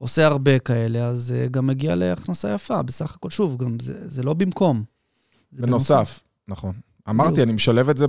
ועושה 0.00 0.26
הרבה 0.26 0.58
כאלה, 0.58 1.06
אז 1.06 1.34
אה, 1.36 1.46
גם 1.48 1.66
מגיע 1.66 1.94
להכנסה 1.94 2.54
יפה, 2.54 2.82
בסך 2.82 3.14
הכל. 3.14 3.30
שוב, 3.30 3.56
גם 3.56 3.78
זה, 3.80 4.10
זה 4.10 4.22
לא 4.22 4.34
במקום. 4.34 4.84
זה 5.52 5.62
בנוסף, 5.62 6.20
נכון. 6.48 6.74
אמרתי. 7.10 7.42
אני 7.42 7.52
משלב 7.52 7.88
את 7.88 7.96
זה 7.98 8.06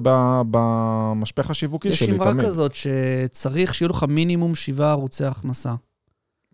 במשפך 0.51 1.49
השיווקי 1.49 1.87
יש 1.87 1.99
שלי 1.99 2.15
אמרה 2.15 2.31
תמיד. 2.31 2.45
כזאת 2.45 2.71
שצריך 2.73 3.75
שיהיו 3.75 3.89
לך 3.89 4.03
מינימום 4.07 4.55
שבעה 4.55 4.91
ערוצי 4.91 5.25
הכנסה, 5.25 5.73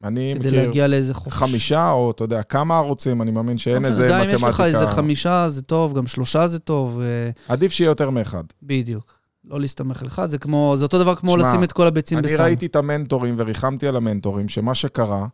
אני 0.04 0.34
כדי 0.39 0.47
מכיר 0.47 0.63
להגיע 0.65 0.88
לאיזה 0.88 1.13
חופש. 1.13 1.34
חמישה, 1.34 1.91
או 1.91 2.12
אתה 2.12 2.23
יודע, 2.23 2.43
כמה 2.43 2.77
ערוצים, 2.77 3.21
אני 3.21 3.32
מאמין 3.32 3.58
שאין 3.58 3.86
איזה 3.86 4.06
משנה, 4.06 4.17
גם 4.17 4.30
אם 4.30 4.36
יש 4.36 4.43
לך 4.43 4.62
איזה 4.62 4.77
מתמטיקה. 4.77 4.95
חמישה 4.95 5.49
זה 5.49 5.62
טוב, 5.62 5.93
גם 5.93 6.08
שלושה 6.08 6.47
זה 6.47 6.60
טוב, 6.60 6.99
אה, 7.01 7.30
עדיף 7.47 7.71
שיהיה 7.71 7.88
יותר 7.88 8.10
מאחד. 8.10 8.43
בדיוק. 8.63 9.13
לא 9.45 9.60
להסתמך 9.60 10.01
על 10.01 10.08
אחד, 10.08 10.30
זה 10.30 10.38
כמו, 10.38 10.73
זה 10.77 10.84
אותו 10.84 10.99
דבר 10.99 11.15
כמו 11.15 11.32
שמע, 11.32 11.49
לשים 11.49 11.63
את 11.63 11.71
כל 11.71 11.88
הביצים 11.88 12.17
אני 12.17 12.27
בסל. 12.27 12.41
ראיתי 12.41 12.65
את 12.65 12.75
המנטורים 12.75 13.36
וריחמתי 13.38 13.88
על 13.88 13.95
המנטורים, 13.95 14.49
שמה 14.49 14.75
שקרה, 14.75 15.25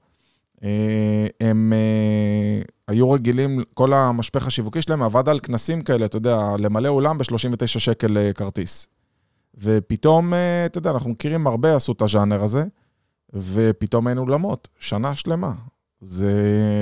אה, 0.63 1.28
הם 1.41 1.74
אה, 1.74 2.62
היו 2.88 3.12
רגילים, 3.12 3.63
כל 3.73 3.93
המשפך 3.93 4.47
השיווקי 4.47 4.82
שלהם 4.82 5.04
עבד 5.04 5.30
על 5.30 5.39
כנסים 5.39 5.82
כאלה, 5.82 6.06
אתה 6.06 6.17
יודע, 6.17 6.38
למלא 6.60 6.88
אולם 6.88 7.17
ב-39 7.17 7.67
שקל 7.67 8.17
אה, 8.17 8.34
כרטיס. 8.34 8.88
ופתאום, 9.58 10.34
אה, 10.34 10.65
אתה 10.65 10.78
יודע, 10.78 10.91
אנחנו 10.91 11.10
מכירים 11.10 11.47
הרבה, 11.47 11.76
עשו 11.76 11.91
את 11.91 12.02
הז'אנר 12.02 12.43
הזה, 12.43 12.65
ופתאום 13.34 14.08
אין 14.08 14.17
אולמות, 14.17 14.67
שנה 14.80 15.15
שלמה. 15.15 15.54
זה... 16.02 16.34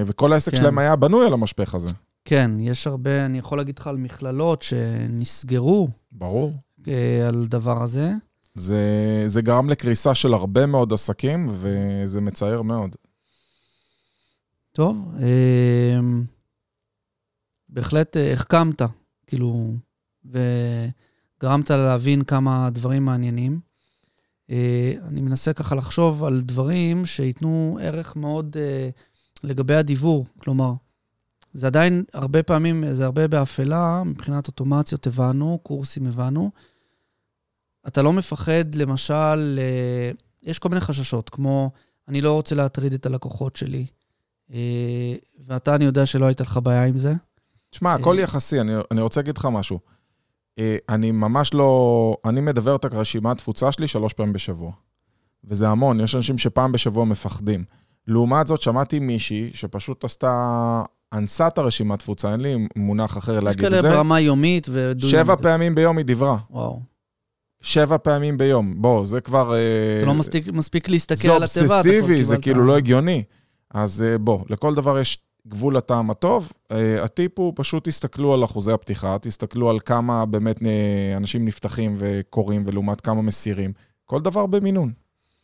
וכל 0.06 0.34
העסק 0.34 0.52
כן. 0.52 0.58
שלהם 0.58 0.78
היה 0.78 0.96
בנוי 0.96 1.26
על 1.26 1.34
המשפך 1.34 1.76
הזה. 1.76 1.94
כן, 2.26 2.52
יש 2.60 2.88
הרבה, 2.88 3.26
אני 3.26 3.38
יכול 3.38 3.58
להגיד 3.58 3.80
לך 3.80 3.88
על 3.88 3.98
מכללות 3.98 4.62
שנסגרו 4.62 5.88
ברור. 6.12 6.54
אה, 6.88 7.28
על 7.28 7.46
דבר 7.50 7.84
הזה. 7.84 8.12
זה, 8.56 9.24
זה 9.28 9.42
גרם 9.42 9.70
לקריסה 9.70 10.16
של 10.16 10.34
הרבה 10.34 10.66
מאוד 10.66 10.94
עסקים, 10.94 11.50
וזה 11.52 12.22
מצער 12.22 12.62
מאוד. 12.62 12.96
טוב, 14.76 15.16
אה, 15.22 16.00
בהחלט 17.70 18.18
החכמת, 18.34 18.82
כאילו, 19.28 19.74
וגרמת 20.26 21.70
להבין 21.70 22.24
כמה 22.24 22.70
דברים 22.70 23.06
מעניינים. 23.06 23.60
אה, 24.50 24.94
אני 25.08 25.22
מנסה 25.22 25.54
ככה 25.54 25.76
לחשוב 25.76 26.24
על 26.24 26.42
דברים 26.42 27.06
שייתנו 27.06 27.80
ערך 27.82 28.16
מאוד 28.16 28.58
אה, 28.60 28.90
לגבי 29.44 29.76
הדיבור, 29.76 30.26
כלומר, 30.38 30.74
זה 31.54 31.68
עדיין 31.68 32.04
הרבה 32.14 32.44
פעמים, 32.44 32.94
זה 32.94 33.06
הרבה 33.06 33.28
באפלה, 33.28 34.04
מבחינת 34.06 34.48
אוטומציות 34.48 35.08
הבנו, 35.08 35.60
קורסים 35.64 36.08
הבנו. 36.08 36.52
אתה 37.88 38.02
לא 38.02 38.14
מפחד, 38.14 38.76
למשל, 38.76 39.60
אה, 39.62 40.12
יש 40.44 40.60
כל 40.60 40.70
מיני 40.70 40.82
חששות, 40.82 41.30
כמו, 41.30 41.72
אני 42.08 42.22
לא 42.22 42.34
רוצה 42.34 42.56
להטריד 42.56 42.94
את 42.94 43.06
הלקוחות 43.06 43.56
שלי, 43.56 43.86
ואתה, 45.48 45.76
אני 45.76 45.86
יודע 45.86 46.06
שלא 46.06 46.26
הייתה 46.26 46.44
לך 46.44 46.60
בעיה 46.64 46.86
עם 46.86 46.98
זה. 46.98 47.14
תשמע, 47.70 47.90
אה. 47.90 47.96
הכל 47.96 48.18
יחסי, 48.20 48.62
אני, 48.62 48.72
אני 48.92 49.02
רוצה 49.02 49.20
להגיד 49.20 49.38
לך 49.38 49.48
משהו. 49.52 49.80
אה, 50.60 50.78
אני 50.90 51.12
ממש 51.12 51.54
לא... 51.54 52.18
אני 52.26 52.42
מדבר 52.42 52.76
את 52.76 52.86
הרשימת 52.86 53.38
תפוצה 53.38 53.72
שלי 53.72 53.88
שלוש 53.88 54.14
פעמים 54.14 54.34
בשבוע. 54.34 54.72
וזה 55.44 55.70
המון, 55.70 56.00
יש 56.00 56.16
אנשים 56.16 56.38
שפעם 56.38 56.72
בשבוע 56.72 57.06
מפחדים. 57.06 57.64
לעומת 58.08 58.48
זאת, 58.48 58.62
שמעתי 58.62 59.00
מישהי 59.00 59.50
שפשוט 59.54 60.04
עשתה, 60.04 60.84
אנסה 61.14 61.48
את 61.48 61.58
הרשימת 61.58 62.00
תפוצה, 62.00 62.32
אין 62.32 62.42
לי 62.42 62.68
מונח 62.76 63.18
אחר 63.18 63.38
יש 63.38 63.44
להגיד 63.44 63.62
כאלה 63.62 63.78
את 63.78 63.82
זה. 63.82 63.90
ברמה 63.90 64.20
יומית 64.20 64.68
ודו 64.72 65.10
שבע 65.10 65.36
פעמים 65.36 65.76
ביום 65.76 65.98
היא 65.98 66.06
דיברה. 66.06 66.38
וואו. 66.50 66.82
שבע 67.62 67.98
פעמים 67.98 68.38
ביום. 68.38 68.82
בוא, 68.82 69.06
זה 69.06 69.22
כבר... 69.22 69.54
אה, 69.54 69.98
אתה 69.98 70.06
לא 70.06 70.14
מספיק, 70.14 70.48
מספיק 70.48 70.90
להסתכל 70.90 71.28
זה 71.28 71.36
על 71.36 71.44
התיבה, 71.44 71.66
כבר 71.66 71.76
אובססיבי, 71.76 72.24
זה 72.24 72.38
כאילו 72.38 72.66
לא 72.66 72.78
הגיוני. 72.78 73.24
אז 73.76 74.04
אה, 74.04 74.18
בוא, 74.18 74.40
לכל 74.50 74.76
דבר 74.76 75.00
יש 75.00 75.18
גבול 75.48 75.78
לטעם 75.78 76.10
הטוב. 76.10 76.52
אה, 76.72 77.04
הטיפ 77.04 77.40
הוא 77.40 77.54
פשוט 77.56 77.88
תסתכלו 77.88 78.34
על 78.34 78.44
אחוזי 78.46 78.72
הפתיחה, 78.72 79.18
תסתכלו 79.22 79.70
על 79.70 79.80
כמה 79.80 80.26
באמת 80.26 80.64
אה, 80.64 81.18
אנשים 81.18 81.46
נפתחים 81.46 81.96
וקוראים 82.00 82.64
ולעומת 82.68 83.02
כמה 83.02 83.22
מסירים. 83.22 83.74
כל 84.06 84.20
דבר 84.20 84.46
במינון. 84.46 84.92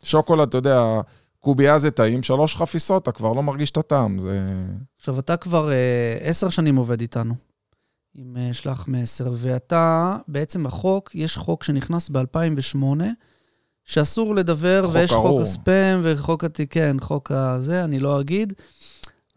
שוקולד, 0.03 0.47
אתה 0.47 0.57
יודע, 0.57 1.01
קובייה 1.39 1.79
זה 1.79 1.91
טעים, 1.91 2.23
שלוש 2.23 2.55
חפיסות, 2.55 3.03
אתה 3.03 3.11
כבר 3.11 3.33
לא 3.33 3.43
מרגיש 3.43 3.71
את 3.71 3.77
הטעם. 3.77 4.19
זה... 4.19 4.45
עכשיו, 4.97 5.19
אתה 5.19 5.37
כבר 5.37 5.69
עשר 6.21 6.49
שנים 6.49 6.75
עובד 6.75 7.01
איתנו, 7.01 7.35
עם 8.13 8.37
אה, 8.37 8.53
שלח 8.53 8.87
מסר, 8.87 9.33
ואתה, 9.37 10.17
בעצם 10.27 10.65
החוק, 10.65 11.15
יש 11.15 11.37
חוק 11.37 11.63
שנכנס 11.63 12.09
ב-2008, 12.09 13.03
שאסור 13.91 14.35
לדבר, 14.35 14.81
חוק 14.85 14.95
ויש 14.95 15.11
ארור. 15.11 15.27
חוק 15.27 15.41
הספאם 15.41 15.99
וחוק 16.03 16.43
הת... 16.43 16.59
כן, 16.69 16.97
חוק 17.01 17.31
הזה, 17.31 17.83
אני 17.83 17.99
לא 17.99 18.19
אגיד, 18.19 18.53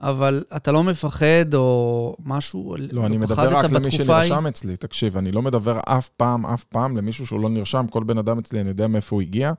אבל 0.01 0.45
אתה 0.57 0.73
לא 0.73 0.83
מפחד 0.83 1.55
או 1.55 2.17
משהו, 2.25 2.77
לא, 2.93 3.07
אני 3.07 3.19
מדבר 3.19 3.59
רק 3.59 3.73
למי? 3.73 3.91
שנרשם 3.91 4.47
אצלי. 4.47 4.77
תקשיב, 4.77 5.17
אני 5.17 5.33
לא 5.33 5.43
מדבר 5.43 5.81
אף 5.85 6.09
פעם, 6.09 6.47
אף 6.47 6.65
פעם 6.65 6.97
למישהו 6.97 7.27
שהוא 7.27 7.41
לא 7.41 7.49
נרשם. 7.49 7.87
כל 7.91 8.05
בן 8.05 8.19
אדם 8.19 8.39
אצלי, 8.39 8.61
אני 8.61 8.69
יודע 8.69 8.87
מאיפה 8.87 9.17
הוא 9.17 9.23
הגיע. 9.23 9.53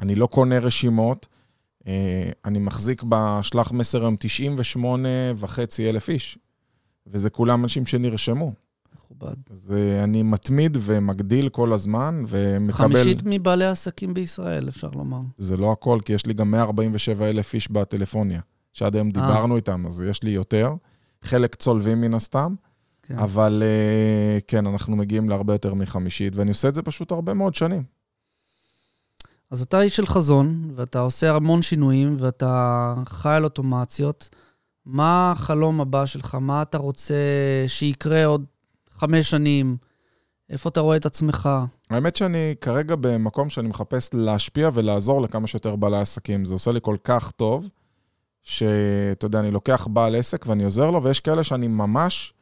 אני 0.00 0.14
לא 0.14 0.26
קונה 0.26 0.58
רשימות. 0.58 1.26
אה, 1.86 2.30
אני 2.44 2.58
מחזיק 2.58 3.02
בשלח 3.08 3.72
מסר 3.72 4.00
היום 4.02 4.16
98 4.18 5.08
וחצי 5.36 5.90
אלף 5.90 6.08
איש. 6.08 6.38
וזה 7.06 7.30
כולם 7.30 7.64
אנשים 7.64 7.86
שנרשמו. 7.86 8.52
מכובד. 9.16 9.36
אז 9.50 9.72
אה, 9.76 10.04
אני 10.04 10.22
מתמיד 10.22 10.76
ומגדיל 10.80 11.48
כל 11.48 11.72
הזמן, 11.72 12.24
ומקבל... 12.28 12.72
חמישית 12.72 13.22
מבעלי 13.24 13.64
העסקים 13.64 14.14
בישראל, 14.14 14.68
אפשר 14.68 14.90
לומר. 14.90 15.20
זה 15.38 15.56
לא 15.56 15.72
הכל, 15.72 15.98
כי 16.04 16.12
יש 16.12 16.26
לי 16.26 16.34
גם 16.34 16.50
147 16.50 17.28
אלף 17.28 17.54
איש 17.54 17.70
בטלפוניה, 17.70 18.40
שעד 18.72 18.94
היום 18.94 19.10
דיברנו 19.10 19.56
איתם, 19.56 19.86
אז 19.86 20.02
יש 20.02 20.22
לי 20.22 20.30
יותר. 20.30 20.74
חלק 21.22 21.54
צולבים 21.54 22.00
מן 22.00 22.14
הסתם, 22.14 22.54
כן. 23.02 23.18
אבל 23.18 23.62
אה, 23.66 24.38
כן, 24.46 24.66
אנחנו 24.66 24.96
מגיעים 24.96 25.28
להרבה 25.28 25.54
יותר 25.54 25.74
מחמישית, 25.74 26.36
ואני 26.36 26.50
עושה 26.50 26.68
את 26.68 26.74
זה 26.74 26.82
פשוט 26.82 27.12
הרבה 27.12 27.34
מאוד 27.34 27.54
שנים. 27.54 27.82
אז 29.50 29.62
אתה 29.62 29.80
איש 29.80 29.96
של 29.96 30.06
חזון, 30.06 30.70
ואתה 30.74 31.00
עושה 31.00 31.36
המון 31.36 31.62
שינויים, 31.62 32.16
ואתה 32.20 32.94
חי 33.06 33.28
על 33.34 33.44
אוטומציות. 33.44 34.28
מה 34.86 35.32
החלום 35.32 35.80
הבא 35.80 36.06
שלך? 36.06 36.34
מה 36.34 36.62
אתה 36.62 36.78
רוצה 36.78 37.14
שיקרה 37.66 38.24
עוד 38.24 38.44
חמש 39.04 39.30
שנים? 39.30 39.76
איפה 40.50 40.68
אתה 40.68 40.80
רואה 40.80 40.96
את 40.96 41.06
עצמך? 41.06 41.48
האמת 41.90 42.16
שאני 42.16 42.54
כרגע 42.60 42.96
במקום 42.96 43.50
שאני 43.50 43.68
מחפש 43.68 44.10
להשפיע 44.14 44.70
ולעזור 44.74 45.22
לכמה 45.22 45.46
שיותר 45.46 45.76
בעלי 45.76 45.96
עסקים. 45.96 46.44
זה 46.44 46.54
עושה 46.54 46.72
לי 46.72 46.78
כל 46.82 46.96
כך 47.04 47.30
טוב, 47.30 47.66
שאתה 48.42 49.26
יודע, 49.26 49.40
אני 49.40 49.50
לוקח 49.50 49.86
בעל 49.90 50.14
עסק 50.14 50.46
ואני 50.46 50.64
עוזר 50.64 50.90
לו, 50.90 51.02
ויש 51.02 51.20
כאלה 51.20 51.44
שאני 51.44 51.68
ממש 51.68 52.34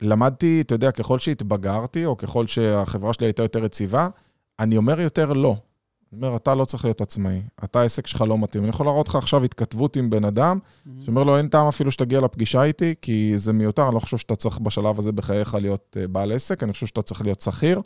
למדתי, 0.00 0.60
אתה 0.60 0.74
יודע, 0.74 0.90
ככל 0.90 1.18
שהתבגרתי, 1.18 2.04
או 2.04 2.16
ככל 2.16 2.46
שהחברה 2.46 3.12
שלי 3.12 3.26
הייתה 3.26 3.42
יותר 3.42 3.64
יציבה, 3.64 4.08
אני 4.58 4.76
אומר 4.76 5.00
יותר 5.00 5.32
לא. 5.32 5.56
אני 6.12 6.26
אומר, 6.26 6.36
אתה 6.36 6.54
לא 6.54 6.64
צריך 6.64 6.84
להיות 6.84 7.00
עצמאי, 7.00 7.42
אתה 7.64 7.80
העסק 7.80 8.06
שלך 8.06 8.20
לא 8.20 8.38
מתאים. 8.38 8.64
אני 8.64 8.70
יכול 8.70 8.86
להראות 8.86 9.08
לך 9.08 9.14
עכשיו 9.14 9.44
התכתבות 9.44 9.96
עם 9.96 10.10
בן 10.10 10.24
אדם, 10.24 10.58
שאומר 11.00 11.22
לו, 11.22 11.38
אין 11.38 11.48
טעם 11.48 11.68
אפילו 11.68 11.90
שתגיע 11.90 12.20
לפגישה 12.20 12.62
איתי, 12.62 12.94
כי 13.02 13.32
זה 13.36 13.52
מיותר, 13.52 13.86
אני 13.86 13.94
לא 13.94 14.00
חושב 14.00 14.16
שאתה 14.16 14.36
צריך 14.36 14.58
בשלב 14.58 14.98
הזה 14.98 15.12
בחייך 15.12 15.54
להיות 15.54 15.96
אה, 16.00 16.08
בעל 16.08 16.32
עסק, 16.32 16.62
אני 16.62 16.72
חושב 16.72 16.86
שאתה 16.86 17.02
צריך 17.02 17.22
להיות 17.22 17.40
שכיר. 17.40 17.80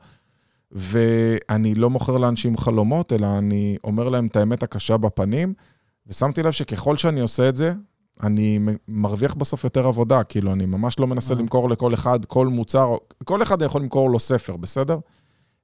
ואני 0.73 1.75
לא 1.75 1.91
מוכר 1.91 2.19
לאנשים 2.19 2.57
חלומות, 2.57 3.13
אלא 3.13 3.27
אני 3.39 3.77
אומר 3.85 4.09
להם 4.09 4.27
את 4.27 4.37
האמת 4.37 4.63
הקשה 4.63 4.97
בפנים, 4.97 5.55
ושמתי 6.07 6.43
לב 6.43 6.51
שככל 6.51 6.97
שאני 6.97 7.21
עושה 7.21 7.49
את 7.49 7.57
זה, 7.57 7.73
אני 8.23 8.59
מרוויח 8.89 9.35
בסוף 9.35 9.65
יותר 9.65 9.87
עבודה, 9.87 10.25
כאילו, 10.25 10.53
אני 10.53 10.67
ממש 10.67 10.99
לא 10.99 11.07
מנסה 11.07 11.35
אה. 11.35 11.39
למכור 11.39 11.71
לכל 11.71 11.95
אחד 11.95 12.25
כל 12.25 12.47
מוצר, 12.47 12.97
כל 13.25 13.43
אחד 13.43 13.63
יכול 13.63 13.81
למכור 13.81 14.11
לו 14.11 14.19
ספר, 14.19 14.57
בסדר? 14.57 14.99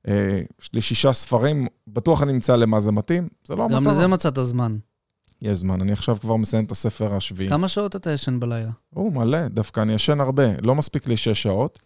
אה, 0.08 0.40
יש 0.62 0.70
לי 0.72 0.80
שישה 0.80 1.12
ספרים, 1.12 1.66
בטוח 1.88 2.22
אני 2.22 2.32
אמצא 2.32 2.56
למה 2.56 2.80
זה 2.80 2.92
מתאים, 2.92 3.28
זה 3.44 3.56
לא 3.56 3.62
המטרה. 3.64 3.80
גם 3.80 3.88
לזה 3.88 4.06
מצאת 4.06 4.38
זמן. 4.42 4.76
יש 5.42 5.58
זמן, 5.58 5.80
אני 5.80 5.92
עכשיו 5.92 6.16
כבר 6.20 6.36
מסיים 6.36 6.64
את 6.64 6.72
הספר 6.72 7.14
השביעי. 7.14 7.50
כמה 7.50 7.68
שעות 7.68 7.96
אתה 7.96 8.12
ישן 8.12 8.40
בלילה? 8.40 8.70
הוא 8.94 9.12
מלא, 9.12 9.48
דווקא 9.48 9.80
אני 9.80 9.92
ישן 9.92 10.20
הרבה, 10.20 10.44
לא 10.62 10.74
מספיק 10.74 11.06
לי 11.06 11.16
שש 11.16 11.42
שעות. 11.42 11.78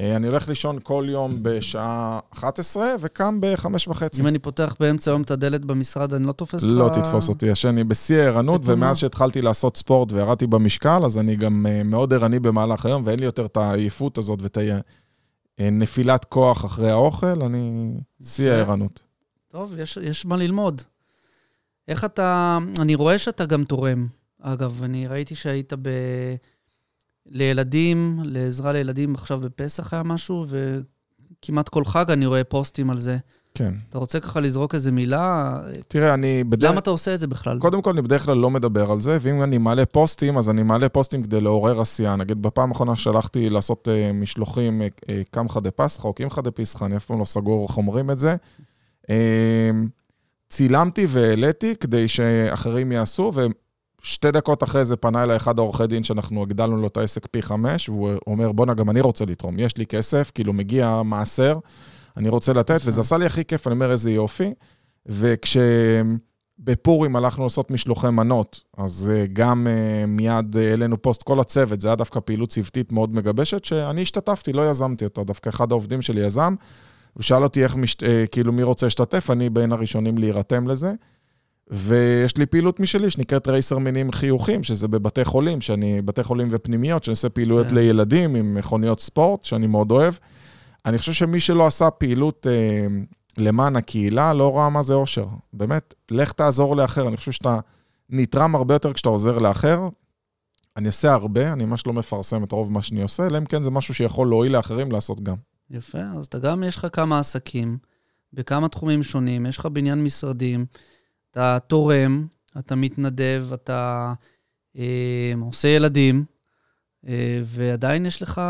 אה, 0.00 0.16
אני 0.16 0.26
הולך 0.26 0.48
לישון 0.48 0.78
כל 0.82 1.06
יום 1.08 1.38
בשעה 1.42 2.18
11 2.32 2.94
וקם 3.00 3.38
בחמש 3.40 3.88
וחצי. 3.88 4.22
אם 4.22 4.26
אני 4.26 4.38
פותח 4.38 4.74
באמצע 4.80 5.10
היום 5.10 5.22
את 5.22 5.30
הדלת 5.30 5.64
במשרד, 5.64 6.14
אני 6.14 6.26
לא 6.26 6.32
תופס 6.32 6.64
אותך... 6.64 6.74
לא 6.74 6.90
תתפוס 6.94 7.28
אותי, 7.28 7.46
ישן, 7.46 7.68
אני 7.68 7.84
בשיא 7.84 8.18
הערנות. 8.18 8.60
ומאז 8.64 8.96
שהתחלתי 8.96 9.42
לעשות 9.42 9.76
ספורט 9.76 10.12
וירדתי 10.12 10.46
במשקל, 10.46 11.04
אז 11.04 11.18
אני 11.18 11.36
גם 11.36 11.66
אה, 11.68 11.82
מאוד 11.82 12.14
ערני 12.14 12.38
במהלך 12.38 12.86
היום, 12.86 13.02
ואין 13.06 13.18
לי 13.18 13.26
יותר 13.26 13.46
את 13.46 13.56
העייפות 13.56 14.18
הזאת 14.18 14.42
ואת 14.42 14.58
הנפילת 15.58 16.24
כוח 16.24 16.64
אחרי 16.64 16.90
האוכל, 16.90 17.42
אני 17.42 17.94
שיא. 18.22 18.50
הערנות. 18.50 19.02
טוב, 19.48 19.74
יש, 19.78 19.98
יש 20.02 20.26
מה 20.26 20.36
ללמוד. 20.36 20.82
איך 21.88 22.04
אתה... 22.04 22.58
אני 22.78 22.94
רואה 22.94 23.18
שאתה 23.18 23.46
גם 23.46 23.64
תורם. 23.64 24.06
אגב, 24.40 24.82
אני 24.82 25.06
ראיתי 25.06 25.34
שהיית 25.34 25.72
ב... 25.82 25.88
לילדים, 27.26 28.20
לעזרה 28.24 28.72
לילדים, 28.72 29.14
עכשיו 29.14 29.40
בפסח 29.40 29.94
היה 29.94 30.02
משהו, 30.02 30.46
וכמעט 30.48 31.68
כל 31.68 31.84
חג 31.84 32.10
אני 32.10 32.26
רואה 32.26 32.44
פוסטים 32.44 32.90
על 32.90 32.98
זה. 32.98 33.18
כן. 33.56 33.74
אתה 33.90 33.98
רוצה 33.98 34.20
ככה 34.20 34.40
לזרוק 34.40 34.74
איזה 34.74 34.92
מילה? 34.92 35.58
תראה, 35.88 36.14
אני 36.14 36.44
בדרך... 36.44 36.70
למה 36.70 36.80
אתה 36.80 36.90
עושה 36.90 37.14
את 37.14 37.18
זה 37.18 37.26
בכלל? 37.26 37.58
קודם 37.58 37.82
כל, 37.82 37.90
אני 37.90 38.02
בדרך 38.02 38.24
כלל 38.24 38.36
לא 38.36 38.50
מדבר 38.50 38.92
על 38.92 39.00
זה, 39.00 39.18
ואם 39.20 39.42
אני 39.42 39.58
מעלה 39.58 39.86
פוסטים, 39.86 40.38
אז 40.38 40.50
אני 40.50 40.62
מעלה 40.62 40.88
פוסטים 40.88 41.22
כדי 41.22 41.40
לעורר 41.40 41.80
עשייה. 41.80 42.16
נגיד, 42.16 42.42
בפעם 42.42 42.68
האחרונה 42.68 42.96
שלחתי 42.96 43.50
לעשות 43.50 43.88
uh, 43.88 44.12
משלוחים 44.12 44.82
uh, 44.82 45.08
קמחא 45.30 45.60
דפסחא 45.60 46.08
או 46.08 46.12
קמחא 46.12 46.40
דפסחא, 46.40 46.84
אני 46.84 46.96
אף 46.96 47.04
פעם 47.04 47.20
לא 47.20 47.24
סגור 47.24 47.66
איך 47.68 47.76
אומרים 47.76 48.10
את 48.10 48.18
זה. 48.18 48.36
Uh, 49.02 49.08
צילמתי 50.50 51.06
והעליתי 51.08 51.74
כדי 51.80 52.08
שאחרים 52.08 52.92
יעשו, 52.92 53.32
ושתי 54.02 54.30
דקות 54.30 54.62
אחרי 54.62 54.84
זה 54.84 54.96
פנה 54.96 55.22
אליי 55.22 55.36
אחד 55.36 55.58
העורכי 55.58 55.86
דין 55.86 56.04
שאנחנו 56.04 56.42
הגדלנו 56.42 56.76
לו 56.76 56.86
את 56.86 56.96
העסק 56.96 57.26
פי 57.26 57.42
חמש, 57.42 57.88
והוא 57.88 58.10
אומר, 58.26 58.52
בואנה, 58.52 58.74
גם 58.74 58.90
אני 58.90 59.00
רוצה 59.00 59.24
לתרום, 59.24 59.58
יש 59.58 59.76
לי 59.76 59.86
כסף, 59.86 60.30
כאילו 60.34 60.52
מגיע 60.52 61.02
מעשר, 61.04 61.58
אני 62.16 62.28
רוצה 62.28 62.52
לתת, 62.52 62.80
וזה 62.84 63.00
עשה 63.00 63.18
לי 63.18 63.26
הכי 63.26 63.44
כיף, 63.44 63.66
אני 63.66 63.74
אומר, 63.74 63.90
איזה 63.90 64.10
יופי. 64.10 64.52
וכשבפורים 65.08 66.06
הלכנו 67.16 67.44
לעשות 67.44 67.70
משלוחי 67.70 68.10
מנות, 68.10 68.60
אז 68.76 69.12
אה, 69.14 69.24
גם 69.32 69.66
אה, 69.66 70.06
מיד 70.06 70.56
אה, 70.56 70.70
העלינו 70.70 71.02
פוסט, 71.02 71.22
כל 71.22 71.40
הצוות, 71.40 71.80
זה 71.80 71.88
היה 71.88 71.94
דווקא 71.94 72.20
פעילות 72.20 72.48
צוותית 72.48 72.92
מאוד 72.92 73.14
מגבשת, 73.14 73.64
שאני 73.64 74.02
השתתפתי, 74.02 74.52
לא 74.52 74.70
יזמתי 74.70 75.04
אותה, 75.04 75.24
דווקא 75.24 75.48
אחד 75.48 75.72
העובדים 75.72 76.02
שלי 76.02 76.20
יזם, 76.20 76.54
הוא 77.12 77.22
שאל 77.22 77.42
אותי 77.42 77.62
איך, 77.62 77.76
מש... 77.76 77.96
כאילו, 78.32 78.52
מי 78.52 78.62
רוצה 78.62 78.86
להשתתף, 78.86 79.30
אני 79.30 79.50
בין 79.50 79.72
הראשונים 79.72 80.18
להירתם 80.18 80.68
לזה. 80.68 80.92
ויש 81.70 82.36
לי 82.36 82.46
פעילות 82.46 82.80
משלי 82.80 83.10
שנקראת 83.10 83.48
רייסר 83.48 83.78
מינים 83.78 84.12
חיוכים, 84.12 84.62
שזה 84.62 84.88
בבתי 84.88 85.24
חולים, 85.24 85.60
שאני, 85.60 86.02
בתי 86.02 86.22
חולים 86.24 86.48
ופנימיות, 86.50 87.04
שאני 87.04 87.12
עושה 87.12 87.28
פעילויות 87.28 87.68
כן. 87.68 87.74
לילדים 87.74 88.34
עם 88.34 88.54
מכוניות 88.54 89.00
ספורט, 89.00 89.42
שאני 89.42 89.66
מאוד 89.66 89.90
אוהב. 89.90 90.14
אני 90.86 90.98
חושב 90.98 91.12
שמי 91.12 91.40
שלא 91.40 91.66
עשה 91.66 91.90
פעילות 91.90 92.46
אה, 92.46 92.86
למען 93.38 93.76
הקהילה, 93.76 94.32
לא 94.32 94.56
ראה 94.56 94.70
מה 94.70 94.82
זה 94.82 94.94
אושר. 94.94 95.26
באמת, 95.52 95.94
לך 96.10 96.32
תעזור 96.32 96.76
לאחר. 96.76 97.08
אני 97.08 97.16
חושב 97.16 97.32
שאתה 97.32 97.58
נתרם 98.10 98.54
הרבה 98.54 98.74
יותר 98.74 98.92
כשאתה 98.92 99.08
עוזר 99.08 99.38
לאחר. 99.38 99.88
אני 100.76 100.86
עושה 100.86 101.12
הרבה, 101.12 101.52
אני 101.52 101.64
ממש 101.64 101.86
לא 101.86 101.92
מפרסם 101.92 102.44
את 102.44 102.52
רוב 102.52 102.72
מה 102.72 102.82
שאני 102.82 103.02
עושה, 103.02 103.26
אלא 103.26 103.38
אם 103.38 103.44
כן 103.44 103.62
זה 103.62 103.70
משהו 103.70 103.94
שיכול 103.94 104.28
להועיל 104.28 104.52
לאחרים 104.52 104.92
לעשות 104.92 105.20
גם. 105.20 105.36
יפה, 105.70 105.98
אז 106.18 106.26
אתה 106.26 106.38
גם, 106.38 106.62
יש 106.62 106.76
לך 106.76 106.86
כמה 106.92 107.18
עסקים, 107.18 107.78
בכמה 108.32 108.68
תחומים 108.68 109.02
שונים, 109.02 109.46
יש 109.46 109.58
לך 109.58 109.66
בניין 109.66 110.04
משרדים, 110.04 110.66
אתה 111.30 111.58
תורם, 111.66 112.26
אתה 112.58 112.74
מתנדב, 112.74 113.46
אתה 113.54 114.12
אה, 114.78 115.32
עושה 115.40 115.68
ילדים, 115.68 116.24
ועדיין 117.44 118.06
יש 118.06 118.22
לך 118.22 118.40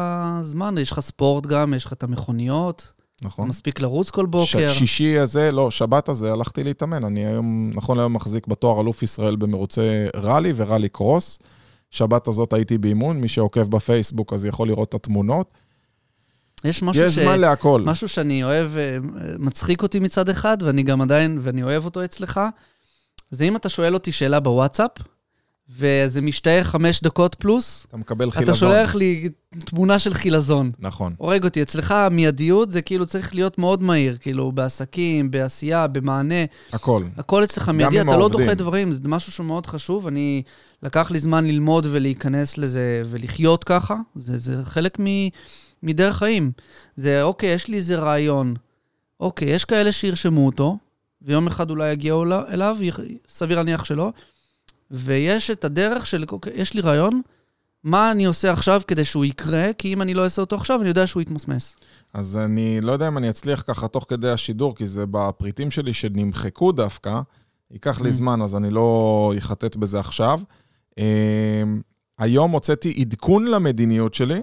זמן, 0.43 0.79
יש 0.79 0.93
לך 0.93 1.01
ספורט 1.01 1.47
גם, 1.47 1.75
יש 1.75 1.85
לך 1.85 1.93
את 1.93 2.03
המכוניות, 2.03 2.93
נכון? 3.23 3.49
מספיק 3.49 3.81
לרוץ 3.81 4.11
כל 4.11 4.27
בוקר. 4.27 4.73
ש- 4.73 4.79
שישי 4.79 5.19
הזה, 5.19 5.53
לא, 5.53 5.71
שבת 5.71 6.09
הזה, 6.09 6.33
הלכתי 6.33 6.65
להתאמן. 6.65 7.05
אני 7.05 7.27
היום, 7.27 7.71
נכון 7.75 7.97
להיום 7.97 8.13
מחזיק 8.13 8.47
בתואר 8.47 8.81
אלוף 8.81 9.03
ישראל 9.03 9.37
במרוצי 9.37 9.81
ראלי 10.17 10.53
וראלי 10.57 10.89
קרוס. 10.89 11.39
שבת 11.91 12.29
הזאת 12.29 12.53
הייתי 12.53 12.79
באימון, 12.79 13.21
מי 13.21 13.29
שעוקב 13.29 13.63
בפייסבוק 13.63 14.33
אז 14.33 14.45
יכול 14.45 14.69
לראות 14.69 14.89
את 14.89 14.95
התמונות. 14.95 15.51
יש 16.65 16.83
משהו 16.83 17.05
יש 17.05 17.15
ש... 17.15 17.19
זמן 17.19 17.41
להכל. 17.41 17.83
משהו 17.85 18.09
שאני 18.09 18.45
אוהב, 18.45 18.77
אה, 18.77 18.99
מצחיק 19.39 19.83
אותי 19.83 20.01
מצד 20.01 20.29
אחד, 20.29 20.59
ואני 20.63 20.83
גם 20.83 21.01
עדיין, 21.01 21.39
ואני 21.43 21.63
אוהב 21.63 21.85
אותו 21.85 22.05
אצלך, 22.05 22.41
זה 23.31 23.45
אם 23.45 23.57
אתה 23.57 23.69
שואל 23.69 23.95
אותי 23.95 24.13
שאלה 24.13 24.41
בוואטסאפ, 24.41 24.91
וזה 25.71 26.23
משתאה 26.23 26.65
חמש 26.65 27.01
דקות 27.03 27.35
פלוס, 27.35 27.87
אתה 27.89 27.97
מקבל 27.97 28.31
חילזון. 28.31 28.49
אתה 28.49 28.59
שולח 28.59 28.95
לי 28.95 29.29
תמונה 29.65 29.99
של 29.99 30.15
חילזון. 30.15 30.69
נכון. 30.79 31.15
הורג 31.19 31.45
אותי. 31.45 31.63
אצלך 31.63 31.91
המיידיות 31.93 32.71
זה 32.71 32.83
כאילו 32.83 33.07
צריך 33.07 33.35
להיות 33.35 33.59
מאוד 33.59 33.83
מהיר, 33.83 34.17
כאילו 34.21 34.53
בעסקים, 34.53 35.31
בעשייה, 35.31 35.87
במענה, 35.87 36.45
הכל. 36.73 37.03
הכל 37.17 37.45
אצלך 37.45 37.69
מיידי, 37.69 38.01
אתה 38.01 38.17
לא. 38.17 38.29
דוחה 38.29 38.55
דברים, 38.55 38.93
זה 38.93 39.01
משהו 39.05 39.33
שהוא 39.33 39.47
מאוד 39.47 39.67
חשוב. 39.67 40.07
אני, 40.07 40.43
לקח 40.83 41.11
לי 41.11 41.19
זמן 41.21 41.47
ללמוד 41.47 41.87
ולהיכנס 41.91 42.59
לזה 42.59 43.03
ולחיות 43.07 43.65
ככה, 43.65 43.97
זה, 44.15 44.39
זה 44.39 44.65
חלק 44.65 45.01
מ, 45.01 45.05
מדרך 45.83 46.17
חיים. 46.17 46.53
זה, 46.97 47.23
אוקיי, 47.23 47.55
יש 47.55 47.69
לי 47.69 47.77
איזה 47.77 47.97
רעיון. 47.97 48.55
אוקיי, 49.21 49.49
יש 49.49 49.65
כאלה 49.65 49.93
שירשמו 49.93 50.47
אותו, 50.47 50.79
ויום 51.23 51.47
אחד 51.47 51.71
אולי 51.71 51.93
יגיעו 51.93 52.25
אל- 52.25 52.33
אליו, 52.33 52.77
סביר 53.29 53.57
להניח 53.57 53.85
שלא, 53.85 54.13
ויש 54.91 55.51
את 55.51 55.65
הדרך 55.65 56.07
של, 56.07 56.25
אוקיי, 56.33 56.53
יש 56.57 56.75
לי 56.75 56.81
רעיון, 56.81 57.21
מה 57.85 58.13
אני 58.13 58.25
עושה 58.25 58.53
עכשיו 58.53 58.81
כדי 58.87 59.05
שהוא 59.05 59.25
יקרה, 59.25 59.73
כי 59.79 59.93
אם 59.93 60.03
אני 60.03 60.15
לא 60.15 60.25
אעשה 60.25 60.43
אותו 60.43 60.57
עכשיו, 60.57 60.81
אני 60.81 60.89
יודע 60.89 61.07
שהוא 61.07 61.23
יתמסמס. 61.23 61.77
אז 62.15 62.37
אני 62.37 62.81
לא 62.81 62.93
יודע 62.93 63.09
אם 63.09 63.19
אני 63.19 63.31
אצליח 63.31 63.65
ככה 63.67 63.89
תוך 63.89 64.07
כדי 64.09 64.31
השידור, 64.31 64.75
כי 64.77 64.87
זה 64.87 65.05
בפריטים 65.11 65.71
שלי 65.71 65.93
שנמחקו 65.93 66.73
דווקא. 66.73 67.21
ייקח 67.71 68.01
לי 68.01 68.09
Mm. 68.09 68.13
זמן, 68.13 68.43
אז 68.43 68.55
אני 68.57 68.71
לא 68.71 69.33
אחטט 69.39 69.77
בזה 69.77 70.01
עכשיו. 70.01 70.41
אמ, 70.99 71.05
היום 72.19 72.51
הוצאתי 72.51 72.95
עדכון 73.01 73.47
למדיניות 73.47 74.15
שלי, 74.15 74.41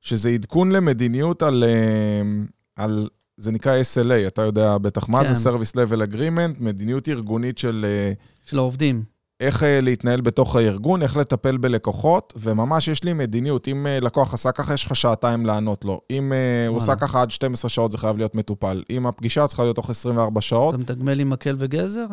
שזה 0.00 0.28
עדכון 0.28 0.72
למדיניות 0.72 1.42
על, 1.42 1.64
אמ, 1.64 2.46
על 2.76 3.08
זה 3.36 3.50
נקרא 3.52 3.80
SLA, 3.80 4.26
אתה 4.26 4.42
יודע 4.42 4.78
בטח 4.78 5.08
מה 5.08 5.24
כן. 5.24 5.34
זה 5.34 5.50
Service 5.50 5.72
Level 5.72 6.12
Agreement, 6.12 6.60
מדיניות 6.60 7.08
ארגונית 7.08 7.58
של... 7.58 7.86
אה, 7.88 8.12
של 8.44 8.58
העובדים. 8.58 9.04
איך 9.40 9.62
אה, 9.62 9.80
להתנהל 9.80 10.20
בתוך 10.20 10.56
הארגון, 10.56 11.02
איך 11.02 11.16
לטפל 11.16 11.56
בלקוחות, 11.56 12.32
וממש 12.36 12.88
יש 12.88 13.04
לי 13.04 13.12
מדיניות. 13.12 13.68
אם 13.68 13.86
אה, 13.86 14.00
לקוח 14.00 14.34
עשה 14.34 14.52
ככה, 14.52 14.74
יש 14.74 14.86
לך 14.86 14.96
שעתיים 14.96 15.46
לענות 15.46 15.84
לו. 15.84 16.00
אם 16.10 16.32
אה, 16.32 16.68
הוא 16.68 16.76
עושה 16.76 16.96
ככה 16.96 17.22
עד 17.22 17.30
12 17.30 17.68
שעות, 17.68 17.92
זה 17.92 17.98
חייב 17.98 18.16
להיות 18.16 18.34
מטופל. 18.34 18.82
אם 18.90 19.06
הפגישה 19.06 19.46
צריכה 19.46 19.62
להיות 19.62 19.76
תוך 19.76 19.90
24 19.90 20.40
שעות. 20.40 20.74
אתה 20.74 20.82
מתגמל 20.82 21.20
עם 21.20 21.30
מקל 21.30 21.56
וגזר? 21.58 22.06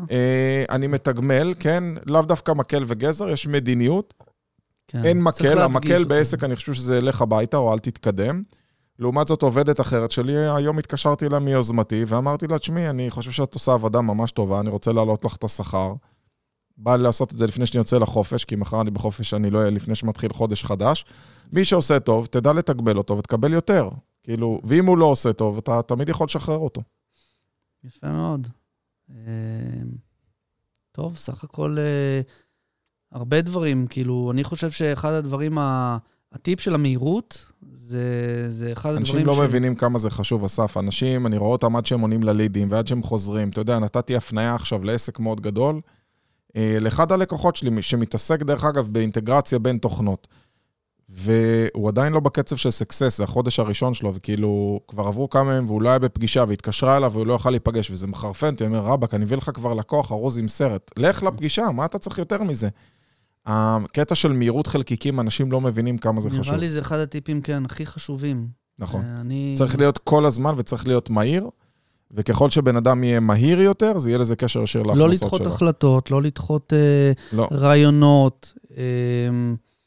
אני 0.69 0.87
מתגמל, 0.87 1.53
כן, 1.59 1.83
לאו 2.05 2.21
דווקא 2.21 2.51
מקל 2.51 2.83
וגזר, 2.87 3.29
יש 3.29 3.47
מדיניות. 3.47 4.13
כן. 4.87 5.05
אין 5.05 5.23
מקל, 5.23 5.59
המקל 5.59 6.03
בעסק, 6.03 6.43
אני 6.43 6.55
חושב 6.55 6.73
שזה 6.73 6.97
ילך 6.97 7.21
הביתה, 7.21 7.57
או 7.57 7.73
אל 7.73 7.79
תתקדם. 7.79 8.41
לעומת 8.99 9.27
זאת, 9.27 9.41
עובדת 9.41 9.79
אחרת 9.79 10.11
שלי, 10.11 10.37
היום 10.37 10.79
התקשרתי 10.79 11.25
אליה 11.25 11.39
מיוזמתי, 11.39 12.03
ואמרתי 12.07 12.47
לה, 12.47 12.59
תשמעי, 12.59 12.89
אני 12.89 13.09
חושב 13.09 13.31
שאת 13.31 13.53
עושה 13.53 13.73
עבודה 13.73 14.01
ממש 14.01 14.31
טובה, 14.31 14.59
אני 14.59 14.69
רוצה 14.69 14.91
להעלות 14.91 15.25
לך 15.25 15.35
את 15.35 15.43
השכר. 15.43 15.93
בא 16.83 16.95
לי 16.95 17.03
לעשות 17.03 17.33
את 17.33 17.37
זה 17.37 17.47
לפני 17.47 17.65
שאני 17.65 17.79
יוצא 17.79 17.97
לחופש, 17.97 18.45
כי 18.45 18.55
מחר 18.55 18.81
אני 18.81 18.91
בחופש, 18.91 19.33
אני 19.33 19.49
לא 19.49 19.59
אהיה 19.59 19.69
לפני 19.69 19.95
שמתחיל 19.95 20.33
חודש 20.33 20.63
חדש. 20.63 21.05
מי 21.53 21.65
שעושה 21.65 21.99
טוב, 21.99 22.25
תדע 22.25 22.53
לתגמל 22.53 22.97
אותו 22.97 23.17
ותקבל 23.17 23.53
יותר. 23.53 23.89
כאילו, 24.23 24.61
ואם 24.63 24.85
הוא 24.85 24.97
לא 24.97 25.05
עושה 25.05 25.33
טוב, 25.33 25.57
אתה 25.57 25.81
תמיד 25.81 26.09
יכול 26.09 26.25
לשחרר 26.25 26.57
אותו. 26.57 26.81
יפה 27.83 28.11
מאוד. 28.11 28.47
אה, 29.09 29.15
טוב, 30.91 31.17
סך 31.17 31.43
הכל 31.43 31.77
אה, 31.79 32.21
הרבה 33.11 33.41
דברים. 33.41 33.87
כאילו, 33.87 34.31
אני 34.31 34.43
חושב 34.43 34.71
שאחד 34.71 35.11
הדברים, 35.11 35.57
הטיפ 36.31 36.59
של 36.59 36.75
המהירות, 36.75 37.51
זה, 37.71 38.45
זה 38.49 38.71
אחד 38.71 38.89
הדברים 38.89 39.05
ש... 39.05 39.09
אנשים 39.11 39.27
לא 39.27 39.43
מבינים 39.43 39.75
כמה 39.75 39.99
זה 39.99 40.09
חשוב, 40.09 40.43
אסף. 40.43 40.77
אנשים, 40.77 41.27
אני 41.27 41.37
רואה 41.37 41.51
אותם 41.51 41.75
עד 41.75 41.85
שהם 41.85 42.01
עונים 42.01 42.23
ללידים 42.23 42.71
ועד 42.71 42.87
שהם 42.87 43.03
חוזרים. 43.03 43.49
אתה 43.49 43.61
יודע, 43.61 43.79
נתתי 43.79 44.15
הפנייה 44.15 44.55
עכשיו 44.55 44.83
לעסק 44.83 45.19
מאוד 45.19 45.41
גדול. 45.41 45.81
אה, 46.55 46.77
לאחד 46.81 47.11
הלקוחות 47.11 47.55
שלי, 47.55 47.81
שמתעסק 47.81 48.43
דרך 48.43 48.63
אגב 48.63 48.87
באינטגרציה 48.91 49.59
בין 49.59 49.77
תוכנות. 49.77 50.27
והוא 51.09 51.89
עדיין 51.89 52.13
לא 52.13 52.19
בקצב 52.19 52.55
של 52.55 52.71
סקסס, 52.71 53.17
זה 53.17 53.23
החודש 53.23 53.59
הראשון 53.59 53.93
שלו, 53.93 54.15
וכאילו, 54.15 54.79
כבר 54.87 55.07
עברו 55.07 55.29
כמה 55.29 55.51
ימים 55.51 55.65
והוא 55.65 55.81
לא 55.81 55.89
היה 55.89 55.99
בפגישה, 55.99 56.43
והתקשרה 56.47 56.97
אליו 56.97 57.11
והוא 57.13 57.27
לא 57.27 57.33
יכל 57.33 57.49
להיפגש, 57.49 57.91
וזה 57.91 58.07
מחרפן, 58.07 58.53
אתה 58.53 58.65
אומר, 58.65 58.79
רבאק, 58.79 59.13
אני 59.13 59.25
אביא 59.25 59.37
לך 59.37 59.51
כבר 59.53 59.73
לקוח 59.73 60.11
ארוז 60.11 60.37
עם 60.37 60.47
סרט. 60.47 60.91
לך 60.97 61.23
לפגישה, 61.23 61.71
מה 61.71 61.85
אתה 61.85 61.97
צריך 61.97 62.17
יותר 62.17 62.43
מזה? 62.43 62.69
הקטע 63.45 64.15
של 64.15 64.31
מהירות 64.31 64.67
חלקיקים, 64.67 65.19
אנשים 65.19 65.51
לא 65.51 65.61
מבינים 65.61 65.97
כמה 65.97 66.21
זה 66.21 66.29
נראה 66.29 66.41
חשוב. 66.41 66.53
נראה 66.53 66.65
לי 66.65 66.69
זה 66.69 66.79
אחד 66.79 66.97
הטיפים, 66.97 67.41
כן, 67.41 67.65
הכי 67.65 67.85
חשובים. 67.85 68.47
נכון. 68.79 69.01
אה, 69.05 69.21
אני... 69.21 69.53
צריך 69.57 69.77
להיות 69.77 69.97
כל 69.97 70.25
הזמן 70.25 70.53
וצריך 70.57 70.87
להיות 70.87 71.09
מהיר. 71.09 71.49
וככל 72.13 72.49
שבן 72.49 72.75
אדם 72.75 73.03
יהיה 73.03 73.19
מהיר 73.19 73.61
יותר, 73.61 73.99
זה 73.99 74.09
יהיה 74.09 74.17
לזה 74.19 74.35
קשר 74.35 74.63
ישיר 74.63 74.81
להכנסות 74.81 74.97
שלו. 74.97 75.07
לא 75.07 75.13
לדחות 75.13 75.41
שלו. 75.43 75.53
החלטות, 75.53 76.11
לא 76.11 76.21
לדחות 76.21 76.73
אה, 76.73 77.11
לא. 77.33 77.47
רעיונות. 77.51 78.53
אה, 78.77 78.83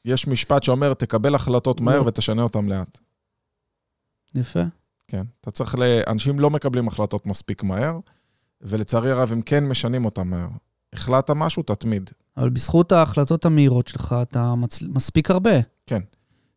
יש 0.05 0.29
משפט 0.29 0.63
שאומר, 0.63 0.95
תקבל 0.95 1.35
החלטות 1.35 1.81
מהר 1.81 2.01
לא. 2.01 2.07
ותשנה 2.07 2.43
אותן 2.43 2.67
לאט. 2.67 2.99
יפה. 4.35 4.63
כן. 5.09 5.23
אתה 5.41 5.51
צריך 5.51 5.75
ל... 5.79 5.83
אנשים 6.07 6.41
לא 6.41 6.51
מקבלים 6.51 6.89
החלטות 6.89 7.27
מספיק 7.27 7.63
מהר, 7.63 7.99
ולצערי 8.61 9.11
הרב, 9.11 9.33
הם 9.33 9.43
כן 9.43 9.65
משנים 9.69 10.05
אותן 10.05 10.29
מהר. 10.29 10.49
החלטת 10.93 11.31
משהו, 11.31 11.63
תתמיד. 11.63 12.11
אבל 12.37 12.51
בזכות 12.51 12.93
ההחלטות 12.93 13.45
המהירות 13.45 13.89
שלך, 13.89 14.15
אתה 14.23 14.55
מצ... 14.55 14.83
מספיק 14.83 15.31
הרבה. 15.31 15.51
כן. 15.87 16.01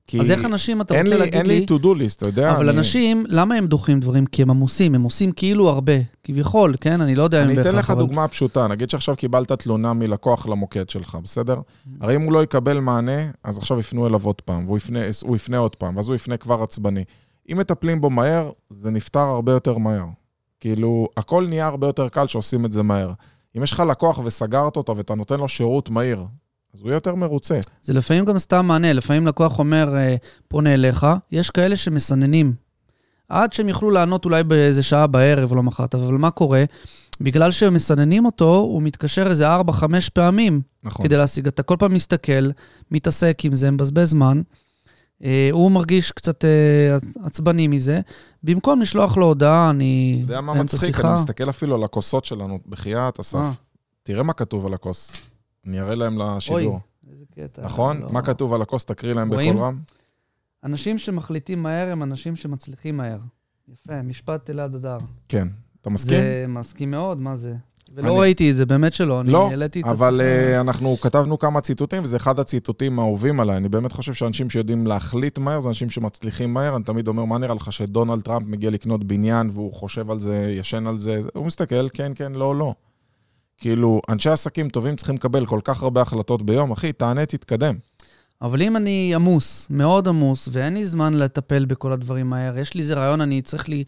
כי 0.07 0.19
אז 0.19 0.31
איך 0.31 0.45
אנשים, 0.45 0.81
אתה 0.81 1.01
רוצה 1.01 1.13
לי, 1.13 1.19
להגיד 1.19 1.47
לי... 1.47 1.53
אין 1.53 1.65
לי 1.69 1.77
to-do 1.77 1.97
list, 1.97 2.15
אתה 2.17 2.27
יודע. 2.27 2.51
אבל 2.51 2.69
אני... 2.69 2.77
אנשים, 2.77 3.25
למה 3.29 3.55
הם 3.55 3.67
דוחים 3.67 3.99
דברים? 3.99 4.25
כי 4.25 4.41
הם 4.41 4.49
עמוסים, 4.49 4.95
הם 4.95 5.01
עושים 5.01 5.31
כאילו 5.31 5.69
הרבה, 5.69 5.93
כביכול, 6.23 6.75
כן? 6.81 7.01
אני 7.01 7.15
לא 7.15 7.23
יודע 7.23 7.43
אם 7.43 7.47
בהכרח... 7.47 7.65
אני 7.65 7.69
אתן 7.69 7.79
לך 7.79 7.89
אבל... 7.89 7.99
דוגמה 7.99 8.27
פשוטה. 8.27 8.67
נגיד 8.67 8.89
שעכשיו 8.89 9.15
קיבלת 9.15 9.51
תלונה 9.51 9.93
מלקוח 9.93 10.47
למוקד 10.47 10.89
שלך, 10.89 11.17
בסדר? 11.23 11.59
הרי 12.01 12.15
אם 12.15 12.21
הוא 12.21 12.33
לא 12.33 12.43
יקבל 12.43 12.79
מענה, 12.79 13.31
אז 13.43 13.57
עכשיו 13.57 13.79
יפנו 13.79 14.07
אליו 14.07 14.25
עוד 14.25 14.41
פעם, 14.41 14.65
והוא 14.65 14.77
יפנה, 14.77 14.99
יפנה 15.35 15.57
עוד 15.57 15.75
פעם, 15.75 15.95
ואז 15.95 16.07
הוא 16.07 16.15
יפנה 16.15 16.37
כבר 16.37 16.63
עצבני. 16.63 17.03
אם 17.51 17.57
מטפלים 17.57 18.01
בו 18.01 18.09
מהר, 18.09 18.51
זה 18.69 18.91
נפתר 18.91 19.19
הרבה 19.19 19.51
יותר 19.51 19.77
מהר. 19.77 20.05
כאילו, 20.59 21.07
הכל 21.17 21.45
נהיה 21.47 21.67
הרבה 21.67 21.87
יותר 21.87 22.09
קל 22.09 22.27
שעושים 22.27 22.65
את 22.65 22.73
זה 22.73 22.83
מהר. 22.83 23.11
אם 23.57 23.63
יש 23.63 23.71
לך 23.71 23.79
לקוח 23.79 24.19
וסגרת 24.25 24.77
אותו 24.77 24.97
ואתה 24.97 25.15
נותן 25.15 25.39
לו 25.39 25.47
שירות 25.47 25.89
מהיר, 25.89 26.25
אז 26.77 26.81
הוא 26.81 26.89
יהיה 26.89 26.95
יותר 26.95 27.15
מרוצה. 27.15 27.59
זה 27.81 27.93
לפעמים 27.93 28.25
גם 28.25 28.39
סתם 28.39 28.65
מענה, 28.65 28.93
לפעמים 28.93 29.27
לקוח 29.27 29.59
אומר, 29.59 29.95
אה, 29.95 30.15
פונה 30.47 30.73
אליך, 30.73 31.05
יש 31.31 31.49
כאלה 31.49 31.75
שמסננים. 31.75 32.53
עד 33.29 33.53
שהם 33.53 33.69
יוכלו 33.69 33.91
לענות 33.91 34.25
אולי 34.25 34.43
באיזה 34.43 34.83
שעה 34.83 35.07
בערב 35.07 35.51
או 35.51 35.55
למחרת, 35.55 35.95
אבל 35.95 36.13
מה 36.13 36.31
קורה? 36.31 36.63
בגלל 37.21 37.51
שהם 37.51 37.73
מסננים 37.73 38.25
אותו, 38.25 38.55
הוא 38.55 38.81
מתקשר 38.81 39.27
איזה 39.27 39.55
4-5 39.55 39.61
פעמים 40.13 40.61
נכון. 40.83 41.05
כדי 41.05 41.17
להשיג. 41.17 41.47
אתה 41.47 41.63
כל 41.63 41.75
פעם 41.79 41.93
מסתכל, 41.93 42.49
מתעסק 42.91 43.39
עם 43.43 43.53
זה, 43.53 43.71
מבזבז 43.71 44.09
זמן. 44.09 44.41
Uh, 45.21 45.25
הוא 45.51 45.71
מרגיש 45.71 46.11
קצת 46.11 46.43
uh, 46.43 47.25
עצבני 47.25 47.67
מזה. 47.67 47.99
במקום 48.43 48.81
לשלוח 48.81 49.17
לו 49.17 49.25
הודעה, 49.25 49.69
אני... 49.69 50.21
אתה 50.23 50.31
יודע 50.31 50.41
מה 50.41 50.53
מצחיק? 50.53 50.99
אני 50.99 51.13
מסתכל 51.13 51.49
אפילו 51.49 51.75
על 51.75 51.83
הכוסות 51.83 52.25
שלנו, 52.25 52.59
בחייאת, 52.65 53.19
אסף. 53.19 53.39
תראה 54.03 54.23
מה 54.23 54.33
כתוב 54.33 54.65
על 54.65 54.73
הכוס. 54.73 55.11
אני 55.67 55.79
אראה 55.79 55.95
להם 55.95 56.17
לשידור. 56.21 56.59
אוי, 56.59 57.11
איזה 57.11 57.25
קטע. 57.35 57.61
נכון? 57.61 58.01
לא... 58.01 58.07
מה 58.11 58.21
כתוב 58.21 58.53
על 58.53 58.61
הכוס? 58.61 58.85
תקריא 58.85 59.13
להם 59.13 59.29
בקול 59.29 59.57
רם. 59.57 59.79
אנשים 60.63 60.97
שמחליטים 60.97 61.63
מהר 61.63 61.91
הם 61.91 62.03
אנשים 62.03 62.35
שמצליחים 62.35 62.97
מהר. 62.97 63.19
יפה, 63.73 64.01
משפט 64.01 64.49
אלעד 64.49 64.75
אדר. 64.75 64.97
כן. 65.29 65.47
אתה 65.81 65.89
מסכים? 65.89 66.17
זה 66.17 66.45
מסכים 66.47 66.91
מאוד, 66.91 67.17
מה 67.21 67.37
זה? 67.37 67.55
ולא 67.93 68.09
אני... 68.09 68.19
ראיתי 68.19 68.51
את 68.51 68.55
זה, 68.55 68.65
באמת 68.65 68.93
שלא, 68.93 69.21
אני 69.21 69.31
לא, 69.31 69.49
העליתי 69.49 69.81
את 69.81 69.85
השיחה. 69.85 70.07
אבל 70.07 70.21
uh, 70.21 70.61
אנחנו 70.61 70.97
כתבנו 70.97 71.39
כמה 71.39 71.61
ציטוטים, 71.61 72.03
וזה 72.03 72.17
אחד 72.17 72.39
הציטוטים 72.39 72.99
האהובים 72.99 73.39
עליי. 73.39 73.57
אני 73.57 73.69
באמת 73.69 73.91
חושב 73.91 74.13
שאנשים 74.13 74.49
שיודעים 74.49 74.87
להחליט 74.87 75.37
מהר, 75.37 75.59
זה 75.59 75.69
אנשים 75.69 75.89
שמצליחים 75.89 76.53
מהר. 76.53 76.75
אני 76.75 76.83
תמיד 76.83 77.07
אומר, 77.07 77.25
מה 77.25 77.37
נראה 77.37 77.55
לך 77.55 77.71
שדונלד 77.71 78.21
טראמפ 78.21 78.47
מגיע 78.47 78.69
לקנות 78.69 79.03
בניין, 79.03 79.49
והוא 79.53 79.73
חושב 79.73 80.11
על 80.11 80.19
זה, 80.19 80.51
ישן 80.51 80.87
על 80.87 80.99
זה, 80.99 81.21
הוא 81.33 81.45
מסתכל, 81.45 81.89
כן, 81.89 82.11
כן, 82.15 82.31
לא, 82.31 82.55
לא. 82.55 82.73
כאילו, 83.57 84.01
אנשי 84.09 84.29
עסקים 84.29 84.69
טובים 84.69 84.95
צריכים 84.95 85.15
לקבל 85.15 85.45
כל 85.45 85.59
כך 85.63 85.83
הרבה 85.83 86.01
החלטות 86.01 86.41
ביום, 86.41 86.71
אחי, 86.71 86.93
תענה, 86.93 87.25
תתקדם. 87.25 87.75
אבל 88.41 88.61
אם 88.61 88.77
אני 88.77 89.15
עמוס, 89.15 89.67
מאוד 89.69 90.07
עמוס, 90.07 90.49
ואין 90.51 90.73
לי 90.73 90.85
זמן 90.85 91.13
לטפל 91.13 91.65
בכל 91.65 91.91
הדברים 91.91 92.29
מהר, 92.29 92.57
יש 92.57 92.73
לי 92.73 92.81
איזה 92.81 92.93
רעיון, 92.93 93.21
אני 93.21 93.41
צריך 93.41 93.69
לי 93.69 93.83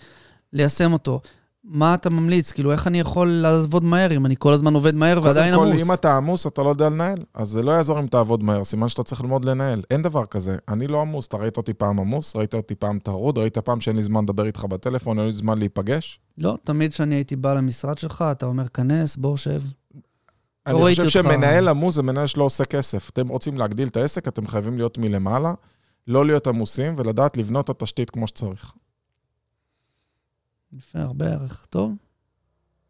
ליישם 0.54 0.94
אותו. 0.94 1.22
מה 1.70 1.94
אתה 1.94 2.10
ממליץ? 2.10 2.52
כאילו, 2.52 2.72
איך 2.72 2.88
אני 2.88 3.00
יכול 3.00 3.28
לעבוד 3.28 3.84
מהר 3.84 4.12
אם 4.12 4.26
אני 4.26 4.36
כל 4.40 4.54
הזמן 4.54 4.74
עובד 4.74 4.96
מהר 4.96 5.20
ועדיין 5.24 5.54
עמוס? 5.54 5.68
קודם 5.68 5.78
כל, 5.78 5.86
אם 5.86 5.94
אתה 5.94 6.18
עמוס, 6.18 6.48
אתה 6.48 6.64
לא 6.64 6.70
יודע 6.70 6.90
לנהל, 6.90 7.18
אז 7.34 7.50
זה 7.50 7.64
לא 7.64 7.72
יעזור 7.72 8.00
אם 8.00 8.08
תעבוד 8.08 8.44
מהר, 8.44 8.64
סימן 8.64 8.90
שאתה 8.90 9.04
צריך 9.04 9.22
ללמוד 9.22 9.46
לנהל. 9.46 9.82
אין 9.92 10.02
דבר 10.02 10.26
כזה. 10.26 10.58
אני 10.68 10.88
לא 10.88 11.02
עמוס, 11.02 11.28
אתה 11.28 11.38
ראית 11.38 11.58
אותי 11.58 11.74
פעם 11.74 12.00
עמוס, 12.00 12.36
ראית 12.36 12.54
אותי 12.54 12.76
פעם 12.76 13.00
טרוד, 13.00 13.38
ראית 13.38 13.58
פעם 13.58 13.82
שאין 13.82 13.96
לי 13.96 14.02
זמן 14.02 14.24
לדבר 14.24 14.46
איתך 14.46 14.64
בטלפון, 14.64 15.20
אין 15.20 15.28
לי 15.28 15.34
זמן 15.34 15.58
להיפגש? 15.58 16.20
לא, 16.38 16.58
תמיד 16.64 16.94
כשאני 16.94 17.16
הייתי 17.16 17.36
בא 17.36 17.54
למשרד 17.54 17.98
שלך, 17.98 18.24
אתה 18.32 18.46
אומר, 18.46 18.68
כנס, 18.68 19.16
בוא, 19.16 19.38
שב. 19.38 19.62
אני 20.68 20.74
לא 20.74 20.88
חושב 20.90 21.10
שמנהל 21.10 21.68
עמוס 21.68 21.96
זה 21.96 22.04
מנהל 22.04 22.28
שלא 22.28 22.44
עושה 22.44 22.66
כסף. 22.66 23.10
אתם 23.10 23.28
רוצים 23.28 23.58
להגדיל 23.58 23.88
את 23.88 23.98
העסק, 23.98 24.28
אתם 24.28 24.48
חייבים 24.48 24.78
להיות 24.78 24.98
מלמעלה, 24.98 25.54
לא 26.08 26.26
להיות 26.26 26.48
עמוסים 26.48 26.96
ולדעת 26.98 27.38
לבנות 27.38 27.66
את 27.66 27.70
התשתית 27.70 28.10
כמו 28.10 28.28
שצריך. 28.28 28.74
יפה, 30.78 31.00
הרבה 31.00 31.26
ערך. 31.26 31.66
טוב, 31.70 31.92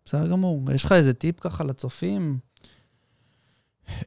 בסדר 0.05 0.27
גמור. 0.27 0.71
יש 0.71 0.85
לך 0.85 0.91
איזה 0.91 1.13
טיפ 1.13 1.39
ככה 1.39 1.63
לצופים? 1.63 2.39
Uh, 4.01 4.03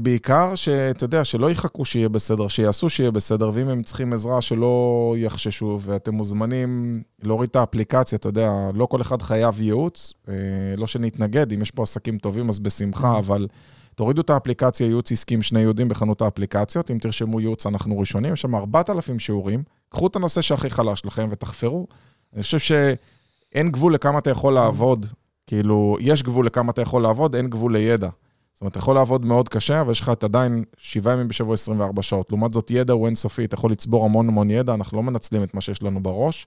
בעיקר 0.00 0.54
שאתה 0.54 1.04
יודע, 1.04 1.24
שלא 1.24 1.50
יחכו 1.50 1.84
שיהיה 1.84 2.08
בסדר, 2.08 2.48
שיעשו 2.48 2.88
שיהיה 2.88 3.10
בסדר, 3.10 3.50
ואם 3.54 3.68
הם 3.68 3.82
צריכים 3.82 4.12
עזרה, 4.12 4.40
שלא 4.40 5.14
יחששו, 5.18 5.78
ואתם 5.82 6.14
מוזמנים 6.14 7.02
להוריד 7.22 7.50
את 7.50 7.56
האפליקציה, 7.56 8.16
אתה 8.16 8.28
יודע, 8.28 8.50
לא 8.74 8.86
כל 8.86 9.00
אחד 9.00 9.22
חייב 9.22 9.60
ייעוץ, 9.60 10.14
uh, 10.26 10.30
לא 10.76 10.86
שנתנגד, 10.86 11.52
אם 11.52 11.62
יש 11.62 11.70
פה 11.70 11.82
עסקים 11.82 12.18
טובים 12.18 12.48
אז 12.48 12.58
בשמחה, 12.58 13.14
mm-hmm. 13.14 13.18
אבל 13.18 13.46
תורידו 13.94 14.20
את 14.20 14.30
האפליקציה 14.30 14.86
ייעוץ 14.86 15.12
עסקי 15.12 15.34
עם 15.34 15.42
שני 15.42 15.60
יהודים 15.60 15.88
בחנות 15.88 16.22
האפליקציות, 16.22 16.90
אם 16.90 16.98
תרשמו 16.98 17.40
ייעוץ 17.40 17.66
אנחנו 17.66 17.98
ראשונים, 17.98 18.32
יש 18.32 18.40
שם 18.40 18.54
4,000 18.54 19.18
שיעורים, 19.18 19.62
קחו 19.88 20.06
את 20.06 20.16
הנושא 20.16 20.42
שהכי 20.42 20.70
חלש 20.70 21.04
לכם 21.04 21.28
ותחפרו. 21.30 21.86
אני 22.34 22.42
חושב 22.42 22.58
שאין 22.58 23.70
גבול 23.70 23.94
לכמה 23.94 24.18
אתה 24.18 24.30
יכול 24.30 24.54
לעבוד 24.54 25.06
כאילו, 25.46 25.96
יש 26.00 26.22
גבול 26.22 26.46
לכמה 26.46 26.70
אתה 26.70 26.82
יכול 26.82 27.02
לעבוד, 27.02 27.34
אין 27.34 27.50
גבול 27.50 27.76
לידע. 27.76 28.08
זאת 28.52 28.60
אומרת, 28.60 28.72
אתה 28.72 28.78
יכול 28.78 28.94
לעבוד 28.94 29.24
מאוד 29.24 29.48
קשה, 29.48 29.80
אבל 29.80 29.92
יש 29.92 30.00
לך 30.00 30.08
את 30.08 30.24
עדיין 30.24 30.64
שבעה 30.78 31.14
ימים 31.14 31.28
בשבוע 31.28 31.54
24 31.54 32.02
שעות. 32.02 32.30
לעומת 32.30 32.52
זאת, 32.52 32.70
ידע 32.70 32.92
הוא 32.92 33.06
אינסופי, 33.06 33.44
אתה 33.44 33.54
יכול 33.54 33.70
לצבור 33.70 34.04
המון 34.04 34.28
המון 34.28 34.50
ידע, 34.50 34.74
אנחנו 34.74 34.96
לא 34.96 35.02
מנצלים 35.02 35.42
את 35.42 35.54
מה 35.54 35.60
שיש 35.60 35.82
לנו 35.82 36.02
בראש. 36.02 36.46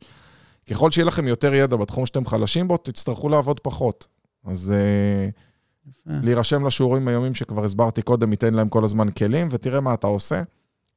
ככל 0.69 0.91
שיהיה 0.91 1.05
לכם 1.05 1.27
יותר 1.27 1.53
ידע 1.53 1.75
בתחום 1.75 2.05
שאתם 2.05 2.25
חלשים 2.25 2.67
בו, 2.67 2.77
תצטרכו 2.77 3.29
לעבוד 3.29 3.59
פחות. 3.59 4.07
אז 4.45 4.73
יפה. 5.87 6.11
להירשם 6.23 6.67
לשיעורים 6.67 7.07
היומיים 7.07 7.33
שכבר 7.33 7.63
הסברתי 7.63 8.01
קודם, 8.01 8.31
ייתן 8.31 8.53
להם 8.53 8.69
כל 8.69 8.83
הזמן 8.83 9.09
כלים, 9.09 9.47
ותראה 9.51 9.79
מה 9.79 9.93
אתה 9.93 10.07
עושה. 10.07 10.43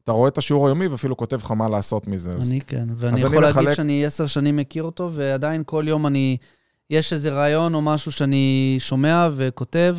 אתה 0.04 0.12
רואה 0.12 0.28
את 0.28 0.38
השיעור 0.38 0.66
היומי 0.66 0.86
ואפילו 0.86 1.16
כותב 1.16 1.36
לך 1.36 1.50
מה 1.50 1.68
לעשות 1.68 2.06
מזה. 2.06 2.30
אני 2.30 2.38
אז... 2.38 2.54
כן, 2.66 2.88
ואני 2.96 3.20
יכול 3.20 3.42
להגיד 3.42 3.62
לחלק... 3.62 3.76
שאני 3.76 4.06
עשר 4.06 4.26
שנים 4.26 4.56
מכיר 4.56 4.82
אותו, 4.82 5.10
ועדיין 5.12 5.62
כל 5.66 5.84
יום 5.88 6.06
אני... 6.06 6.36
יש 6.90 7.12
איזה 7.12 7.32
רעיון 7.32 7.74
או 7.74 7.82
משהו 7.82 8.12
שאני 8.12 8.76
שומע 8.78 9.28
וכותב, 9.36 9.96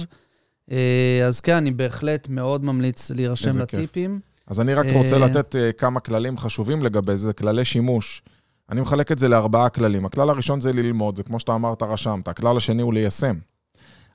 אה, 0.71 1.21
אז 1.27 1.41
כן, 1.41 1.55
אני 1.55 1.71
בהחלט 1.71 2.27
מאוד 2.29 2.65
ממליץ 2.65 3.11
להירשם 3.11 3.47
איזה 3.47 3.65
כיף. 3.65 3.79
לטיפים. 3.79 4.19
אז 4.47 4.61
אני 4.61 4.73
רק 4.73 4.85
אה, 4.85 4.97
רוצה 4.97 5.17
לתת 5.17 5.55
אה, 5.55 5.71
כמה 5.71 5.99
כללים 5.99 6.37
חשובים 6.37 6.83
לגבי 6.83 7.17
זה, 7.17 7.33
כללי 7.33 7.65
שימוש. 7.65 8.21
אני 8.69 8.81
מחלק 8.81 9.11
את 9.11 9.19
זה 9.19 9.27
לארבעה 9.27 9.69
כללים. 9.69 10.05
הכלל 10.05 10.29
הראשון 10.29 10.61
זה 10.61 10.73
ללמוד, 10.73 11.17
זה 11.17 11.23
כמו 11.23 11.39
שאתה 11.39 11.55
אמרת, 11.55 11.83
רשמת. 11.83 12.27
הכלל 12.27 12.57
השני 12.57 12.81
הוא 12.81 12.93
ליישם. 12.93 13.35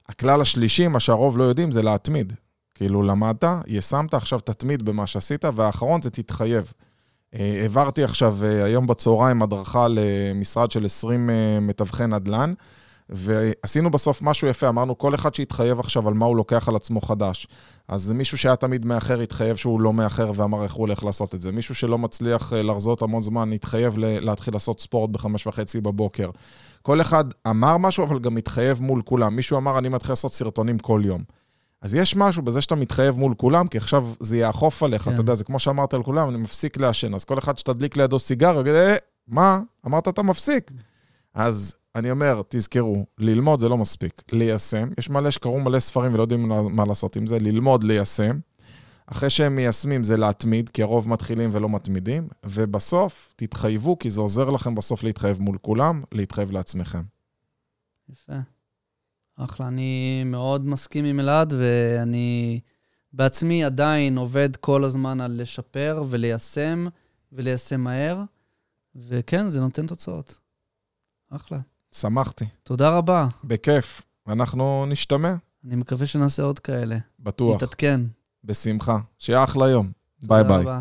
הכלל 0.08 0.40
השלישי, 0.40 0.88
מה 0.88 1.00
שהרוב 1.00 1.38
לא 1.38 1.44
יודעים, 1.44 1.72
זה 1.72 1.82
להתמיד. 1.82 2.32
כאילו, 2.74 3.02
למדת, 3.02 3.44
יישמת, 3.66 4.14
עכשיו 4.14 4.40
תתמיד 4.40 4.82
במה 4.82 5.06
שעשית, 5.06 5.44
והאחרון 5.54 6.02
זה 6.02 6.10
תתחייב. 6.10 6.72
אה, 7.34 7.60
העברתי 7.62 8.04
עכשיו, 8.04 8.36
אה, 8.44 8.64
היום 8.64 8.86
בצהריים, 8.86 9.42
הדרכה 9.42 9.86
למשרד 9.90 10.70
של 10.70 10.84
20 10.84 11.30
אה, 11.30 11.60
מתווכי 11.60 12.06
נדל"ן, 12.06 12.52
ועשינו 13.08 13.90
בסוף 13.90 14.22
משהו 14.22 14.48
יפה, 14.48 14.68
אמרנו, 14.68 14.98
כל 14.98 15.14
אחד 15.14 15.34
שיתחייב 15.34 15.80
עכשיו 15.80 16.08
על 16.08 16.14
מה 16.14 16.26
הוא 16.26 16.36
לוקח 16.36 16.68
על 16.68 16.76
עצמו 16.76 17.00
חדש. 17.00 17.46
אז 17.88 18.10
מישהו 18.10 18.38
שהיה 18.38 18.56
תמיד 18.56 18.86
מאחר, 18.86 19.20
התחייב 19.20 19.56
שהוא 19.56 19.80
לא 19.80 19.92
מאחר 19.92 20.32
ואמר 20.36 20.64
איך 20.64 20.72
הוא 20.72 20.80
הולך 20.80 21.04
לעשות 21.04 21.34
את 21.34 21.42
זה. 21.42 21.52
מישהו 21.52 21.74
שלא 21.74 21.98
מצליח 21.98 22.52
לחזות 22.52 23.02
המון 23.02 23.22
זמן, 23.22 23.52
התחייב 23.52 23.98
להתחיל 23.98 24.54
לעשות 24.54 24.80
ספורט 24.80 25.10
בחמש 25.10 25.46
וחצי 25.46 25.80
בבוקר. 25.80 26.30
כל 26.82 27.00
אחד 27.00 27.24
אמר 27.46 27.76
משהו, 27.76 28.04
אבל 28.04 28.18
גם 28.18 28.36
התחייב 28.36 28.82
מול 28.82 29.02
כולם. 29.02 29.36
מישהו 29.36 29.58
אמר, 29.58 29.78
אני 29.78 29.88
מתחיל 29.88 30.12
לעשות 30.12 30.34
סרטונים 30.34 30.78
כל 30.78 31.02
יום. 31.04 31.22
אז 31.84 31.94
יש 31.94 32.16
משהו 32.16 32.42
בזה 32.42 32.60
שאתה 32.60 32.74
מתחייב 32.74 33.18
מול 33.18 33.34
כולם, 33.34 33.66
כי 33.68 33.78
עכשיו 33.78 34.08
זה 34.20 34.36
יאכוף 34.36 34.82
עליך, 34.82 35.02
כן. 35.02 35.12
אתה 35.12 35.20
יודע, 35.20 35.34
זה 35.34 35.44
כמו 35.44 35.58
שאמרת 35.58 35.94
על 35.94 36.02
כולם, 36.02 36.28
אני 36.28 36.36
מפסיק 36.38 36.76
לעשן. 36.76 37.14
אז 37.14 37.24
כל 37.24 37.38
אחד 37.38 37.58
שתדליק 37.58 37.96
לידו 37.96 38.18
סיגר, 38.18 38.60
יגיד, 38.60 38.74
אה, 38.74 38.96
מה? 39.28 39.60
אמרת 39.86 40.08
אתה 40.08 40.22
מפסיק. 40.22 40.70
אז 41.34 41.76
אני 41.94 42.10
אומר, 42.10 42.42
תזכרו, 42.48 43.06
ללמוד 43.18 43.60
זה 43.60 43.68
לא 43.68 43.78
מספיק. 43.78 44.22
ליישם, 44.32 44.88
יש 44.98 45.10
מלא 45.10 45.30
שקראו 45.30 45.60
מלא 45.60 45.78
ספרים 45.80 46.14
ולא 46.14 46.22
יודעים 46.22 46.48
מה- 46.48 46.84
לעשות 46.84 47.16
עם 47.16 47.26
זה, 47.26 47.38
ללמוד, 47.38 47.84
ליישם. 47.84 48.38
אחרי 49.06 49.30
שהם 49.30 49.56
מיישמים 49.56 50.04
זה 50.04 50.16
להתמיד, 50.16 50.68
כי 50.68 50.82
הרוב 50.82 51.08
מתחילים 51.08 51.50
ולא 51.52 51.68
מתמידים, 51.68 52.28
ובסוף 52.44 53.32
תתחייבו, 53.36 53.98
כי 53.98 54.10
זה 54.10 54.20
עוזר 54.20 54.50
לכם 54.50 54.74
בסוף 54.74 55.02
להתחייב 55.02 55.40
מול 55.40 55.58
כולם, 55.58 56.02
להתחייב 56.12 56.52
לעצמכם. 56.52 57.02
יפה. 58.10 58.32
אחלה, 59.36 59.68
אני 59.68 60.22
מאוד 60.26 60.66
מסכים 60.66 61.04
עם 61.04 61.20
אלעד, 61.20 61.52
ואני 61.58 62.60
בעצמי 63.12 63.64
עדיין 63.64 64.18
עובד 64.18 64.56
כל 64.56 64.84
הזמן 64.84 65.20
על 65.20 65.40
לשפר 65.40 66.04
וליישם, 66.10 66.86
וליישם 67.32 67.80
מהר, 67.80 68.22
וכן, 68.96 69.48
זה 69.48 69.60
נותן 69.60 69.86
תוצאות. 69.86 70.38
אחלה. 71.30 71.58
שמחתי, 71.94 72.44
תודה 72.62 72.96
רבה. 72.96 73.28
בכיף. 73.44 74.02
אנחנו 74.28 74.86
נשתמע, 74.86 75.34
אני 75.64 75.76
מקווה 75.76 76.06
שנעשה 76.06 76.42
עוד 76.42 76.58
כאלה. 76.58 76.98
בטוח, 77.20 77.56
נתעדכן. 77.56 78.00
בשמחה. 78.44 78.98
שיהיה 79.18 79.44
אחלה 79.44 79.68
יום. 79.68 79.92
ביי 80.22 80.44
ביי. 80.44 80.56
רבה. 80.56 80.80